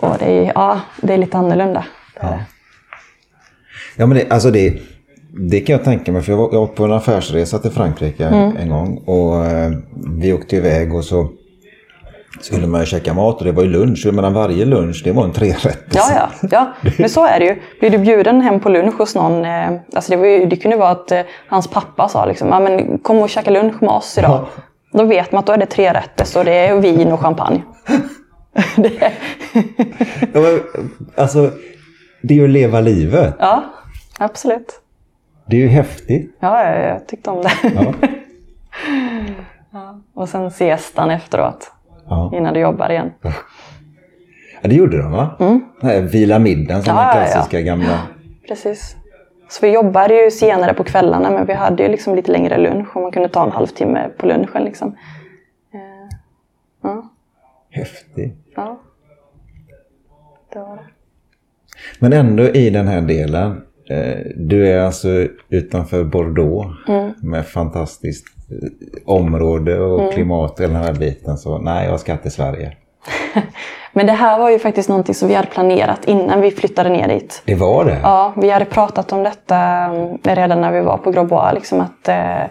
och 0.00 0.16
det, 0.18 0.24
är, 0.24 0.52
ja, 0.54 0.80
det 1.02 1.12
är 1.14 1.18
lite 1.18 1.38
annorlunda. 1.38 1.84
Det. 2.20 2.44
Ja, 3.96 4.06
men 4.06 4.18
det, 4.18 4.30
alltså 4.30 4.50
det, 4.50 4.78
det 5.50 5.60
kan 5.60 5.76
jag 5.76 5.84
tänka 5.84 6.12
mig. 6.12 6.22
För 6.22 6.32
jag 6.32 6.36
var, 6.36 6.48
jag 6.52 6.60
var 6.60 6.66
på 6.66 6.84
en 6.84 6.92
affärsresa 6.92 7.58
till 7.58 7.70
Frankrike 7.70 8.24
en 8.58 8.68
gång. 8.68 9.02
Och 9.06 9.46
eh, 9.46 9.70
vi 10.18 10.32
åkte 10.32 10.56
iväg 10.56 10.94
och 10.94 11.04
så 11.04 11.28
skulle 12.40 12.66
man 12.66 12.80
ju 12.80 12.86
käka 12.86 13.14
mat 13.14 13.38
och 13.38 13.44
det 13.44 13.52
var 13.52 13.62
ju 13.62 13.68
lunch. 13.68 14.06
Menar 14.12 14.30
varje 14.30 14.64
lunch 14.64 15.02
det 15.04 15.12
var 15.12 15.24
en 15.24 15.32
trerätters. 15.32 15.94
Ja, 15.94 16.10
ja, 16.40 16.48
ja, 16.50 16.90
men 16.98 17.08
så 17.08 17.26
är 17.26 17.38
det 17.38 17.44
ju. 17.46 17.60
Blir 17.80 17.90
du 17.90 17.98
bjuden 17.98 18.40
hem 18.40 18.60
på 18.60 18.68
lunch 18.68 18.98
hos 18.98 19.14
någon, 19.14 19.44
eh, 19.44 19.72
alltså 19.94 20.12
det, 20.12 20.16
var 20.16 20.26
ju, 20.26 20.46
det 20.46 20.56
kunde 20.56 20.76
vara 20.76 20.90
att 20.90 21.12
eh, 21.12 21.20
hans 21.48 21.68
pappa 21.68 22.08
sa 22.08 22.24
liksom, 22.24 22.48
ja, 22.48 22.60
men 22.60 22.98
kom 22.98 23.18
och 23.18 23.30
käka 23.30 23.50
lunch 23.50 23.82
med 23.82 23.90
oss 23.90 24.18
idag. 24.18 24.46
Då 24.92 25.04
vet 25.04 25.32
man 25.32 25.38
att 25.38 25.46
då 25.46 25.52
är 25.52 25.58
det 25.58 25.66
tre 25.66 25.92
rätter, 25.92 26.24
så 26.24 26.42
det 26.42 26.52
är 26.52 26.80
vin 26.80 27.12
och 27.12 27.20
champagne. 27.20 27.62
det 28.76 29.02
är, 29.04 29.12
Ja, 30.34 30.40
men, 30.40 30.60
alltså, 31.16 31.50
det 32.22 32.34
är 32.34 32.38
ju 32.38 32.44
att 32.44 32.50
leva 32.50 32.80
livet. 32.80 33.34
ja, 33.38 33.64
absolut. 34.18 34.80
Det 35.46 35.56
är 35.56 35.60
ju 35.60 35.68
häftigt. 35.68 36.36
Ja, 36.40 36.64
jag, 36.64 36.90
jag 36.90 37.06
tyckte 37.08 37.30
om 37.30 37.42
det. 37.42 37.50
Ja. 37.74 37.94
och 40.14 40.28
sen 40.28 40.50
siestan 40.50 41.10
efteråt, 41.10 41.72
Ja. 42.08 42.32
innan 42.34 42.54
du 42.54 42.60
jobbar 42.60 42.90
igen. 42.90 43.12
ja, 44.60 44.68
det 44.68 44.74
gjorde 44.74 44.98
de 45.02 45.12
va? 45.12 45.36
Mm. 45.40 45.60
Nej, 45.80 46.02
vila 46.02 46.38
middagen 46.38 46.82
som 46.82 46.94
Ja, 46.96 47.00
den 47.00 47.08
ja, 47.16 47.20
ja. 47.20 47.26
klassiska 47.32 47.60
gamla. 47.60 47.98
Precis. 48.48 48.96
Så 49.48 49.66
vi 49.66 49.72
jobbade 49.72 50.14
ju 50.24 50.30
senare 50.30 50.74
på 50.74 50.84
kvällarna, 50.84 51.30
men 51.30 51.46
vi 51.46 51.52
hade 51.54 51.82
ju 51.82 51.88
liksom 51.88 52.14
lite 52.14 52.32
längre 52.32 52.58
lunch 52.58 52.96
och 52.96 53.02
man 53.02 53.12
kunde 53.12 53.28
ta 53.28 53.44
en 53.44 53.52
halvtimme 53.52 54.08
på 54.18 54.26
lunchen. 54.26 54.64
Liksom. 54.64 54.96
Eh, 57.72 57.86
ja. 58.56 58.80
Det 60.52 60.58
var 60.58 60.76
det. 60.76 60.82
Men 61.98 62.12
ändå 62.12 62.42
i 62.48 62.70
den 62.70 62.88
här 62.88 63.00
delen. 63.00 63.62
Eh, 63.90 64.18
du 64.36 64.68
är 64.68 64.78
alltså 64.80 65.08
utanför 65.48 66.04
Bordeaux 66.04 66.88
Mm. 66.88 67.12
med 67.22 67.46
fantastiskt 67.46 68.26
eh, 68.50 68.68
område 69.04 69.80
och 69.80 70.00
Mm. 70.00 70.12
klimat 70.12 70.60
och 70.60 70.66
den 70.66 70.76
här 70.76 70.92
biten. 70.92 71.36
Så 71.38 71.58
nej, 71.58 71.86
jag 71.88 72.00
ska 72.00 72.16
till 72.16 72.30
Sverige. 72.30 72.76
Men 73.92 74.06
det 74.06 74.12
här 74.12 74.38
var 74.38 74.50
ju 74.50 74.58
faktiskt 74.58 74.88
någonting 74.88 75.14
som 75.14 75.28
vi 75.28 75.34
hade 75.34 75.48
planerat 75.48 76.04
innan 76.04 76.40
vi 76.40 76.50
flyttade 76.50 76.88
ner 76.88 77.08
dit. 77.08 77.42
Det 77.44 77.54
var 77.54 77.84
det? 77.84 78.00
Ja, 78.02 78.32
vi 78.36 78.50
hade 78.50 78.64
pratat 78.64 79.12
om 79.12 79.22
detta 79.22 79.56
mm, 79.58 80.18
redan 80.22 80.60
när 80.60 80.72
vi 80.72 80.80
var 80.80 80.98
på 80.98 81.10
Grosbois. 81.10 81.54
Liksom 81.54 81.80
att, 81.80 82.08
eh, 82.08 82.42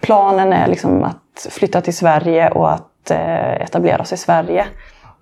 planen 0.00 0.52
är 0.52 0.66
liksom 0.68 1.02
att 1.04 1.46
flytta 1.50 1.80
till 1.80 1.96
Sverige 1.96 2.50
och 2.50 2.72
att 2.72 2.88
eh, 3.10 3.52
etablera 3.52 4.02
oss 4.02 4.12
i 4.12 4.16
Sverige. 4.16 4.64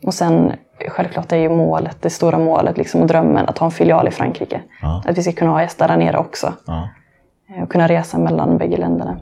Och 0.06 0.14
sen 0.14 0.52
självklart 0.88 1.32
är 1.32 1.36
ju 1.36 1.48
målet, 1.48 1.96
det 2.02 2.10
stora 2.10 2.38
målet 2.38 2.78
liksom, 2.78 3.00
och 3.00 3.06
drömmen 3.06 3.46
att 3.48 3.58
ha 3.58 3.64
en 3.64 3.70
filial 3.70 4.08
i 4.08 4.10
Frankrike. 4.10 4.60
Ja. 4.82 5.02
Att 5.06 5.18
vi 5.18 5.22
ska 5.22 5.32
kunna 5.32 5.50
ha 5.50 5.58
hästar 5.58 5.88
där 5.88 5.96
nere 5.96 6.18
också. 6.18 6.52
Ja. 6.66 6.88
Eh, 7.56 7.62
Och 7.62 7.70
kunna 7.72 7.88
resa 7.88 8.18
mellan 8.18 8.58
bägge 8.58 8.76
länderna. 8.76 9.20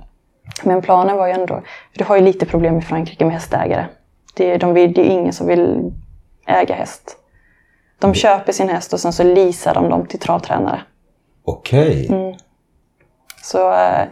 Men 0.65 0.83
planen 0.83 1.17
var 1.17 1.27
ju 1.27 1.33
ändå, 1.33 1.55
för 1.93 1.99
du 1.99 2.05
har 2.05 2.17
ju 2.17 2.23
lite 2.23 2.47
problem 2.47 2.79
i 2.79 2.83
Frankrike 2.83 3.25
med 3.25 3.35
hästägare. 3.35 3.87
Det, 4.37 4.51
är- 4.53 4.59
de 4.59 4.75
vill, 4.75 4.93
det 4.93 5.01
är 5.01 5.11
ingen 5.11 5.33
som 5.33 5.47
vill 5.47 5.93
äga 6.47 6.75
häst. 6.75 7.17
De 7.99 8.15
köper 8.15 8.53
sin 8.53 8.69
häst 8.69 8.93
och 8.93 9.01
sen 9.01 9.13
så 9.13 9.23
leasar 9.23 9.75
de 9.75 9.89
dem 9.91 10.07
till 10.07 10.19
travtränare. 10.21 10.81
Okej. 11.45 12.07
Mm. 12.11 12.35
Så, 13.43 13.73
eh, 13.73 14.03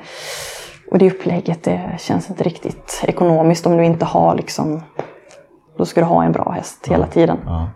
och 0.91 0.99
det 0.99 1.11
upplägget 1.13 1.63
det 1.63 1.91
känns 1.99 2.31
inte 2.31 2.45
riktigt 2.45 3.05
ekonomiskt 3.09 3.67
om 3.67 3.77
du 3.77 3.85
inte 3.85 4.05
har 4.05 4.35
liksom... 4.35 4.83
Då 5.77 5.85
ska 5.85 6.01
du 6.01 6.07
ha 6.07 6.25
en 6.25 6.33
bra 6.33 6.51
häst 6.51 6.89
hela 6.89 7.07
tiden. 7.07 7.39
Ja. 7.47 7.69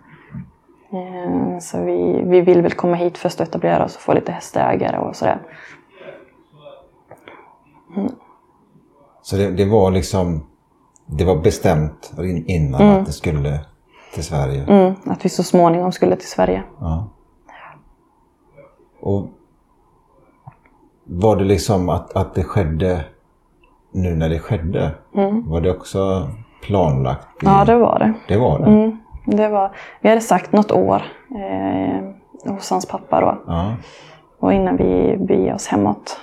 Eh, 0.93 1.59
Så 1.59 1.83
vi, 1.83 2.21
vi 2.25 2.41
vill 2.41 2.61
väl 2.61 2.71
komma 2.73 2.95
hit 2.95 3.17
först 3.17 3.39
och 3.39 3.47
etablera 3.47 3.85
oss 3.85 3.95
och 3.95 4.01
få 4.01 4.13
lite 4.13 4.31
hästägare 4.31 4.97
och 4.97 5.15
sådär. 5.15 5.41
Så 9.21 9.35
det, 9.35 9.51
det 9.51 9.65
var 9.65 9.91
liksom... 9.91 10.47
Det 11.05 11.25
var 11.25 11.35
bestämt 11.35 12.13
in- 12.17 12.45
innan 12.47 12.81
att 12.81 13.05
det 13.05 13.11
skulle 13.11 13.59
till 14.13 14.23
Sverige. 14.23 14.63
Mm, 14.63 14.93
att 15.05 15.25
vi 15.25 15.29
så 15.29 15.43
småningom 15.43 15.91
skulle 15.91 16.15
till 16.15 16.29
Sverige. 16.29 16.63
Ja. 16.79 17.07
Och 19.01 19.27
var 21.03 21.35
det 21.35 21.43
liksom 21.43 21.89
att, 21.89 22.15
att 22.15 22.33
det 22.33 22.43
skedde 22.43 23.05
nu 23.91 24.15
när 24.15 24.29
det 24.29 24.39
skedde? 24.39 24.91
Var 25.45 25.61
det 25.61 25.71
också 25.71 26.29
planlagt? 26.63 27.27
i- 27.43 27.45
Ja, 27.45 27.65
det 27.65 27.75
var 27.75 27.99
det. 27.99 28.13
det 28.27 28.37
var 28.37 28.59
det? 28.59 28.65
Mm, 28.65 28.97
det 29.25 29.47
var, 29.47 29.71
vi 30.01 30.09
hade 30.09 30.21
sagt 30.21 30.51
något 30.53 30.71
år 30.71 31.01
eh, 31.35 32.51
hos 32.53 32.69
hans 32.71 32.85
pappa 32.85 33.21
då. 33.21 33.37
Ja. 33.47 33.73
Och 34.39 34.53
innan 34.53 34.77
vi 34.77 35.17
begav 35.19 35.55
oss 35.55 35.67
hemåt. 35.67 36.19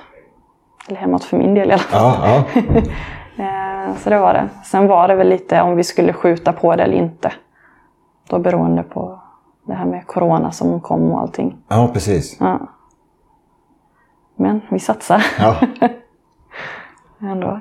Eller 0.88 0.98
hemåt 1.00 1.24
för 1.24 1.36
min 1.36 1.54
del 1.54 1.68
i 1.68 1.72
alla 1.72 1.78
fall. 1.82 2.00
Ja, 2.02 2.44
ja. 2.54 2.80
Eh, 3.40 3.96
så 3.96 4.10
det 4.10 4.18
var 4.18 4.34
det. 4.34 4.48
Sen 4.64 4.86
var 4.86 5.08
det 5.08 5.14
väl 5.14 5.28
lite 5.28 5.62
om 5.62 5.76
vi 5.76 5.84
skulle 5.84 6.12
skjuta 6.12 6.52
på 6.52 6.76
det 6.76 6.82
eller 6.82 6.96
inte. 6.96 7.32
Då 8.28 8.38
beroende 8.38 8.82
på 8.82 9.20
det 9.66 9.74
här 9.74 9.84
med 9.84 10.06
corona 10.06 10.50
som 10.50 10.80
kom 10.80 11.12
och 11.12 11.20
allting. 11.20 11.56
ja 11.68 11.88
precis. 11.92 12.36
Ja. 12.40 12.58
Men 14.38 14.60
vi 14.70 14.78
satsar 14.78 15.26
Ja. 15.38 15.56
ändå. 17.20 17.60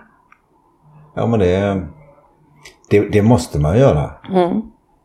Ja, 1.13 1.27
men 1.27 1.39
det, 1.39 1.81
det, 2.89 3.09
det 3.09 3.21
måste 3.21 3.59
man 3.59 3.77
göra. 3.77 4.11
Mm. 4.29 4.61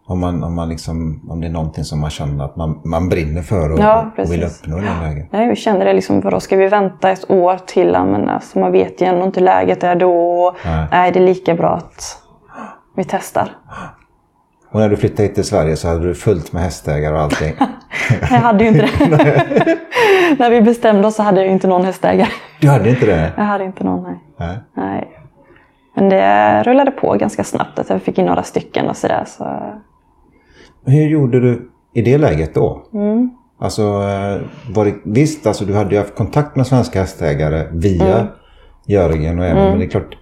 Om, 0.07 0.21
man, 0.21 0.43
om, 0.45 0.55
man 0.55 0.69
liksom, 0.69 1.21
om 1.29 1.41
det 1.41 1.47
är 1.47 1.51
någonting 1.51 1.85
som 1.85 2.01
man 2.01 2.11
känner 2.11 2.45
att 2.45 2.57
man, 2.57 2.81
man 2.85 3.09
brinner 3.09 3.43
för 3.43 3.73
och, 3.73 3.79
Ja, 3.79 4.11
och 4.19 4.33
vill 4.33 4.43
uppnå 4.45 4.79
i 4.79 4.81
det 4.81 5.01
läget. 5.03 5.33
Nej, 5.33 5.49
vi 5.49 5.57
kände 5.57 5.85
det 5.85 5.93
liksom, 5.93 6.21
vadå, 6.21 6.41
ska 6.41 6.57
vi 6.57 6.69
vänta 6.69 7.11
ett 7.11 7.31
år 7.31 7.57
till? 7.67 7.93
Men 7.93 8.29
alltså, 8.29 8.59
man 8.59 8.73
vet 8.73 9.01
ju 9.01 9.07
ändå 9.07 9.25
inte 9.25 9.41
läget 9.41 9.85
är 9.85 9.95
då. 9.95 10.55
Nej. 10.65 10.87
Nej, 10.91 11.13
det 11.13 11.19
är 11.19 11.25
lika 11.27 11.55
bra 11.55 11.71
att 11.71 12.23
vi 12.97 13.05
testar. 13.05 13.51
Och 14.73 14.81
när 14.81 14.89
du 14.89 14.97
flyttade 14.97 15.23
hit 15.23 15.35
till 15.35 15.45
Sverige 15.45 15.77
så 15.77 15.89
hade 15.89 16.07
du 16.07 16.15
fullt 16.15 16.53
med 16.53 16.63
hästägare 16.63 17.15
och 17.15 17.21
allting. 17.21 17.55
Jag 18.21 18.27
hade 18.27 18.65
ju 18.65 18.71
inte 18.71 18.83
det. 18.83 19.79
När 20.39 20.51
vi 20.51 20.63
bestämde 20.63 21.09
oss 21.09 21.15
så 21.15 21.23
hade 21.23 21.41
jag 21.41 21.47
ju 21.47 21.53
inte 21.53 21.69
någon 21.69 21.85
hästägare. 21.85 22.29
Du 22.61 22.69
hade 22.69 22.91
inte 22.91 23.07
det? 23.07 23.33
Jag 23.37 23.45
hade 23.45 23.65
inte 23.65 23.85
någon, 23.85 24.03
nej. 24.03 24.19
Nej. 24.39 24.59
nej. 24.77 25.09
Men 25.97 26.09
det 26.09 26.63
rullade 26.63 26.91
på 26.91 27.13
ganska 27.15 27.45
snabbt 27.45 27.79
att 27.79 27.91
jag 27.91 28.03
fick 28.03 28.19
in 28.19 28.27
några 28.27 28.43
stycken 28.43 28.89
och 28.89 28.97
sådär. 28.97 29.25
Så... 29.27 29.63
Hur 30.87 31.09
gjorde 31.09 31.41
du 31.41 31.71
i 31.95 32.03
det 32.03 32.19
läget 32.19 32.55
då? 32.55 32.83
Mm. 32.95 33.31
Alltså, 33.61 33.83
eh, 33.83 34.41
var 34.75 34.85
det, 34.85 34.95
visst, 35.05 35.47
alltså, 35.47 35.65
du 35.65 35.75
hade 35.75 35.91
ju 35.91 35.99
haft 35.99 36.15
kontakt 36.15 36.57
med 36.57 36.67
svenska 36.67 37.01
hästägare 37.01 37.67
via 37.73 38.15
Mm. 38.19 38.27
Jörgen 38.87 39.39
och 39.39 39.45
även, 39.45 39.65
men 39.71 39.79
det 39.79 39.85
är 39.85 39.89
klart, 39.89 40.17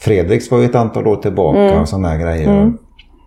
Fredriks 0.00 0.50
var 0.50 0.58
ju 0.58 0.64
ett 0.64 0.74
antal 0.74 1.06
år 1.06 1.16
tillbaka 1.16 1.58
Mm. 1.58 1.80
och 1.80 1.88
sådana 1.88 2.16
grejer. 2.16 2.72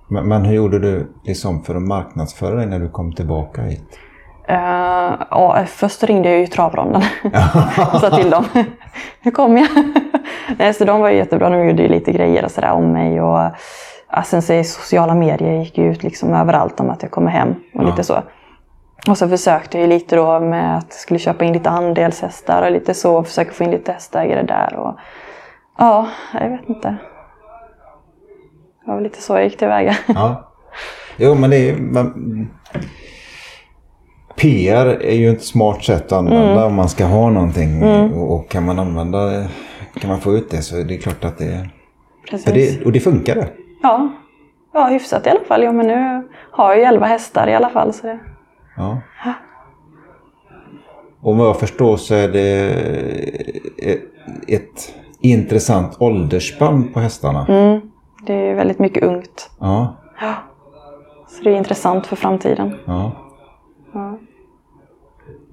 Men, 0.07 0.27
men 0.27 0.45
hur 0.45 0.55
gjorde 0.55 0.79
du 0.79 1.11
liksom 1.23 1.63
för 1.63 1.75
att 1.75 1.81
marknadsföra 1.81 2.55
dig 2.55 2.65
när 2.65 2.79
du 2.79 2.89
kom 2.89 3.13
tillbaka 3.13 3.61
hit? 3.61 3.99
Eh, 4.47 5.13
ja, 5.29 5.63
först 5.67 6.03
ringde 6.03 6.29
jag 6.29 6.39
ju 6.39 6.47
travronden 6.47 7.01
och 7.93 7.99
sa 8.01 8.09
till 8.09 8.29
dem. 8.29 8.45
Nu 9.23 9.31
kommer 9.31 9.61
jag. 9.61 9.69
Nej, 10.57 10.73
så 10.73 10.85
de 10.85 10.99
var 10.99 11.09
ju 11.09 11.17
jättebra. 11.17 11.49
De 11.49 11.67
gjorde 11.67 11.83
ju 11.83 11.89
lite 11.89 12.11
grejer 12.11 12.45
och 12.45 12.51
sådär 12.51 12.71
om 12.71 12.91
mig. 12.91 13.21
Och, 13.21 13.51
ja, 14.11 14.23
sen 14.23 14.41
så 14.41 14.53
i 14.53 14.63
sociala 14.63 15.15
medier 15.15 15.59
gick 15.59 15.77
ju 15.77 15.91
ut 15.91 16.03
liksom 16.03 16.33
överallt 16.33 16.79
om 16.79 16.89
att 16.89 17.01
jag 17.01 17.11
kommer 17.11 17.31
hem 17.31 17.55
och 17.73 17.83
lite 17.85 18.03
så. 18.03 18.23
Och 19.09 19.17
så 19.17 19.29
försökte 19.29 19.79
jag 19.79 19.89
lite 19.89 20.15
då 20.15 20.39
med 20.39 20.77
att 20.77 20.85
jag 20.89 20.99
skulle 20.99 21.19
köpa 21.19 21.45
in 21.45 21.53
lite 21.53 21.69
andelshästar 21.69 22.61
och 22.61 22.71
lite 22.71 22.93
så. 22.93 23.17
Och 23.17 23.27
försöka 23.27 23.51
få 23.51 23.63
in 23.63 23.71
lite 23.71 23.91
hästägare 23.91 24.43
där. 24.43 24.75
Och, 24.75 24.95
ja, 25.77 26.07
jag 26.33 26.49
vet 26.49 26.69
inte. 26.69 26.95
Det 28.85 28.91
var 28.91 28.95
väl 28.95 29.03
lite 29.03 29.21
så 29.21 29.33
jag 29.33 29.43
gick 29.43 29.57
tillväga. 29.57 29.97
Ja. 30.07 30.51
Jo, 31.17 31.35
men 31.35 31.49
det 31.49 31.69
är... 31.69 31.75
Man, 31.77 32.49
PR 34.35 34.85
är 34.85 35.15
ju 35.15 35.29
ett 35.29 35.43
smart 35.43 35.83
sätt 35.83 36.05
att 36.05 36.11
använda 36.11 36.51
Mm. 36.51 36.63
om 36.63 36.75
man 36.75 36.89
ska 36.89 37.05
ha 37.05 37.29
någonting. 37.29 37.83
Och, 37.83 38.35
och 38.35 38.49
kan 38.49 38.65
man 38.65 38.79
använda... 38.79 39.47
Kan 39.99 40.09
man 40.09 40.19
få 40.21 40.33
ut 40.33 40.49
det 40.49 40.61
så 40.61 40.77
är 40.79 40.83
det 40.83 40.97
klart 40.97 41.23
att 41.25 41.37
det... 41.37 41.69
Precis. 42.29 42.53
det 42.79 42.85
och 42.85 42.91
det 42.91 42.99
funkar 42.99 43.35
det. 43.35 43.47
Ja. 43.81 44.09
ja, 44.73 44.87
hyfsat 44.87 45.27
i 45.27 45.29
alla 45.29 45.43
fall. 45.47 45.63
Jo, 45.63 45.71
men 45.71 45.87
nu 45.87 46.27
har 46.51 46.69
jag 46.69 46.77
ju 46.77 46.83
11 46.83 47.05
hästar 47.05 47.47
i 47.47 47.55
alla 47.55 47.69
fall. 47.69 47.93
Så 47.93 48.07
det... 48.07 48.19
Ja. 48.77 49.01
Och 51.21 51.37
vad 51.37 51.47
jag 51.47 51.59
förstår 51.59 51.97
så 51.97 52.15
är 52.15 52.27
det 52.27 52.69
ett, 53.77 54.01
ett 54.47 54.93
intressant 55.19 55.97
åldersspann 55.99 56.93
på 56.93 56.99
hästarna. 56.99 57.45
Mm, 57.49 57.81
det 58.25 58.33
är 58.33 58.55
väldigt 58.55 58.79
mycket 58.79 59.03
ungt. 59.03 59.49
Ja, 59.59 59.95
Ja. 60.21 60.33
Så 61.27 61.43
det 61.43 61.49
är 61.49 61.55
intressant 61.55 62.07
för 62.07 62.15
framtiden. 62.15 62.75
ja. 62.85 63.11
Ja. 63.93 64.17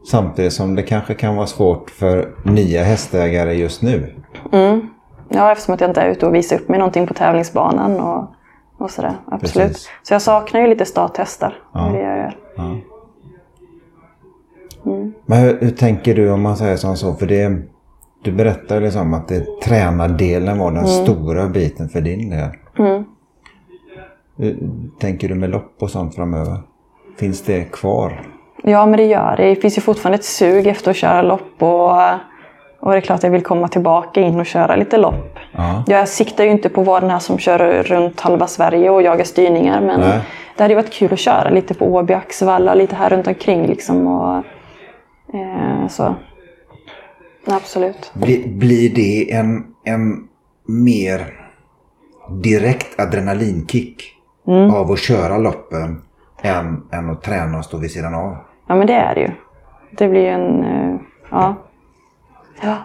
Samtidigt 0.04 0.52
som 0.52 0.74
det 0.74 0.82
kanske 0.82 1.14
kan 1.14 1.36
vara 1.36 1.46
svårt 1.46 1.90
för 1.90 2.34
nya 2.44 2.82
hästägare 2.82 3.54
just 3.54 3.82
nu. 3.82 4.14
Mm. 4.52 4.88
Ja, 5.28 5.52
eftersom 5.52 5.74
att 5.74 5.80
jag 5.80 5.90
inte 5.90 6.00
är 6.00 6.08
ute 6.10 6.26
och 6.26 6.34
visar 6.34 6.56
upp 6.56 6.68
mig 6.68 6.78
någonting 6.78 7.06
på 7.06 7.14
tävlingsbanan 7.14 8.00
och, 8.00 8.24
och 8.78 8.90
sådär. 8.90 9.14
Absolut. 9.26 9.68
Precis. 9.68 9.90
Så 10.02 10.14
jag 10.14 10.22
saknar 10.22 10.60
ju 10.60 10.66
lite 10.66 10.84
starthästar. 10.84 11.58
Ja. 11.74 11.80
Det 11.80 11.98
det 11.98 12.02
jag 12.02 12.18
gör. 12.18 12.36
Ja. 12.56 12.76
Men 15.26 15.38
hur, 15.38 15.58
hur 15.60 15.70
tänker 15.70 16.14
du 16.14 16.30
om 16.30 16.42
man 16.42 16.56
säger 16.56 16.76
som 16.76 16.96
så? 16.96 17.14
För 17.14 17.26
det, 17.26 17.62
du 18.22 18.32
berättade 18.32 18.80
liksom 18.80 19.14
att 19.14 19.28
det, 19.28 19.46
tränardelen 19.64 20.58
var 20.58 20.72
den 20.72 20.86
stora 20.86 21.48
biten 21.48 21.88
för 21.88 22.00
din 22.00 22.30
del. 22.30 22.48
Mm. 22.78 23.04
Hur 24.36 24.56
Tänker 24.98 25.28
du 25.28 25.34
med 25.34 25.50
lopp 25.50 25.74
och 25.78 25.90
sånt 25.90 26.14
framöver? 26.14 26.56
Finns 27.16 27.42
det 27.42 27.64
kvar? 27.64 28.26
Ja, 28.62 28.86
men 28.86 28.96
det 28.96 29.04
gör 29.04 29.36
det. 29.36 29.48
Det 29.48 29.56
finns 29.56 29.78
ju 29.78 29.82
fortfarande 29.82 30.18
ett 30.18 30.24
sug 30.24 30.66
efter 30.66 30.90
att 30.90 30.96
köra 30.96 31.22
lopp. 31.22 31.62
Och, 31.62 31.90
och 32.80 32.90
det 32.92 32.96
är 32.96 33.00
klart 33.00 33.16
att 33.16 33.22
jag 33.22 33.30
vill 33.30 33.42
komma 33.42 33.68
tillbaka 33.68 34.20
in 34.20 34.40
och 34.40 34.46
köra 34.46 34.76
lite 34.76 34.96
lopp. 34.96 35.38
Ja. 35.52 35.84
Jag 35.86 36.08
siktar 36.08 36.44
ju 36.44 36.50
inte 36.50 36.68
på 36.68 36.80
att 36.80 36.86
vara 36.86 37.00
den 37.00 37.10
här 37.10 37.18
som 37.18 37.38
kör 37.38 37.82
runt 37.82 38.20
halva 38.20 38.46
Sverige 38.46 38.90
och 38.90 39.02
jagar 39.02 39.24
styrningar. 39.24 39.80
Men 39.80 40.00
Nej. 40.00 40.20
det 40.56 40.62
hade 40.62 40.74
ju 40.74 40.80
varit 40.80 40.92
kul 40.92 41.12
att 41.12 41.18
köra 41.18 41.50
lite 41.50 41.74
på 41.74 41.86
Åby, 41.86 42.14
Axevalla 42.14 42.70
och 42.70 42.76
lite 42.76 42.96
här 42.96 43.10
runt 43.10 43.26
omkring. 43.26 43.66
Liksom, 43.66 44.06
och, 44.06 44.36
eh, 45.34 45.88
så. 45.88 46.14
Absolut. 47.46 48.10
Blir, 48.14 48.48
blir 48.48 48.94
det 48.94 49.32
en, 49.32 49.64
en 49.84 50.28
mer 50.66 51.41
direkt 52.40 53.00
adrenalinkick 53.00 54.02
av 54.72 54.92
att 54.92 54.98
köra 54.98 55.38
loppen 55.38 56.02
än, 56.42 56.82
än 56.92 57.10
att 57.10 57.22
träna 57.22 57.58
och 57.58 57.64
stå 57.64 57.76
vid 57.78 57.90
sidan 57.90 58.14
av? 58.14 58.36
Ja, 58.66 58.74
men 58.74 58.86
det 58.86 58.94
är 58.94 59.14
det 59.14 59.20
ju. 59.20 59.30
Det 59.90 60.08
blir 60.08 60.26
en... 60.26 60.64
eh, 60.64 60.96
ja. 61.30 61.54
ja, 62.62 62.76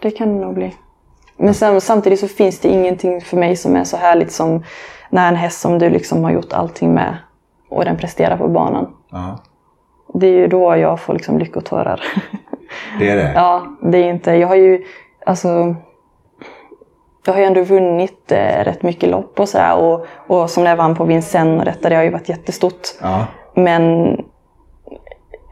det 0.00 0.10
kan 0.10 0.28
det 0.28 0.44
nog 0.44 0.54
bli. 0.54 0.74
Men 1.36 1.54
sen, 1.54 1.80
samtidigt 1.80 2.20
så 2.20 2.28
finns 2.28 2.60
det 2.60 2.68
ingenting 2.68 3.20
för 3.20 3.36
mig 3.36 3.56
som 3.56 3.76
är 3.76 3.84
så 3.84 3.96
härligt 3.96 4.32
som 4.32 4.62
när 5.10 5.28
en 5.28 5.36
häst 5.36 5.60
som 5.60 5.78
du 5.78 5.90
liksom 5.90 6.24
har 6.24 6.30
gjort 6.30 6.52
allting 6.52 6.94
med 6.94 7.16
och 7.68 7.84
den 7.84 7.96
presterar 7.96 8.36
på 8.36 8.48
banan. 8.48 8.94
Ja, 9.10 9.38
Det 10.14 10.26
är 10.26 10.32
ju 10.32 10.46
då 10.46 10.76
jag 10.76 11.00
får 11.00 11.12
liksom 11.14 11.38
lyckotårar. 11.38 12.00
det 12.98 13.08
är 13.10 13.16
det. 13.16 13.32
ja, 13.36 13.76
det 13.82 13.98
är 13.98 14.10
inte... 14.10 14.30
Jag 14.32 14.48
har 14.48 14.56
ju... 14.56 14.84
Alltså... 15.26 15.74
Jag 17.24 17.32
har 17.32 17.40
ju 17.40 17.46
ändå 17.46 17.62
vunnit 17.62 18.32
eh, 18.32 18.64
rätt 18.64 18.82
mycket 18.82 19.08
lopp 19.08 19.40
och 19.40 19.48
sådär. 19.48 19.76
Och, 19.76 20.06
och 20.26 20.50
som 20.50 20.64
när 20.64 20.70
jag 20.70 20.76
vann 20.76 20.94
på 20.94 21.04
Vincennes 21.04 21.58
och 21.58 21.64
detta, 21.64 21.88
det 21.88 21.96
har 21.96 22.02
ju 22.02 22.10
varit 22.10 22.28
jättestort. 22.28 22.88
Ja. 23.00 23.26
Men, 23.54 24.16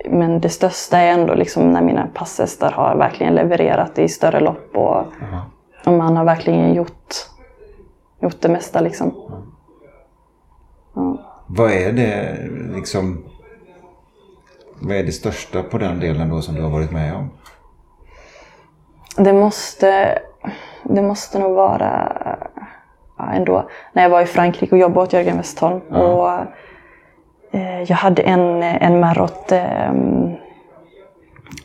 men 0.05 0.41
det 0.41 0.49
största 0.49 0.99
är 0.99 1.13
ändå 1.13 1.35
liksom 1.35 1.73
när 1.73 1.83
mina 1.83 2.07
passhästar 2.15 2.71
har 2.73 2.97
verkligen 2.97 3.35
levererat 3.35 3.99
i 3.99 4.09
större 4.09 4.41
lopp. 4.41 4.77
Och, 4.77 5.05
Och 5.87 5.93
man 5.93 6.17
har 6.17 6.25
verkligen 6.25 6.75
gjort, 6.75 7.15
gjort 8.23 8.41
det 8.41 8.49
mesta 8.49 8.81
liksom. 8.81 9.15
Ja. 10.95 11.19
Vad 11.47 11.71
är 11.71 11.93
det 11.93 12.39
liksom 12.75 13.25
vad 14.83 14.97
är 14.97 15.05
det 15.05 15.13
största 15.13 15.63
på 15.63 15.79
den 15.79 16.01
delen 16.01 16.29
då 16.29 16.43
som 16.43 16.55
du 16.55 16.63
har 16.63 16.71
varit 16.71 16.91
med 16.91 17.15
om? 17.17 17.31
Det 19.17 19.33
måste, 19.33 20.19
det 20.83 21.03
måste 21.03 21.39
nog 21.39 21.55
vara 21.55 22.13
ja, 23.19 23.31
ändå 23.33 23.69
när 23.93 24.03
jag 24.03 24.11
var 24.11 24.21
i 24.21 24.27
Frankrike 24.27 24.75
och 24.75 24.79
jobbade 24.79 25.07
åt 25.07 25.13
Jörgen 25.13 25.37
Westholm. 25.37 25.81
Ja. 25.91 25.99
Och, 25.99 26.47
eh, 27.59 27.83
jag 27.83 27.97
hade 27.97 28.23
en, 28.23 28.63
en 28.63 29.01
märr 29.01 29.21
åt, 29.21 29.53
eh, 29.53 29.93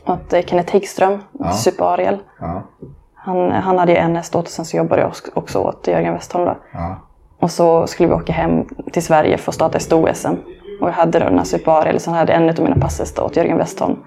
åt 0.05 0.33
Kenneth 0.45 0.73
Higström, 0.73 1.23
ja. 1.31 1.51
Super 1.51 1.85
Ariel. 1.85 2.17
Ja. 2.39 2.61
Han, 3.13 3.51
han 3.51 3.79
hade 3.79 3.95
en 3.95 4.15
häst 4.15 4.35
åt 4.35 4.45
och 4.45 4.51
sen 4.51 4.65
så 4.65 4.77
jobbade 4.77 5.01
jag 5.01 5.11
också 5.33 5.59
åt 5.59 5.87
Jörgen 5.87 6.13
Westholm. 6.13 6.45
Då. 6.45 6.55
Ja. 6.71 6.95
Och 7.39 7.51
så 7.51 7.87
skulle 7.87 8.09
vi 8.09 8.15
åka 8.15 8.33
hem 8.33 8.65
till 8.91 9.03
Sverige 9.03 9.37
för 9.37 9.51
att 9.51 9.55
starta 9.55 9.79
sto-SM. 9.79 10.35
Och 10.81 10.87
jag 10.87 10.93
hade 10.93 11.19
då 11.19 11.25
den 11.25 11.37
här 11.37 11.45
Super 11.45 11.71
Ariel, 11.71 11.99
sen 11.99 12.13
hade 12.13 12.33
jag 12.33 12.41
en 12.41 12.49
av 12.49 12.59
mina 12.59 12.75
passhästar 12.75 13.23
åt 13.23 13.35
Jörgen 13.35 13.57
Westholm. 13.57 13.97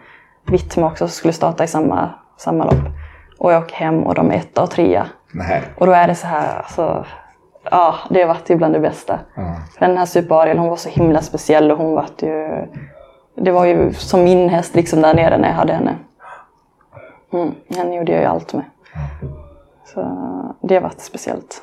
Vittma 0.47 0.87
också, 0.87 1.09
som 1.09 1.15
skulle 1.15 1.33
starta 1.33 1.65
i 1.65 1.67
samma, 1.67 2.11
samma 2.37 2.65
lopp. 2.65 2.85
Och 3.39 3.53
jag 3.53 3.63
åker 3.63 3.77
hem 3.77 4.03
och 4.03 4.15
de 4.15 4.31
är 4.31 4.35
etta 4.35 4.63
och 4.63 4.71
trea. 4.71 5.07
Nej. 5.33 5.63
Och 5.77 5.87
då 5.87 5.93
är 5.93 6.09
det 6.09 6.15
så 6.15 6.27
här, 6.27 6.57
alltså, 6.59 7.07
ja, 7.71 7.95
det 8.11 8.21
har 8.21 8.29
varit 8.29 8.51
ju 8.51 8.57
bland 8.57 8.75
det 8.75 8.81
bästa. 8.81 9.19
Mm. 9.37 9.55
Den 9.79 9.97
här 9.97 10.07
Super 10.07 10.35
Ariel, 10.35 10.59
hon 10.59 10.69
var 10.69 10.77
så 10.77 10.89
himla 10.89 11.23
speciell 11.23 11.71
och 11.71 11.79
hon 11.79 11.93
var 11.93 12.07
ju... 12.19 12.67
Det 13.35 13.51
var 13.51 13.65
ju 13.65 13.93
som 13.93 14.25
min 14.25 14.49
häst 14.49 14.75
liksom 14.75 15.01
där 15.01 15.15
nere 15.15 15.39
när 15.39 15.49
jag 15.49 15.55
hade 15.55 15.73
henne. 15.73 15.97
Mm, 17.33 17.55
henne 17.77 17.97
gjorde 17.97 18.13
jag 18.13 18.21
ju 18.21 18.27
allt 18.27 18.53
med. 18.53 18.65
Så 19.85 20.01
det 20.63 20.75
har 20.75 20.83
varit 20.83 21.01
speciellt. 21.01 21.63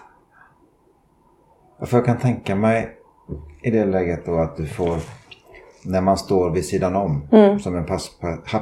För 1.81 1.97
jag 1.97 2.05
kan 2.05 2.17
tänka 2.17 2.55
mig 2.55 2.97
i 3.61 3.71
det 3.71 3.85
läget 3.85 4.25
då 4.25 4.39
att 4.39 4.57
du 4.57 4.67
får 4.67 4.97
när 5.85 6.01
man 6.01 6.17
står 6.17 6.49
vid 6.49 6.65
sidan 6.65 6.95
om 6.95 7.27
mm. 7.31 7.59
som 7.59 7.75
en 7.75 7.85
pass, 7.85 8.11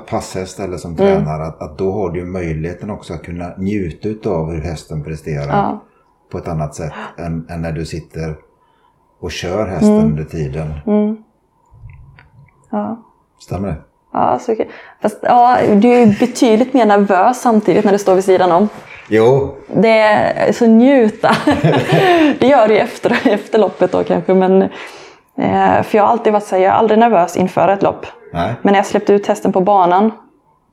passhäst 0.10 0.60
eller 0.60 0.78
som 0.78 0.92
mm. 0.92 0.98
tränare 0.98 1.44
att, 1.44 1.62
att, 1.62 1.78
då 1.78 1.92
har 1.92 2.10
du 2.10 2.26
möjligheten 2.26 2.90
också 2.90 3.14
att 3.14 3.24
kunna 3.24 3.54
njuta 3.58 4.30
av 4.30 4.52
hur 4.52 4.62
hästen 4.62 5.04
presterar 5.04 5.58
ja. 5.58 5.84
på 6.32 6.38
ett 6.38 6.48
annat 6.48 6.76
sätt 6.76 6.94
än, 7.18 7.48
än, 7.50 7.62
när 7.62 7.72
du 7.72 7.86
sitter 7.86 8.36
och 9.20 9.32
kör 9.32 9.68
hästen 9.68 9.94
mm. 9.94 10.06
under 10.06 10.24
tiden. 10.24 10.74
Mm. 10.88 11.18
Ja. 12.72 13.04
Stämmer 13.40 13.68
det? 13.68 13.76
Ja, 14.14 14.40
så, 14.42 14.56
fast, 15.02 15.18
ja, 15.22 15.58
du 15.76 15.94
är 15.94 16.20
betydligt 16.20 16.74
mer 16.74 16.86
nervös 16.86 17.42
samtidigt 17.42 17.86
när 17.86 17.92
du 17.92 17.98
står 17.98 18.16
vid 18.16 18.24
sidan 18.24 18.52
om. 18.52 18.70
Jo. 19.08 19.56
Det 19.68 19.98
är 19.98 20.52
så 20.52 20.66
njuta. 20.66 21.36
det 22.40 22.48
gör 22.48 22.68
du 22.68 22.78
efter, 22.78 23.20
efter 23.24 23.60
loppet 23.60 23.92
då 23.92 24.04
kanske. 24.04 24.34
Men, 24.34 24.70
för 25.36 25.98
jag 25.98 26.04
har 26.04 26.12
alltid 26.12 26.34
varit 26.34 26.44
så 26.44 26.56
jag 26.56 26.64
är 26.64 26.72
aldrig 26.72 27.00
nervös 27.00 27.38
inför 27.38 27.68
ett 27.68 27.84
lopp. 27.84 28.06
Nej. 28.34 28.54
Men 28.62 28.72
när 28.72 28.80
jag 28.80 28.86
släppte 28.86 29.14
ut 29.14 29.28
hästen 29.28 29.52
på 29.52 29.62
banan, 29.62 30.12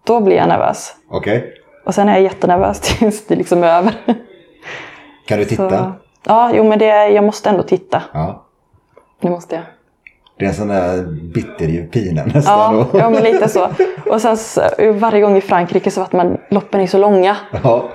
då 0.05 0.21
blir 0.21 0.37
jag 0.37 0.49
nervös. 0.49 0.95
Okej. 1.11 1.39
Okay. 1.39 1.51
Och 1.87 1.95
sen 1.95 2.09
är 2.09 2.13
jag 2.13 2.23
jättenervös 2.23 2.81
tills 2.99 3.27
det 3.27 3.37
liksom 3.37 3.63
är 3.65 3.69
över. 3.69 3.95
Kan 5.27 5.39
du 5.39 5.45
titta? 5.45 5.69
Så, 5.71 5.93
ja, 6.25 6.51
jo 6.55 6.65
men 6.65 6.79
det, 6.79 7.09
jag 7.09 7.25
måste 7.25 7.51
ändå 7.51 7.63
titta. 7.63 8.03
Ja. 8.13 8.47
Det 9.21 9.31
måste 9.31 9.55
jag. 9.55 9.65
Det 10.39 10.45
är 10.45 10.49
en 10.49 10.55
sån 10.55 10.69
där 10.69 11.03
bitterljuv 11.35 11.91
pina 11.91 12.25
nästan. 12.25 12.77
Ja, 12.77 12.87
ja, 12.93 13.11
men 13.11 13.23
lite 13.23 13.49
så. 13.49 13.69
Och 14.07 14.21
sen 14.21 14.37
så, 14.37 14.63
varje 14.93 15.21
gång 15.21 15.37
i 15.37 15.41
Frankrike 15.41 15.91
så 15.91 16.01
att 16.01 16.13
man 16.13 16.39
loppen 16.51 16.81
är 16.81 16.87
så 16.87 16.99
långa. 16.99 17.37
Ja. 17.63 17.91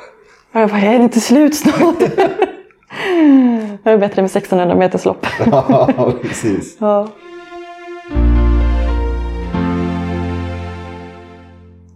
Och 0.53 0.61
jag 0.61 0.69
bara, 0.69 0.81
är 0.81 0.97
det 0.97 1.03
inte 1.03 1.19
slut 1.19 1.55
snart? 1.55 1.95
det 3.83 3.89
är 3.91 3.97
bättre 3.97 4.21
med 4.21 4.29
1600 4.29 4.75
meters 4.75 5.05
lopp. 5.05 5.27
ja, 5.45 6.13
precis. 6.21 6.77
Ja. 6.79 7.07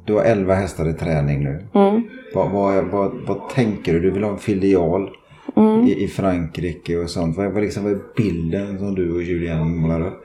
Du 0.06 0.14
har 0.14 0.24
11 0.24 0.54
hästar 0.54 0.90
i 0.90 0.94
träning 0.94 1.44
nu. 1.44 1.68
Mm. 1.74 2.10
Vad, 2.34 2.52
vad, 2.52 2.86
vad, 2.86 3.12
vad, 3.28 3.50
tänker 3.50 3.94
du? 3.94 4.00
Du 4.00 4.12
vill 4.12 4.24
ha 4.24 4.32
en 4.32 4.38
filial 4.38 5.10
mm. 5.56 5.88
i, 5.88 6.04
i, 6.04 6.08
Frankrike 6.08 6.98
och 6.98 7.10
sånt. 7.10 7.38
Vad, 7.38 7.52
vad, 7.52 7.64
liksom, 7.64 7.84
vad 7.84 7.94
är 7.94 8.00
bilden 8.16 8.80
som 8.80 8.96
du 8.96 9.16
och 9.16 9.22
Julian 9.22 9.78
målar 9.78 10.08
upp? 10.08 10.24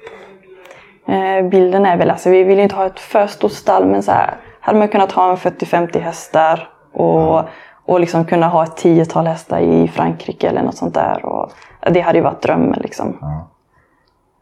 Eh, 1.08 1.48
bilden 1.50 1.86
är 1.86 1.96
väl, 1.96 2.10
alltså 2.10 2.30
vi 2.30 2.44
vill 2.44 2.58
inte 2.58 2.74
ha 2.74 2.86
ett 2.86 3.00
för 3.00 3.26
stort 3.26 3.52
stall 3.52 3.86
men 3.86 4.02
så 4.02 4.12
här, 4.12 4.34
hade 4.60 4.78
man 4.78 4.88
kunnat 4.88 5.12
ha 5.12 5.30
en 5.30 5.36
40-50 5.36 5.98
hästar 5.98 6.68
och 6.92 7.20
ja 7.20 7.48
och 7.86 8.00
liksom 8.00 8.24
kunna 8.24 8.48
ha 8.48 8.64
ett 8.64 8.76
tiotal 8.76 9.26
hästar 9.26 9.60
i 9.60 9.88
Frankrike 9.88 10.48
eller 10.48 10.62
något 10.62 10.76
sånt 10.76 10.94
där. 10.94 11.24
Och 11.24 11.52
det 11.90 12.00
hade 12.00 12.18
ju 12.18 12.24
varit 12.24 12.42
drömmen. 12.42 12.80
Liksom. 12.82 13.16
Ja. 13.20 13.48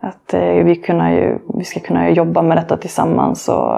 Att 0.00 0.34
eh, 0.34 0.64
vi, 0.64 0.76
kunna 0.76 1.12
ju, 1.12 1.38
vi 1.54 1.64
ska 1.64 1.80
kunna 1.80 2.10
jobba 2.10 2.42
med 2.42 2.56
detta 2.56 2.76
tillsammans. 2.76 3.48
Och, 3.48 3.76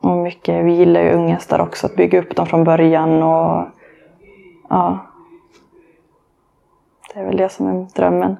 och 0.00 0.16
mycket, 0.16 0.64
vi 0.64 0.72
gillar 0.72 1.00
ju 1.00 1.12
unghästar 1.12 1.60
också, 1.60 1.86
att 1.86 1.96
bygga 1.96 2.20
upp 2.20 2.36
dem 2.36 2.46
från 2.46 2.64
början. 2.64 3.22
Och, 3.22 3.64
ja. 4.70 4.98
Det 7.14 7.20
är 7.20 7.24
väl 7.24 7.36
det 7.36 7.48
som 7.48 7.66
är 7.66 7.86
drömmen. 7.94 8.36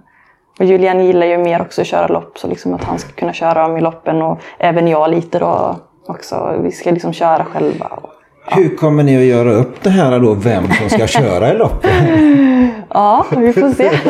Och 0.59 0.65
Julian 0.65 1.05
gillar 1.05 1.27
ju 1.27 1.39
mer 1.39 1.61
också 1.61 1.81
att 1.81 1.87
köra 1.87 2.07
lopp, 2.07 2.39
så 2.39 2.49
liksom 2.49 2.75
att 2.75 2.85
han 2.85 2.99
ska 2.99 3.13
kunna 3.13 3.33
köra 3.33 3.63
dem 3.63 3.77
i 3.77 3.81
loppen 3.81 4.23
och 4.23 4.41
även 4.59 4.89
jag 4.89 5.11
lite 5.11 5.39
då 5.39 5.77
också. 6.07 6.59
Vi 6.63 6.73
ska 6.73 6.91
liksom 6.91 7.13
köra 7.13 7.45
själva. 7.45 7.87
Och, 7.87 8.22
hur 8.45 8.77
kommer 8.77 9.03
ni 9.03 9.17
att 9.17 9.25
göra 9.25 9.53
upp 9.53 9.83
det 9.83 9.91
här 9.91 10.21
då, 10.21 10.35
vem 10.35 10.65
som 10.73 10.89
ska 10.91 11.07
köra 11.21 11.53
i 11.53 11.57
loppet? 11.57 11.91
ja, 12.89 13.27
vi 13.37 13.53
får 13.53 13.71
se. 13.71 13.91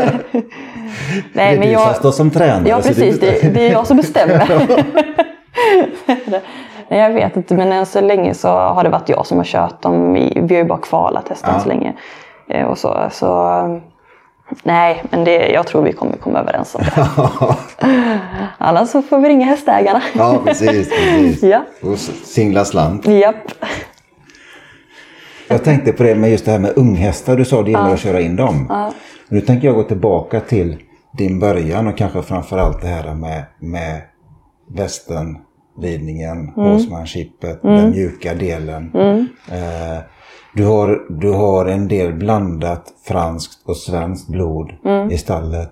Nej, 1.33 1.57
det 1.57 1.63
är 1.63 1.67
du 1.67 1.67
jag... 1.67 1.83
som 1.83 1.95
står 1.95 2.13
som 2.13 2.31
tränare. 2.31 2.69
Ja, 2.69 2.77
precis. 2.77 3.21
Det, 3.21 3.55
det 3.55 3.67
är 3.69 3.73
jag 3.73 3.87
som 3.87 3.97
bestämmer. 3.97 4.47
Nej, 6.89 7.01
jag 7.01 7.11
vet 7.11 7.37
inte, 7.37 7.55
men 7.55 7.73
än 7.73 7.87
så 7.87 8.01
länge 8.01 8.35
så 8.35 8.49
har 8.49 8.85
det 8.85 8.91
varit 8.91 9.09
jag 9.09 9.27
som 9.27 9.39
har 9.39 9.45
kört 9.45 9.83
dem. 9.83 10.13
Vi 10.13 10.55
har 10.55 10.63
ju 10.63 10.65
bara 10.65 10.79
kvalat 10.79 11.29
hästen 11.29 11.51
ja. 11.55 11.61
så 11.61 11.69
länge. 11.69 11.95
Eh, 12.49 12.67
och 12.67 12.79
så, 12.79 13.09
så, 13.11 13.81
nej, 14.63 15.03
men 15.11 15.25
det, 15.25 15.49
jag 15.49 15.67
tror 15.67 15.83
vi 15.83 15.93
kommer 15.93 16.17
komma 16.17 16.39
överens 16.39 16.75
om 16.75 16.83
det. 16.83 17.09
Annars 18.59 18.89
så 18.89 19.03
får 19.03 19.19
vi 19.19 19.29
ringa 19.29 19.47
hästägarna. 19.47 20.03
ja, 20.15 20.39
precis. 20.45 20.69
precis. 20.69 21.43
Ja. 21.43 21.61
Och 21.83 21.99
singla 22.25 22.65
slant. 22.65 23.07
Japp. 23.07 23.53
Jag 25.53 25.65
tänkte 25.65 25.93
på 25.93 26.03
det 26.03 26.15
med 26.15 26.31
just 26.31 26.45
det 26.45 26.51
här 26.51 26.59
med 26.59 26.73
unghästar. 26.77 27.37
Du 27.37 27.45
sa 27.45 27.63
det 27.63 27.71
gäller 27.71 27.89
ja. 27.89 27.95
att 27.95 28.01
köra 28.01 28.21
in 28.21 28.37
dem. 28.37 28.67
Ja. 28.69 28.93
Nu 29.29 29.41
tänker 29.41 29.67
jag 29.67 29.77
gå 29.77 29.83
tillbaka 29.83 30.41
till 30.41 30.77
din 31.19 31.39
början 31.39 31.87
och 31.87 31.99
kanske 31.99 32.23
framförallt 32.23 32.83
det 32.83 32.89
här 32.89 33.15
med, 33.15 33.45
med 33.59 34.03
västernridningen, 34.71 36.39
mm. 36.39 36.71
horsemanshipet, 36.71 37.65
mm. 37.65 37.77
den 37.77 37.91
mjuka 37.91 38.35
delen. 38.35 38.91
Mm. 38.95 39.27
Eh, 39.51 39.99
du, 40.55 40.65
har, 40.65 41.21
du 41.21 41.33
har 41.33 41.67
en 41.67 41.89
del 41.89 42.13
blandat 42.13 42.85
franskt 43.05 43.69
och 43.69 43.77
svenskt 43.77 44.29
blod 44.29 44.73
mm. 44.85 45.11
i 45.11 45.19
stallet. 45.19 45.71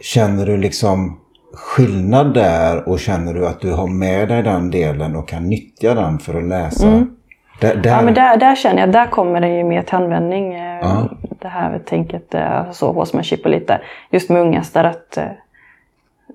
Känner 0.00 0.46
du 0.46 0.56
liksom 0.56 1.18
skillnad 1.52 2.34
där 2.34 2.88
och 2.88 3.00
känner 3.00 3.34
du 3.34 3.46
att 3.46 3.60
du 3.60 3.72
har 3.72 3.86
med 3.86 4.28
dig 4.28 4.42
den 4.42 4.70
delen 4.70 5.16
och 5.16 5.28
kan 5.28 5.48
nyttja 5.48 5.94
den 5.94 6.18
för 6.18 6.34
att 6.34 6.48
läsa 6.48 6.86
mm. 6.86 7.10
Där, 7.58 7.76
där... 7.76 7.90
Ja, 7.90 8.02
men 8.02 8.14
där, 8.14 8.36
där 8.36 8.54
känner 8.54 8.80
jag, 8.80 8.92
där 8.92 9.06
kommer 9.06 9.40
det 9.40 9.48
ju 9.48 9.64
mer 9.64 9.82
till 9.82 9.94
användning. 9.94 10.56
Uh. 10.56 11.04
Det 11.40 11.48
här 11.48 11.78
tänket, 11.78 12.34
eh, 12.34 12.70
så 12.70 12.92
horsemanship 12.92 13.44
och 13.44 13.50
lite, 13.50 13.80
just 14.10 14.30
med 14.30 14.42
unghästar 14.42 14.84
att 14.84 15.16
eh, 15.16 15.24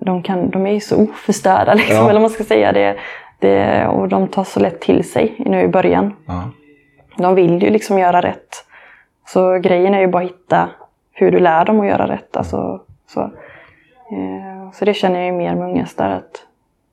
de, 0.00 0.22
kan, 0.22 0.50
de 0.50 0.66
är 0.66 0.72
ju 0.72 0.80
så 0.80 1.02
oförstörda 1.02 1.74
liksom, 1.74 1.96
ja. 1.96 2.10
eller 2.10 2.20
man 2.20 2.30
ska 2.30 2.44
säga. 2.44 2.72
Det, 2.72 2.96
det, 3.38 3.86
och 3.86 4.08
de 4.08 4.28
tar 4.28 4.44
så 4.44 4.60
lätt 4.60 4.80
till 4.80 5.10
sig 5.10 5.34
nu 5.38 5.62
i 5.62 5.68
början. 5.68 6.16
Uh. 6.28 6.46
De 7.16 7.34
vill 7.34 7.62
ju 7.62 7.70
liksom 7.70 7.98
göra 7.98 8.20
rätt. 8.20 8.64
Så 9.26 9.58
grejen 9.58 9.94
är 9.94 10.00
ju 10.00 10.06
bara 10.06 10.24
att 10.24 10.30
hitta 10.30 10.68
hur 11.12 11.30
du 11.30 11.38
lär 11.38 11.64
dem 11.64 11.80
att 11.80 11.86
göra 11.86 12.08
rätt. 12.08 12.36
Alltså, 12.36 12.80
så. 13.06 13.30
så 14.72 14.84
det 14.84 14.94
känner 14.94 15.16
jag 15.16 15.26
ju 15.26 15.32
mer 15.32 15.54
med 15.54 15.68
unghästar. 15.68 16.10
Att, 16.10 16.46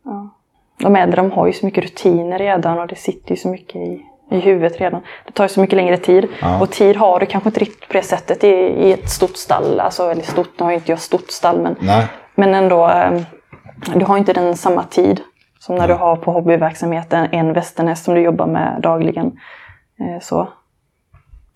ja. 0.03 0.29
De 0.77 0.95
äldre 0.95 1.21
de 1.21 1.31
har 1.31 1.47
ju 1.47 1.53
så 1.53 1.65
mycket 1.65 1.83
rutiner 1.83 2.39
redan 2.39 2.79
och 2.79 2.87
det 2.87 2.95
sitter 2.95 3.29
ju 3.31 3.35
så 3.37 3.47
mycket 3.47 3.75
i, 3.75 4.05
i 4.31 4.39
huvudet 4.39 4.79
redan. 4.81 5.01
Det 5.25 5.31
tar 5.31 5.43
ju 5.43 5.49
så 5.49 5.61
mycket 5.61 5.75
längre 5.75 5.97
tid. 5.97 6.27
Ja. 6.41 6.61
Och 6.61 6.71
tid 6.71 6.95
har 6.95 7.19
du 7.19 7.25
kanske 7.25 7.49
inte 7.49 7.59
riktigt 7.59 7.87
på 7.87 7.93
det 7.93 8.01
sättet 8.03 8.43
i, 8.43 8.47
i 8.47 8.93
ett 8.93 9.09
stort 9.09 9.37
stall. 9.37 9.79
Alltså, 9.79 10.11
eller 10.11 10.23
stort, 10.23 10.59
nu 10.59 10.63
har 10.63 10.71
ju 10.71 10.77
inte 10.77 10.91
jag 10.91 10.99
stort 10.99 11.29
stall 11.29 11.61
men, 11.61 11.75
men 12.35 12.53
ändå. 12.55 12.89
Eh, 12.89 13.21
du 13.95 14.05
har 14.05 14.17
inte 14.17 14.33
den 14.33 14.57
samma 14.57 14.83
tid 14.83 15.21
som 15.59 15.75
när 15.75 15.81
ja. 15.81 15.87
du 15.87 15.93
har 15.93 16.15
på 16.15 16.31
hobbyverksamheten 16.31 17.27
en 17.31 17.53
västernhäst 17.53 18.03
som 18.03 18.15
du 18.15 18.21
jobbar 18.21 18.47
med 18.47 18.79
dagligen. 18.81 19.25
Eh, 19.99 20.21
så. 20.21 20.49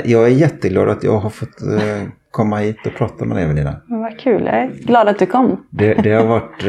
Jag 0.03 0.23
är 0.23 0.30
jätteglad 0.30 0.89
att 0.89 1.03
jag 1.03 1.17
har 1.17 1.30
fått 1.30 1.61
eh, 1.61 2.07
komma 2.32 2.57
hit 2.57 2.86
och 2.86 2.93
prata 2.93 3.26
med 3.26 3.38
dig 3.38 3.43
Evelina. 3.43 3.76
Vad 3.88 4.19
kul, 4.19 4.45
jag 4.45 4.55
är 4.55 4.67
glad 4.67 5.07
att 5.07 5.19
du 5.19 5.26
kom. 5.26 5.65
Det, 5.69 5.93
det 5.93 6.11
har 6.11 6.26
varit 6.26 6.63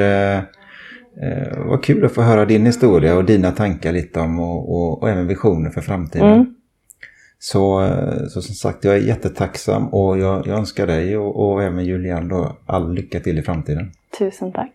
eh, 1.22 1.66
vad 1.66 1.84
kul 1.84 2.04
att 2.04 2.12
få 2.12 2.22
höra 2.22 2.44
din 2.44 2.66
historia 2.66 3.16
och 3.16 3.24
dina 3.24 3.50
tankar 3.50 3.92
lite 3.92 4.20
om 4.20 4.40
och, 4.40 4.76
och, 4.76 5.02
och 5.02 5.10
även 5.10 5.26
visioner 5.26 5.70
för 5.70 5.80
framtiden. 5.80 6.32
Mm. 6.32 6.54
Så, 7.38 7.84
eh, 7.84 8.26
så 8.28 8.42
som 8.42 8.54
sagt, 8.54 8.84
jag 8.84 8.94
är 8.94 9.00
jättetacksam 9.00 9.88
och 9.88 10.18
jag, 10.18 10.46
jag 10.46 10.58
önskar 10.58 10.86
dig 10.86 11.16
och, 11.16 11.52
och 11.52 11.62
även 11.62 11.84
Julian 11.84 12.54
all 12.66 12.92
lycka 12.94 13.20
till 13.20 13.38
i 13.38 13.42
framtiden. 13.42 13.92
Tusen 14.18 14.52
tack. 14.52 14.74